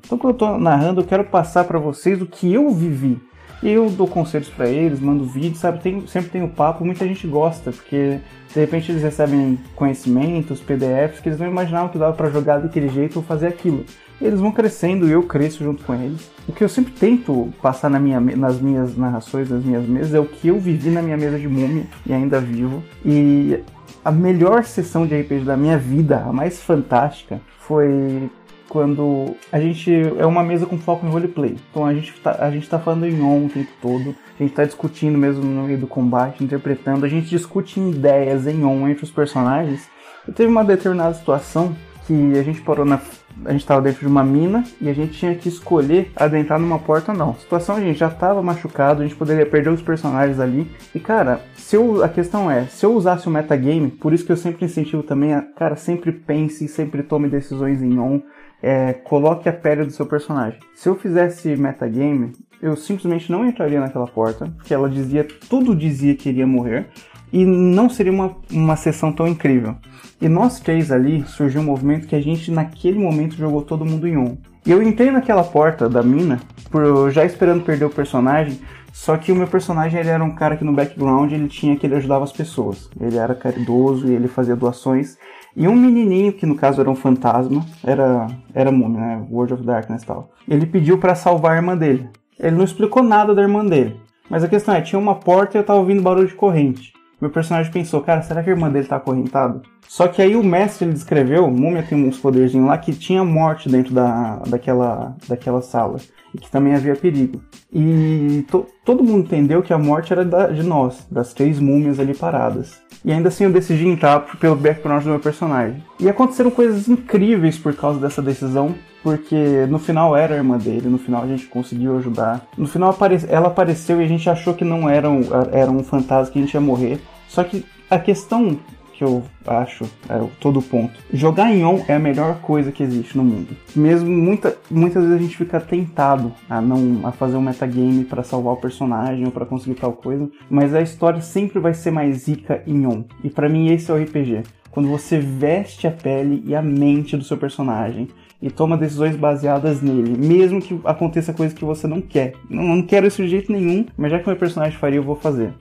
[0.06, 3.20] Então, quando eu estou narrando, eu quero passar para vocês o que eu vivi.
[3.64, 5.82] Eu dou conselhos para eles, mando vídeos, sabe?
[5.82, 8.20] Tem, sempre tem o papo, muita gente gosta, porque
[8.54, 12.90] de repente eles recebem conhecimentos, PDFs, que eles não imaginavam que dava para jogar daquele
[12.90, 13.84] jeito ou fazer aquilo.
[14.22, 16.30] Eles vão crescendo e eu cresço junto com eles.
[16.48, 20.20] O que eu sempre tento passar na minha, nas minhas narrações, nas minhas mesas, é
[20.20, 22.84] o que eu vivi na minha mesa de múmia e ainda vivo.
[23.04, 23.60] E
[24.04, 28.30] a melhor sessão de RPG da minha vida, a mais fantástica, foi
[28.76, 31.56] quando a gente é uma mesa com foco em roleplay.
[31.72, 34.54] Então a gente tá, a gente tá falando em on o tempo todo, a gente
[34.54, 39.06] tá discutindo mesmo no meio do combate, interpretando, a gente discute ideias em on entre
[39.06, 39.88] os personagens.
[40.28, 41.74] E teve uma determinada situação
[42.06, 43.00] que a gente parou na
[43.44, 46.80] a gente estava dentro de uma mina e a gente tinha que escolher adentrar numa
[46.80, 47.32] porta ou não.
[47.32, 50.66] A situação a gente já estava machucado, a gente poderia perder os personagens ali.
[50.94, 54.32] E cara, se eu, a questão é, se eu usasse o metagame, por isso que
[54.32, 58.22] eu sempre incentivo também a, cara, sempre pense, sempre tome decisões em on
[58.62, 60.60] é, coloque a pele do seu personagem.
[60.74, 66.16] Se eu fizesse metagame, eu simplesmente não entraria naquela porta, porque ela dizia, tudo dizia
[66.16, 66.88] que iria morrer,
[67.32, 69.76] e não seria uma, uma sessão tão incrível.
[70.22, 74.08] E nós três ali surgiu um movimento que a gente naquele momento jogou todo mundo
[74.08, 74.38] em um.
[74.66, 76.40] E eu entrei naquela porta da mina,
[76.72, 78.60] por já esperando perder o personagem,
[78.92, 81.86] só que o meu personagem ele era um cara que no background ele tinha que
[81.86, 82.90] ele ajudava as pessoas.
[83.00, 85.18] Ele era caridoso e ele fazia doações.
[85.56, 89.28] E um menininho, que no caso era um fantasma, era, era múmia, né?
[89.32, 90.30] World of Darkness e tal.
[90.48, 92.10] Ele pediu para salvar a irmã dele.
[92.38, 93.96] Ele não explicou nada da irmã dele.
[94.30, 96.92] Mas a questão é, tinha uma porta e eu tava ouvindo barulho de corrente.
[97.22, 99.62] Meu personagem pensou, cara, será que a irmã dele tá acorrentada?
[99.88, 103.70] Só que aí o mestre ele descreveu, Múmia tem uns poderzinhos lá, que tinha morte
[103.70, 105.98] dentro da, daquela, daquela sala.
[106.36, 107.42] E que também havia perigo.
[107.74, 112.00] E to todo mundo entendeu que a morte era da, de nós, das três múmias
[112.00, 112.80] ali paradas.
[113.04, 115.84] E ainda assim eu decidi entrar pelo background do meu personagem.
[116.00, 120.90] E aconteceram coisas incríveis por causa dessa decisão, porque no final era a irmã dele,
[120.90, 122.46] no final a gente conseguiu ajudar.
[122.58, 125.22] No final apare ela apareceu e a gente achou que não era um,
[125.52, 127.00] era um fantasma que a gente ia morrer.
[127.28, 128.60] Só que a questão
[128.96, 130.94] que eu acho é todo o ponto.
[131.14, 133.56] Jogar em on é a melhor coisa que existe no mundo.
[133.76, 138.24] Mesmo muita, muitas vezes a gente fica tentado a não a fazer um metagame para
[138.24, 142.28] salvar o personagem ou para conseguir tal coisa, mas a história sempre vai ser mais
[142.28, 143.04] rica em on.
[143.24, 144.44] E para mim esse é o RPG.
[144.72, 148.08] Quando você veste a pele e a mente do seu personagem
[148.42, 152.34] e toma decisões baseadas nele, mesmo que aconteça coisas que você não quer.
[152.50, 155.16] Não, não quero isso de jeito nenhum, mas já que meu personagem faria, eu vou
[155.16, 155.54] fazer.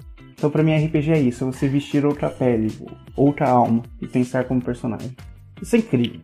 [0.45, 2.71] Então, pra mim, RPG é isso: é você vestir outra pele,
[3.17, 5.17] outra alma e pensar como personagem.
[5.63, 6.21] Isso é incrível.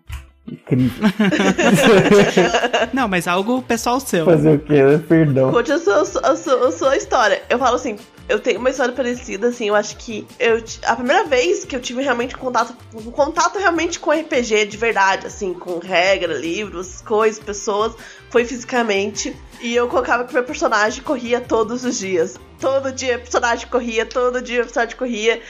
[0.46, 1.08] Incrível.
[2.92, 4.26] Não, mas algo pessoal seu.
[4.26, 4.82] Fazer o quê?
[4.82, 5.02] Né?
[5.08, 5.50] Perdão.
[5.50, 7.40] Conte a sua, a, sua, a sua história.
[7.48, 7.96] Eu falo assim,
[8.30, 11.80] eu tenho uma história parecida, assim, eu acho que eu, a primeira vez que eu
[11.80, 12.72] tive realmente contato,
[13.10, 17.92] contato realmente com RPG de verdade, assim, com regra, livros, coisas, pessoas,
[18.30, 19.36] foi fisicamente.
[19.60, 22.38] E eu colocava que meu personagem corria todos os dias.
[22.60, 25.42] Todo dia personagem corria, todo dia personagem corria.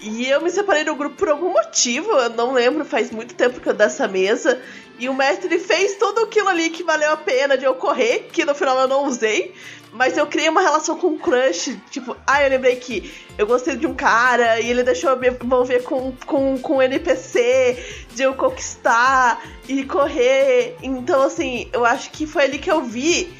[0.00, 3.60] E eu me separei do grupo por algum motivo, eu não lembro, faz muito tempo
[3.60, 4.60] que eu dessa mesa.
[4.98, 8.44] E o mestre fez tudo aquilo ali que valeu a pena de eu correr, que
[8.44, 9.54] no final eu não usei.
[9.92, 11.78] Mas eu criei uma relação com o crush.
[11.90, 15.28] Tipo, ah, eu lembrei que eu gostei de um cara e ele deixou eu me
[15.28, 20.76] envolver com, com, com NPC, de eu conquistar e correr.
[20.82, 23.32] Então, assim, eu acho que foi ali que eu vi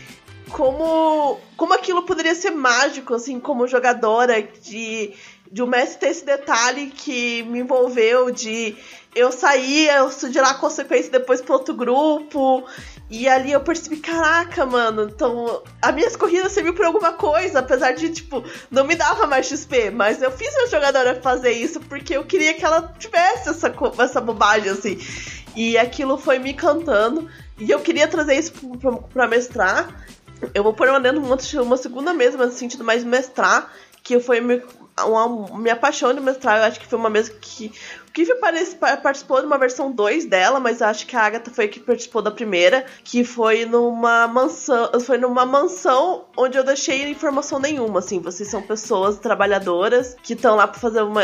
[0.51, 5.13] como, como aquilo poderia ser mágico, assim, como jogadora, de,
[5.51, 8.77] de o mestre ter esse detalhe que me envolveu, de
[9.15, 12.65] eu sair, eu gerar consequência depois pro outro grupo.
[13.09, 17.93] E ali eu percebi, caraca, mano, então as minhas corridas serviu por alguma coisa, apesar
[17.93, 22.17] de, tipo, não me dava mais XP, mas eu fiz a jogadora fazer isso porque
[22.17, 24.99] eu queria que ela tivesse essa, essa bobagem, assim.
[25.55, 27.29] E aquilo foi me cantando.
[27.59, 28.53] E eu queria trazer isso
[29.13, 30.05] pra mestrar.
[30.53, 33.73] Eu vou pôr uma dentro uma, uma segunda mesa, mas no sentido mais mestrar,
[34.07, 34.41] que foi
[35.05, 36.59] uma, minha paixão de mestrar.
[36.59, 37.73] Eu acho que foi uma mesa que.
[38.09, 38.33] O Kiff
[39.03, 42.23] participou de uma versão 2 dela, mas acho que a Agatha foi a que participou
[42.23, 44.89] da primeira, que foi numa mansão.
[45.01, 47.99] Foi numa mansão onde eu deixei informação nenhuma.
[47.99, 51.21] Assim, vocês são pessoas trabalhadoras que estão lá para fazer uma.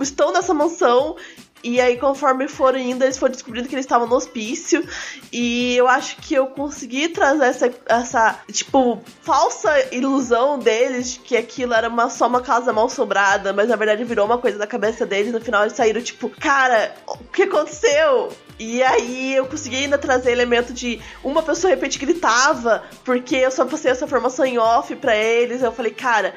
[0.00, 1.16] Estão nessa mansão
[1.62, 4.86] e aí, conforme foram indo, eles foram descobrindo que eles estavam no hospício.
[5.32, 11.74] E eu acho que eu consegui trazer essa, essa tipo, falsa ilusão deles que aquilo
[11.74, 15.04] era uma, só uma casa mal sobrada, mas na verdade virou uma coisa da cabeça
[15.04, 15.32] deles.
[15.32, 18.32] No final, eles saíram, tipo, cara, o que aconteceu?
[18.58, 23.50] E aí eu consegui ainda trazer elemento de uma pessoa de repente gritava, porque eu
[23.50, 25.62] só passei essa formação em off para eles.
[25.62, 26.34] Eu falei, cara,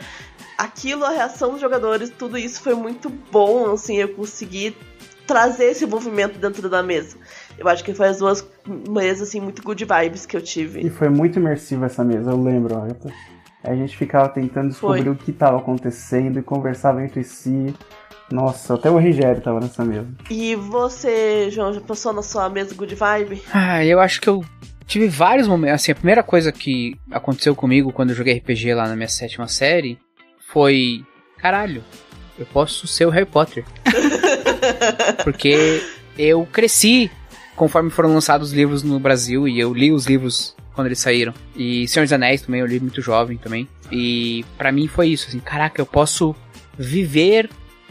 [0.58, 4.76] aquilo, a reação dos jogadores, tudo isso foi muito bom, assim, eu consegui
[5.32, 7.16] trazer esse movimento dentro da mesa.
[7.58, 8.46] Eu acho que foi as duas
[8.90, 10.86] mesas, assim, muito good vibes que eu tive.
[10.86, 13.14] E foi muito imersiva essa mesa, eu lembro, Agatha.
[13.64, 15.12] A gente ficava tentando descobrir foi.
[15.12, 17.74] o que estava acontecendo e conversava entre si.
[18.30, 20.08] Nossa, até o Rigério estava nessa mesa.
[20.30, 23.42] E você, João, já passou na sua mesa good vibe?
[23.54, 24.44] Ah, eu acho que eu
[24.86, 25.76] tive vários momentos.
[25.76, 29.48] Assim, a primeira coisa que aconteceu comigo quando eu joguei RPG lá na minha sétima
[29.48, 29.98] série
[30.52, 31.06] foi.
[31.38, 31.84] Caralho,
[32.38, 33.64] eu posso ser o Harry Potter.
[35.24, 35.82] Porque
[36.18, 37.12] eu cresci
[37.56, 41.34] conforme foram lançados os livros no Brasil e eu li os livros quando eles saíram.
[41.56, 43.68] E Senhor dos Anéis também, eu li muito jovem também.
[43.92, 46.36] E para mim foi isso, assim, caraca, eu posso
[46.78, 47.50] viver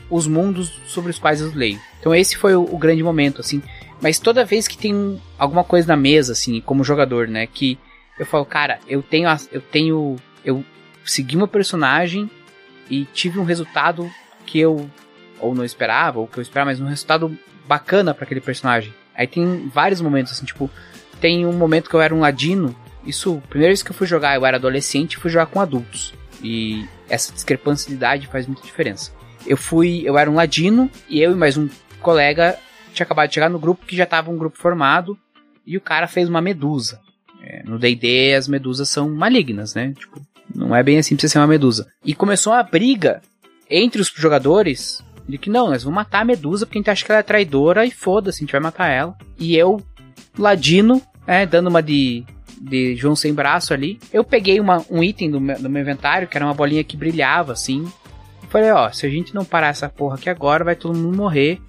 [0.08, 1.78] os mundos sobre os quais eu leio.
[2.00, 3.62] Então esse foi o, o grande momento, assim.
[4.00, 7.78] Mas toda vez que tem alguma coisa na mesa, assim, como jogador, né, que
[8.18, 10.64] eu falo, cara, eu tenho, eu tenho, eu
[11.04, 12.30] segui uma personagem
[12.90, 14.10] e tive um resultado
[14.46, 14.90] que eu
[15.40, 17.36] ou não esperava, ou que eu esperava, mas um resultado
[17.66, 18.92] bacana para aquele personagem.
[19.14, 20.70] Aí tem vários momentos, assim, tipo,
[21.20, 22.74] tem um momento que eu era um ladino.
[23.04, 26.14] Isso, primeira vez que eu fui jogar, eu era adolescente e fui jogar com adultos.
[26.42, 29.12] E essa discrepância de idade faz muita diferença.
[29.46, 31.68] Eu fui, eu era um ladino e eu e mais um
[32.00, 32.58] colega
[32.92, 35.18] tinha acabado de chegar no grupo que já tava um grupo formado
[35.66, 37.00] e o cara fez uma medusa.
[37.42, 39.92] É, no D&D as medusas são malignas, né?
[39.96, 40.20] Tipo,
[40.54, 41.86] não é bem assim pra você ser uma medusa.
[42.04, 43.22] E começou uma briga
[43.68, 47.04] entre os jogadores de que não, nós vamos matar a Medusa porque a gente acha
[47.04, 49.16] que ela é traidora e foda-se, a gente vai matar ela.
[49.38, 49.80] E eu,
[50.38, 52.24] ladino, é, dando uma de,
[52.60, 56.28] de João sem braço ali, eu peguei uma, um item do meu, do meu inventário,
[56.28, 57.90] que era uma bolinha que brilhava assim.
[58.48, 61.60] falei, ó, se a gente não parar essa porra aqui agora, vai todo mundo morrer.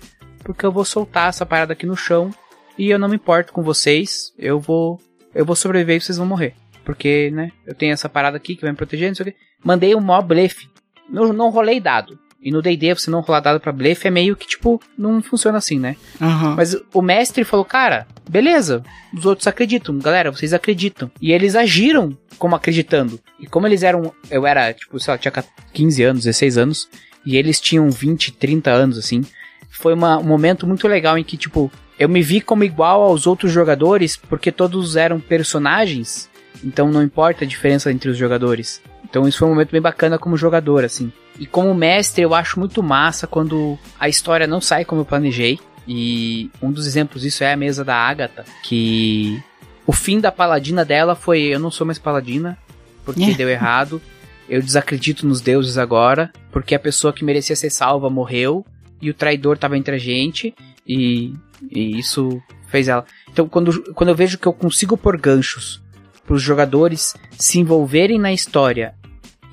[0.44, 2.32] Porque eu vou soltar essa parada aqui no chão.
[2.78, 4.34] E eu não me importo com vocês.
[4.38, 5.00] Eu vou.
[5.34, 6.56] Eu vou sobreviver e vocês vão morrer.
[6.84, 9.38] porque, né, eu tenho essa parada aqui que vai me proteger, não sei o quê.
[9.64, 10.68] Mandei um mó blefe.
[11.08, 12.18] Não, não rolei dado.
[12.44, 15.60] E no D&D você não rolar dado pra blefe é meio que, tipo, não funciona
[15.60, 15.96] assim, né?
[16.20, 16.56] Aham.
[16.56, 18.82] Mas o mestre falou, cara, beleza,
[19.16, 21.12] os outros acreditam, galera, vocês acreditam.
[21.22, 23.20] E eles agiram como acreditando.
[23.40, 25.32] E como eles eram, eu era, tipo, sei lá, tinha
[25.72, 26.90] 15 anos, 16 anos,
[27.24, 29.22] e eles tinham 20, 30 anos, assim.
[29.70, 33.28] Foi uma- um momento muito legal em que, tipo, eu me vi como igual aos
[33.28, 36.28] outros jogadores, porque todos eram personagens,
[36.64, 38.82] então não importa a diferença entre os jogadores.
[39.08, 41.12] Então isso foi um momento bem bacana como jogador, assim.
[41.40, 45.60] E como mestre, eu acho muito massa quando a história não sai como eu planejei.
[45.88, 49.42] E um dos exemplos disso é a mesa da Agatha, que
[49.88, 52.58] o fim da paladina dela foi eu não sou mais paladina,
[53.04, 53.34] porque É.
[53.34, 54.02] deu errado.
[54.48, 58.66] Eu desacredito nos deuses agora, porque a pessoa que merecia ser salva morreu
[59.02, 60.54] e o traidor tava entre a gente
[60.88, 61.34] e,
[61.72, 63.06] e isso fez ela.
[63.32, 65.82] Então quando, quando eu vejo que eu consigo pôr ganchos
[66.26, 68.94] para os jogadores se envolverem na história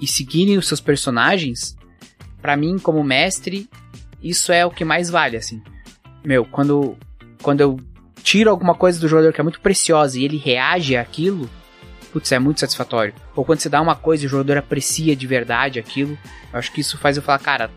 [0.00, 1.76] e seguirem os seus personagens,
[2.40, 3.68] pra mim como mestre,
[4.22, 5.62] isso é o que mais vale assim.
[6.24, 6.96] Meu, quando
[7.42, 7.78] quando eu
[8.22, 11.48] tiro alguma coisa do jogador que é muito preciosa e ele reage àquilo,
[12.12, 13.14] putz, é muito satisfatório.
[13.34, 16.18] Ou quando você dá uma coisa e o jogador aprecia de verdade aquilo,
[16.52, 17.70] eu acho que isso faz eu falar, cara,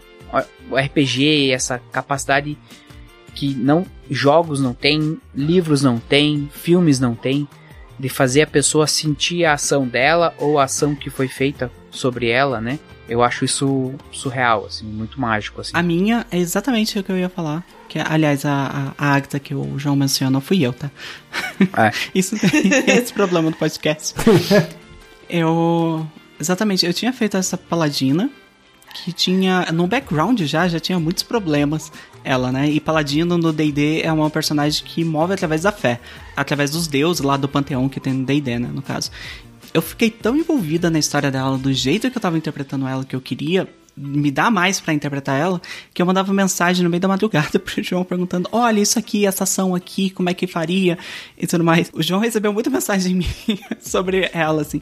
[0.70, 2.58] o RPG, essa capacidade
[3.34, 7.48] que não jogos não tem, livros não tem, filmes não tem,
[7.98, 12.30] de fazer a pessoa sentir a ação dela ou a ação que foi feita sobre
[12.30, 12.80] ela, né?
[13.08, 15.72] Eu acho isso surreal, assim, muito mágico, assim.
[15.74, 17.64] A minha é exatamente o que eu ia falar.
[17.90, 20.90] Que, aliás, a, a, que o João mencionou fui eu, tá?
[21.78, 21.92] É.
[22.16, 24.16] Isso tem esse problema do podcast.
[25.30, 26.08] eu.
[26.40, 28.30] Exatamente, eu tinha feito essa paladina
[28.94, 29.68] que tinha.
[29.74, 31.92] No background já, já tinha muitos problemas.
[32.24, 32.70] Ela, né?
[32.70, 36.00] E Paladino no DD é uma personagem que move através da fé.
[36.36, 38.70] Através dos deuses lá do panteão que tem no DD, né?
[38.72, 39.12] No caso.
[39.74, 43.16] Eu fiquei tão envolvida na história dela, do jeito que eu tava interpretando ela, que
[43.16, 45.62] eu queria me dar mais para interpretar ela,
[45.94, 49.44] que eu mandava mensagem no meio da madrugada pro João perguntando: olha, isso aqui, essa
[49.44, 50.98] ação aqui, como é que faria
[51.38, 51.90] e tudo mais.
[51.94, 54.82] O João recebeu muita mensagem minha sobre ela, assim.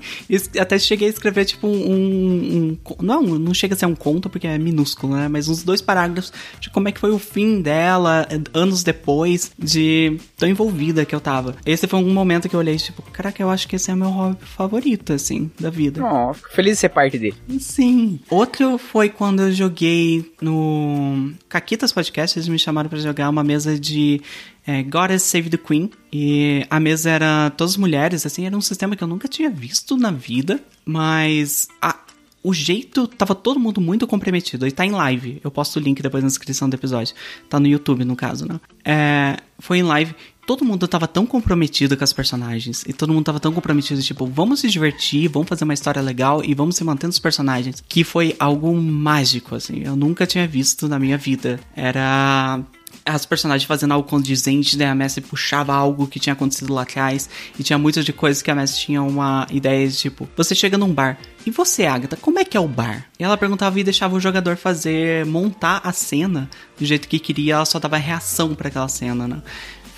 [0.60, 2.78] Até cheguei a escrever, tipo, um.
[2.88, 5.28] um não, não chega a ser um conto, porque é minúsculo, né?
[5.28, 10.18] Mas uns dois parágrafos de como é que foi o fim dela, anos depois, de
[10.38, 11.56] tão envolvida que eu tava.
[11.66, 13.98] Esse foi um momento que eu olhei, tipo, caraca, eu acho que esse é o
[13.98, 16.04] meu hobby favorito, assim, da vida.
[16.04, 17.36] Oh, fico feliz de ser parte dele.
[17.60, 18.20] Sim.
[18.30, 23.80] Outro foi quando eu joguei no Caquitas Podcast, eles me chamaram para jogar uma mesa
[23.80, 24.22] de
[24.66, 25.90] é, Goddess Save the Queen.
[26.12, 29.98] E a mesa era todas mulheres, assim, era um sistema que eu nunca tinha visto
[29.98, 31.98] na vida, mas a,
[32.44, 34.66] o jeito tava todo mundo muito comprometido.
[34.66, 35.40] E tá em live.
[35.44, 37.16] Eu posto o link depois na descrição do episódio.
[37.50, 38.60] Tá no YouTube, no caso, né?
[38.86, 40.16] É, foi em live.
[40.50, 42.84] Todo mundo tava tão comprometido com as personagens.
[42.88, 46.44] E todo mundo tava tão comprometido, tipo, vamos se divertir, vamos fazer uma história legal
[46.44, 47.84] e vamos se mantendo os personagens.
[47.88, 49.84] Que foi algo mágico, assim.
[49.86, 51.60] Eu nunca tinha visto na minha vida.
[51.76, 52.62] Era
[53.06, 54.88] as personagens fazendo algo condizente, né?
[54.88, 57.30] A Messi puxava algo que tinha acontecido lá atrás.
[57.60, 60.80] E tinha muitas de coisas que a Messi tinha uma ideia de tipo: você chega
[60.80, 61.20] num bar.
[61.46, 63.06] E você, Agatha, como é que é o bar?
[63.18, 67.56] E ela perguntava e deixava o jogador fazer, montar a cena do jeito que queria.
[67.56, 69.42] Ela só dava reação para aquela cena, né?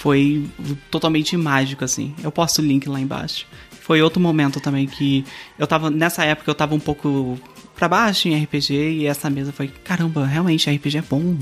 [0.02, 0.50] Foi
[0.90, 2.16] totalmente mágico, assim.
[2.24, 3.46] Eu posto o link lá embaixo.
[3.82, 5.24] Foi outro momento também que
[5.60, 5.92] eu tava.
[5.92, 7.38] Nessa época eu tava um pouco
[7.76, 11.38] pra baixo em RPG e essa mesa foi: caramba, realmente RPG é bom.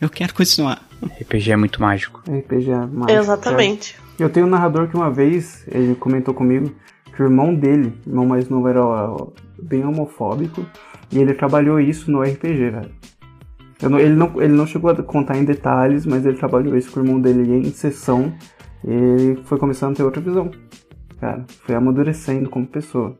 [0.00, 0.82] Eu quero continuar.
[1.20, 2.20] RPG é muito mágico.
[2.28, 3.12] RPG é mágico.
[3.12, 3.94] Exatamente.
[4.18, 6.74] Eu tenho um narrador que uma vez, ele comentou comigo
[7.14, 8.82] que o irmão dele, o irmão mais novo, era
[9.62, 10.66] bem homofóbico.
[11.12, 12.90] E ele trabalhou isso no RPG, velho.
[13.82, 17.00] Não- ele, não, ele não chegou a contar em detalhes, mas ele trabalhou isso com
[17.00, 18.32] o irmão dele em sessão.
[18.86, 20.50] E foi começando a ter outra visão.
[21.20, 23.16] Cara, foi amadurecendo como pessoa.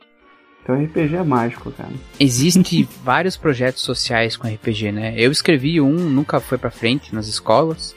[0.62, 1.90] Então RPG é mágico, cara.
[2.20, 5.14] Existem vários projetos sociais com RPG, né?
[5.16, 7.96] Eu escrevi um, nunca foi pra frente nas escolas,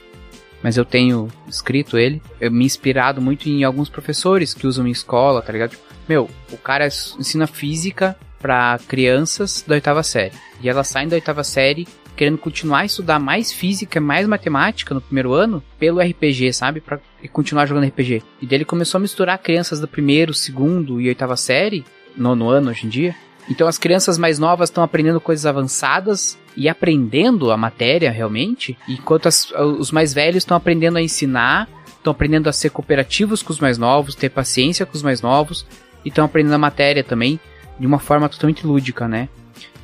[0.62, 2.22] mas eu tenho escrito ele.
[2.40, 5.70] Eu me inspirado muito em alguns professores que usam em escola, tá ligado?
[5.72, 10.32] Tipo, meu, o cara ensina física pra crianças da oitava série.
[10.60, 11.86] E elas saem da oitava série
[12.16, 16.80] querendo continuar a estudar mais física, mais matemática no primeiro ano pelo RPG, sabe?
[16.80, 16.98] Pra
[17.32, 18.22] continuar jogando RPG.
[18.40, 21.84] E daí ele começou a misturar crianças do primeiro, segundo e oitava série,
[22.16, 23.14] nono ano hoje em dia.
[23.50, 29.26] Então as crianças mais novas estão aprendendo coisas avançadas e aprendendo a matéria realmente, enquanto
[29.26, 33.58] as- os mais velhos estão aprendendo a ensinar, estão aprendendo a ser cooperativos com os
[33.60, 35.64] mais novos, ter paciência com os mais novos
[36.04, 37.40] e estão aprendendo a matéria também
[37.80, 39.28] de uma forma totalmente lúdica, né?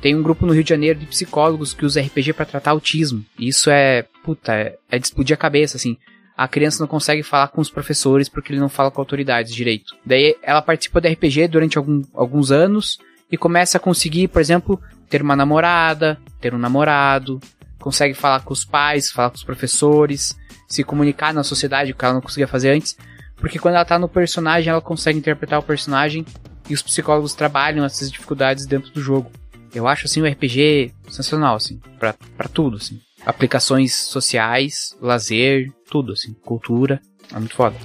[0.01, 3.25] Tem um grupo no Rio de Janeiro de psicólogos que usa RPG para tratar autismo.
[3.37, 5.97] E isso é, puta, é, é de explodir a cabeça, assim.
[6.37, 9.95] a criança não consegue falar com os professores porque ele não fala com autoridades direito.
[10.05, 12.97] Daí ela participa do RPG durante algum, alguns anos
[13.31, 17.39] e começa a conseguir, por exemplo, ter uma namorada, ter um namorado,
[17.79, 22.05] consegue falar com os pais, falar com os professores, se comunicar na sociedade, o que
[22.05, 22.95] ela não conseguia fazer antes.
[23.35, 26.25] Porque quando ela tá no personagem, ela consegue interpretar o personagem
[26.69, 29.31] e os psicólogos trabalham essas dificuldades dentro do jogo.
[29.73, 32.99] Eu acho assim o RPG sensacional, assim, pra, pra tudo, assim.
[33.25, 37.01] Aplicações sociais, lazer, tudo, assim, cultura.
[37.33, 37.75] É muito foda.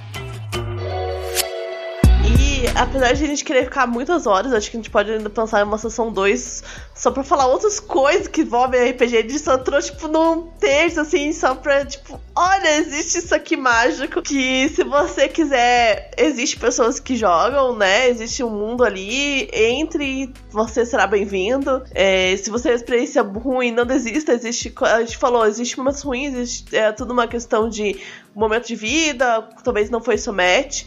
[2.75, 5.61] Apesar de a gente querer ficar muitas horas, acho que a gente pode ainda pensar
[5.61, 6.61] em uma sessão 2
[6.93, 9.17] só pra falar outras coisas que envolvem RPG.
[9.17, 13.55] A gente só trouxe, tipo, num terço, assim, só pra, tipo, olha, existe isso aqui
[13.55, 14.21] mágico.
[14.21, 18.09] Que se você quiser, existe pessoas que jogam, né?
[18.09, 19.49] Existe um mundo ali.
[19.53, 21.81] Entre, você será bem-vindo.
[21.91, 24.33] É, se você tem experiência ruim, não desista.
[24.33, 27.97] Existe, a gente falou, existe momentos ruins, existe, é tudo uma questão de
[28.35, 30.85] momento de vida, talvez não foi somente.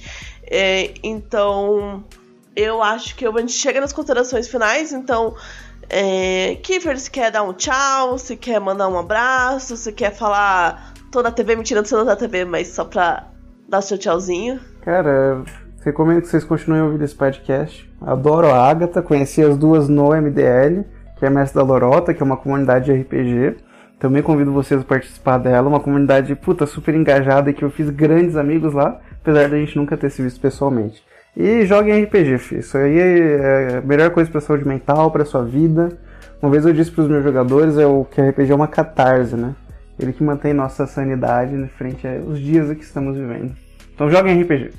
[0.50, 2.04] É, então,
[2.56, 5.34] eu acho que a gente chega nas considerações finais, então.
[5.90, 10.92] É, Kiefer, se quer dar um tchau, se quer mandar um abraço, se quer falar.
[11.10, 13.28] Tô na TV, mentira, você não tá na TV, mas só pra
[13.66, 14.60] dar seu tchauzinho.
[14.82, 15.42] Cara,
[15.82, 17.90] recomendo que vocês continuem ouvindo esse podcast.
[18.00, 20.84] Adoro a Agatha, conheci as duas no MDL,
[21.18, 23.56] que é mestre da Lorota, que é uma comunidade de RPG.
[23.98, 27.90] Também convido vocês a participar dela, uma comunidade puta super engajada e que eu fiz
[27.90, 31.02] grandes amigos lá, apesar da gente nunca ter se visto pessoalmente.
[31.36, 32.60] E joguem RPG, filho.
[32.60, 35.98] Isso aí é a melhor coisa pra saúde mental, pra sua vida.
[36.40, 39.54] Uma vez eu disse pros meus jogadores é o que RPG é uma catarse, né?
[39.98, 43.54] Ele que mantém nossa sanidade frente aos dias que estamos vivendo.
[43.94, 44.72] Então joguem RPG.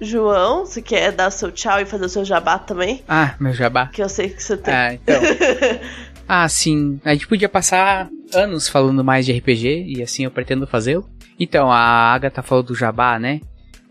[0.00, 3.02] João, você quer dar seu tchau e fazer o seu jabá também?
[3.08, 3.86] Ah, meu jabá.
[3.86, 4.72] Que eu sei que você tem.
[4.72, 5.20] Ah, então.
[6.28, 7.00] ah, sim.
[7.02, 11.08] A gente podia passar anos falando mais de RPG e assim eu pretendo fazê-lo.
[11.40, 11.78] Então, a
[12.12, 13.40] Agatha falou do jabá, né?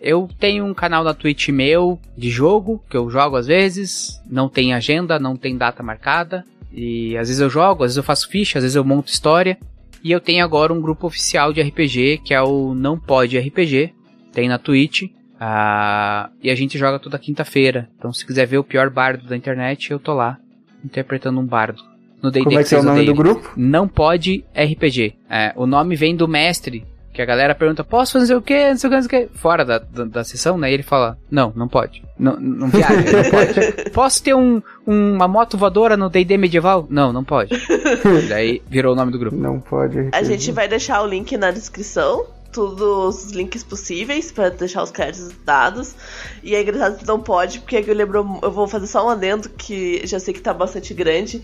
[0.05, 4.47] Eu tenho um canal na Twitch meu de jogo, que eu jogo às vezes, não
[4.47, 6.45] tem agenda, não tem data marcada.
[6.71, 9.57] E às vezes eu jogo, às vezes eu faço ficha, às vezes eu monto história.
[10.03, 13.95] E eu tenho agora um grupo oficial de RPG, que é o Não Pode RPG.
[14.31, 15.05] Tem na Twitch.
[15.05, 17.89] Uh, e a gente joga toda quinta-feira.
[17.97, 20.37] Então se quiser ver o pior bardo da internet, eu tô lá,
[20.83, 21.81] interpretando um bardo.
[22.21, 23.51] No Como é que é o nome do grupo?
[23.57, 25.15] Não Pode RPG.
[25.27, 28.69] É, o nome vem do mestre que a galera pergunta, posso fazer o quê?
[28.69, 29.37] Não sei o que, não sei o que.
[29.37, 30.69] Fora da, da, da, sessão, né?
[30.69, 32.03] E ele fala, não, não pode.
[32.19, 33.89] Não, não viaja, não pode.
[33.91, 36.85] Posso ter um, uma moto voadora no D&D medieval?
[36.89, 37.55] Não, não pode.
[38.27, 39.35] Daí virou o nome do grupo.
[39.35, 40.09] Não pode.
[40.11, 42.27] A gente vai deixar o link na descrição.
[42.51, 45.93] Todos os links possíveis para deixar os créditos dados.
[46.41, 48.39] E é engraçado que não pode, porque eu lembro.
[48.41, 51.43] Eu vou fazer só um adendo que já sei que tá bastante grande.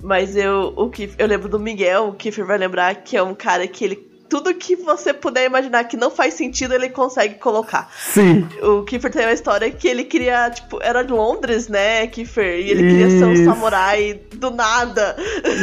[0.00, 3.34] Mas eu, o que, eu lembro do Miguel, o Kiffer vai lembrar que é um
[3.34, 7.90] cara que ele tudo que você puder imaginar que não faz sentido, ele consegue colocar.
[7.94, 8.48] Sim.
[8.62, 12.60] O Kiefer tem uma história que ele queria, tipo, era de Londres, né, Kiefer?
[12.60, 15.14] E ele queria ser um samurai do nada.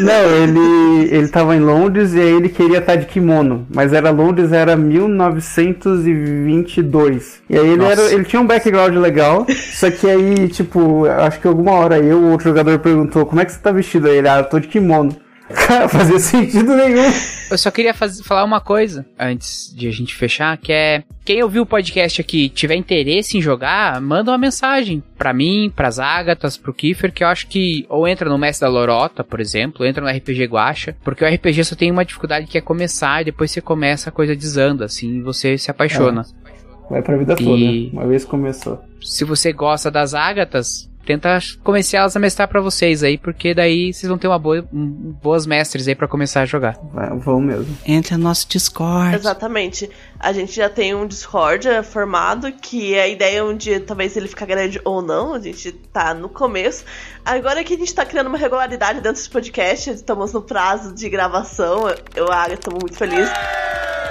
[0.04, 3.66] Não, ele, ele tava em Londres e aí ele queria estar de kimono.
[3.74, 7.42] Mas era Londres, era 1922.
[7.50, 11.48] E aí ele, era, ele tinha um background legal, só que aí, tipo, acho que
[11.48, 14.08] alguma hora eu, o outro jogador perguntou, como é que você tá vestido?
[14.08, 15.16] Aí ele, ah, eu tô de kimono.
[15.68, 17.12] Cara, fazia sentido nenhum.
[17.50, 21.42] Eu só queria faz, falar uma coisa antes de a gente fechar, que é quem
[21.42, 26.56] ouviu o podcast aqui tiver interesse em jogar, manda uma mensagem para mim, pras Ágatas,
[26.56, 30.04] pro Kiefer, que eu acho que ou entra no Mestre da Lorota, por exemplo, entra
[30.04, 33.52] no RPG Guacha, porque o RPG só tem uma dificuldade que é começar e depois
[33.52, 36.26] você começa a coisa desanda, assim, você se apaixona.
[36.46, 36.60] É.
[36.90, 37.44] Vai pra vida e...
[37.44, 37.90] toda, né?
[37.94, 38.80] uma vez começou.
[39.02, 43.92] Se você gosta das Ágatas, tenta convencer elas a mestrar para vocês aí, porque daí
[43.92, 46.78] vocês vão ter uma boa, um, boas mestres aí para começar a jogar.
[47.18, 47.76] vão mesmo.
[47.84, 49.16] Entre no nosso Discord.
[49.16, 49.90] Exatamente.
[50.20, 54.16] A gente já tem um Discord é, formado, que a ideia é um dia talvez
[54.16, 56.86] ele ficar grande ou não, a gente tá no começo.
[57.26, 61.10] Agora que a gente tá criando uma regularidade dentro desse podcast, estamos no prazo de
[61.10, 63.34] gravação, eu e a Agatha muito felizes.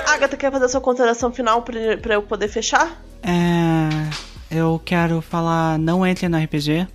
[0.08, 3.00] Agatha, quer fazer a sua consideração final para eu poder fechar?
[3.22, 6.86] É eu quero falar não entre no RPG.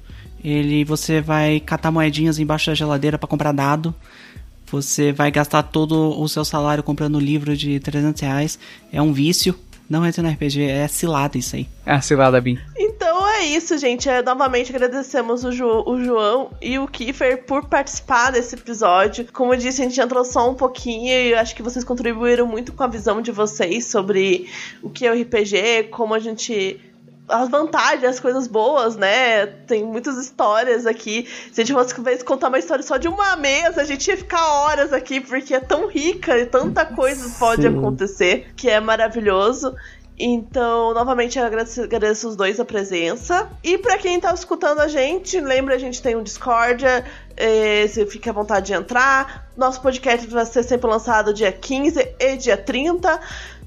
[0.43, 3.93] Ele você vai catar moedinhas embaixo da geladeira para comprar dado.
[4.67, 8.59] Você vai gastar todo o seu salário comprando livro de 300 reais.
[8.91, 9.55] É um vício.
[9.89, 11.67] Não entre no RPG, é cilada isso aí.
[11.85, 12.57] É cilada, Bim.
[12.75, 14.09] Então é isso, gente.
[14.09, 19.27] É, novamente agradecemos o, jo o João e o Kiefer por participar desse episódio.
[19.31, 22.73] Como eu disse, a gente entrou só um pouquinho e acho que vocês contribuíram muito
[22.73, 24.47] com a visão de vocês sobre
[24.81, 26.79] o que é o RPG, como a gente
[27.27, 29.45] as vantagens, as coisas boas, né?
[29.45, 31.27] Tem muitas histórias aqui.
[31.51, 34.45] Se a gente fosse contar uma história só de uma mesa, a gente ia ficar
[34.45, 37.77] horas aqui, porque é tão rica e tanta coisa pode Sim.
[37.77, 39.73] acontecer que é maravilhoso.
[40.17, 43.49] Então, novamente, eu agradeço, agradeço, os dois a presença.
[43.63, 46.85] E para quem tá escutando a gente, lembra, a gente tem um Discord,
[47.35, 49.49] é, você fica à vontade de entrar.
[49.57, 53.19] Nosso podcast vai ser sempre lançado dia 15 e dia 30.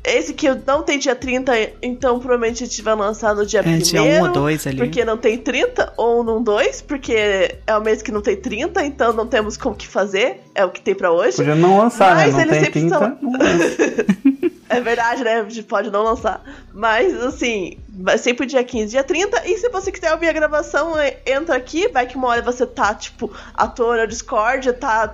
[0.07, 1.53] Esse que não tem dia 30,
[1.83, 4.77] então provavelmente a gente vai lançar no dia 1 é, dia 1 ou 2 ali.
[4.77, 8.85] Porque não tem 30, ou num 2, porque é o mês que não tem 30,
[8.85, 10.41] então não temos como que fazer.
[10.55, 11.39] É o que tem para hoje.
[11.39, 12.27] Podia não lançar, né?
[12.27, 12.45] Mas né?
[12.45, 13.19] Não tem 30, são...
[14.69, 15.41] É verdade, né?
[15.41, 16.43] A gente pode não lançar.
[16.73, 19.49] Mas, assim, vai sempre dia 15, dia 30.
[19.49, 21.89] E se você quiser ouvir a gravação, é, entra aqui.
[21.89, 25.09] Vai que uma hora você tá, tipo, ator no Discord, tá,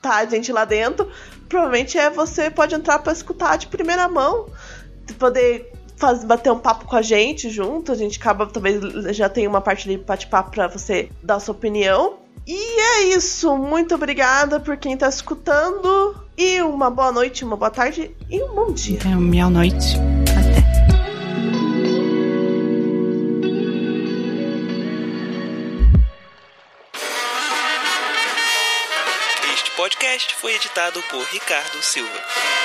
[0.00, 1.08] tá a gente lá dentro.
[1.48, 4.46] Provavelmente é você pode entrar para escutar de primeira mão.
[5.18, 7.92] Poder faz, bater um papo com a gente junto.
[7.92, 8.80] A gente acaba, talvez
[9.16, 12.18] já tem uma parte ali bate-papo pra você dar sua opinião.
[12.46, 13.56] E é isso.
[13.56, 16.16] Muito obrigada por quem tá escutando.
[16.36, 18.98] E uma boa noite, uma boa tarde e um bom dia.
[19.04, 19.96] É, uma noite.
[29.84, 32.63] Podcast foi editado por Ricardo Silva.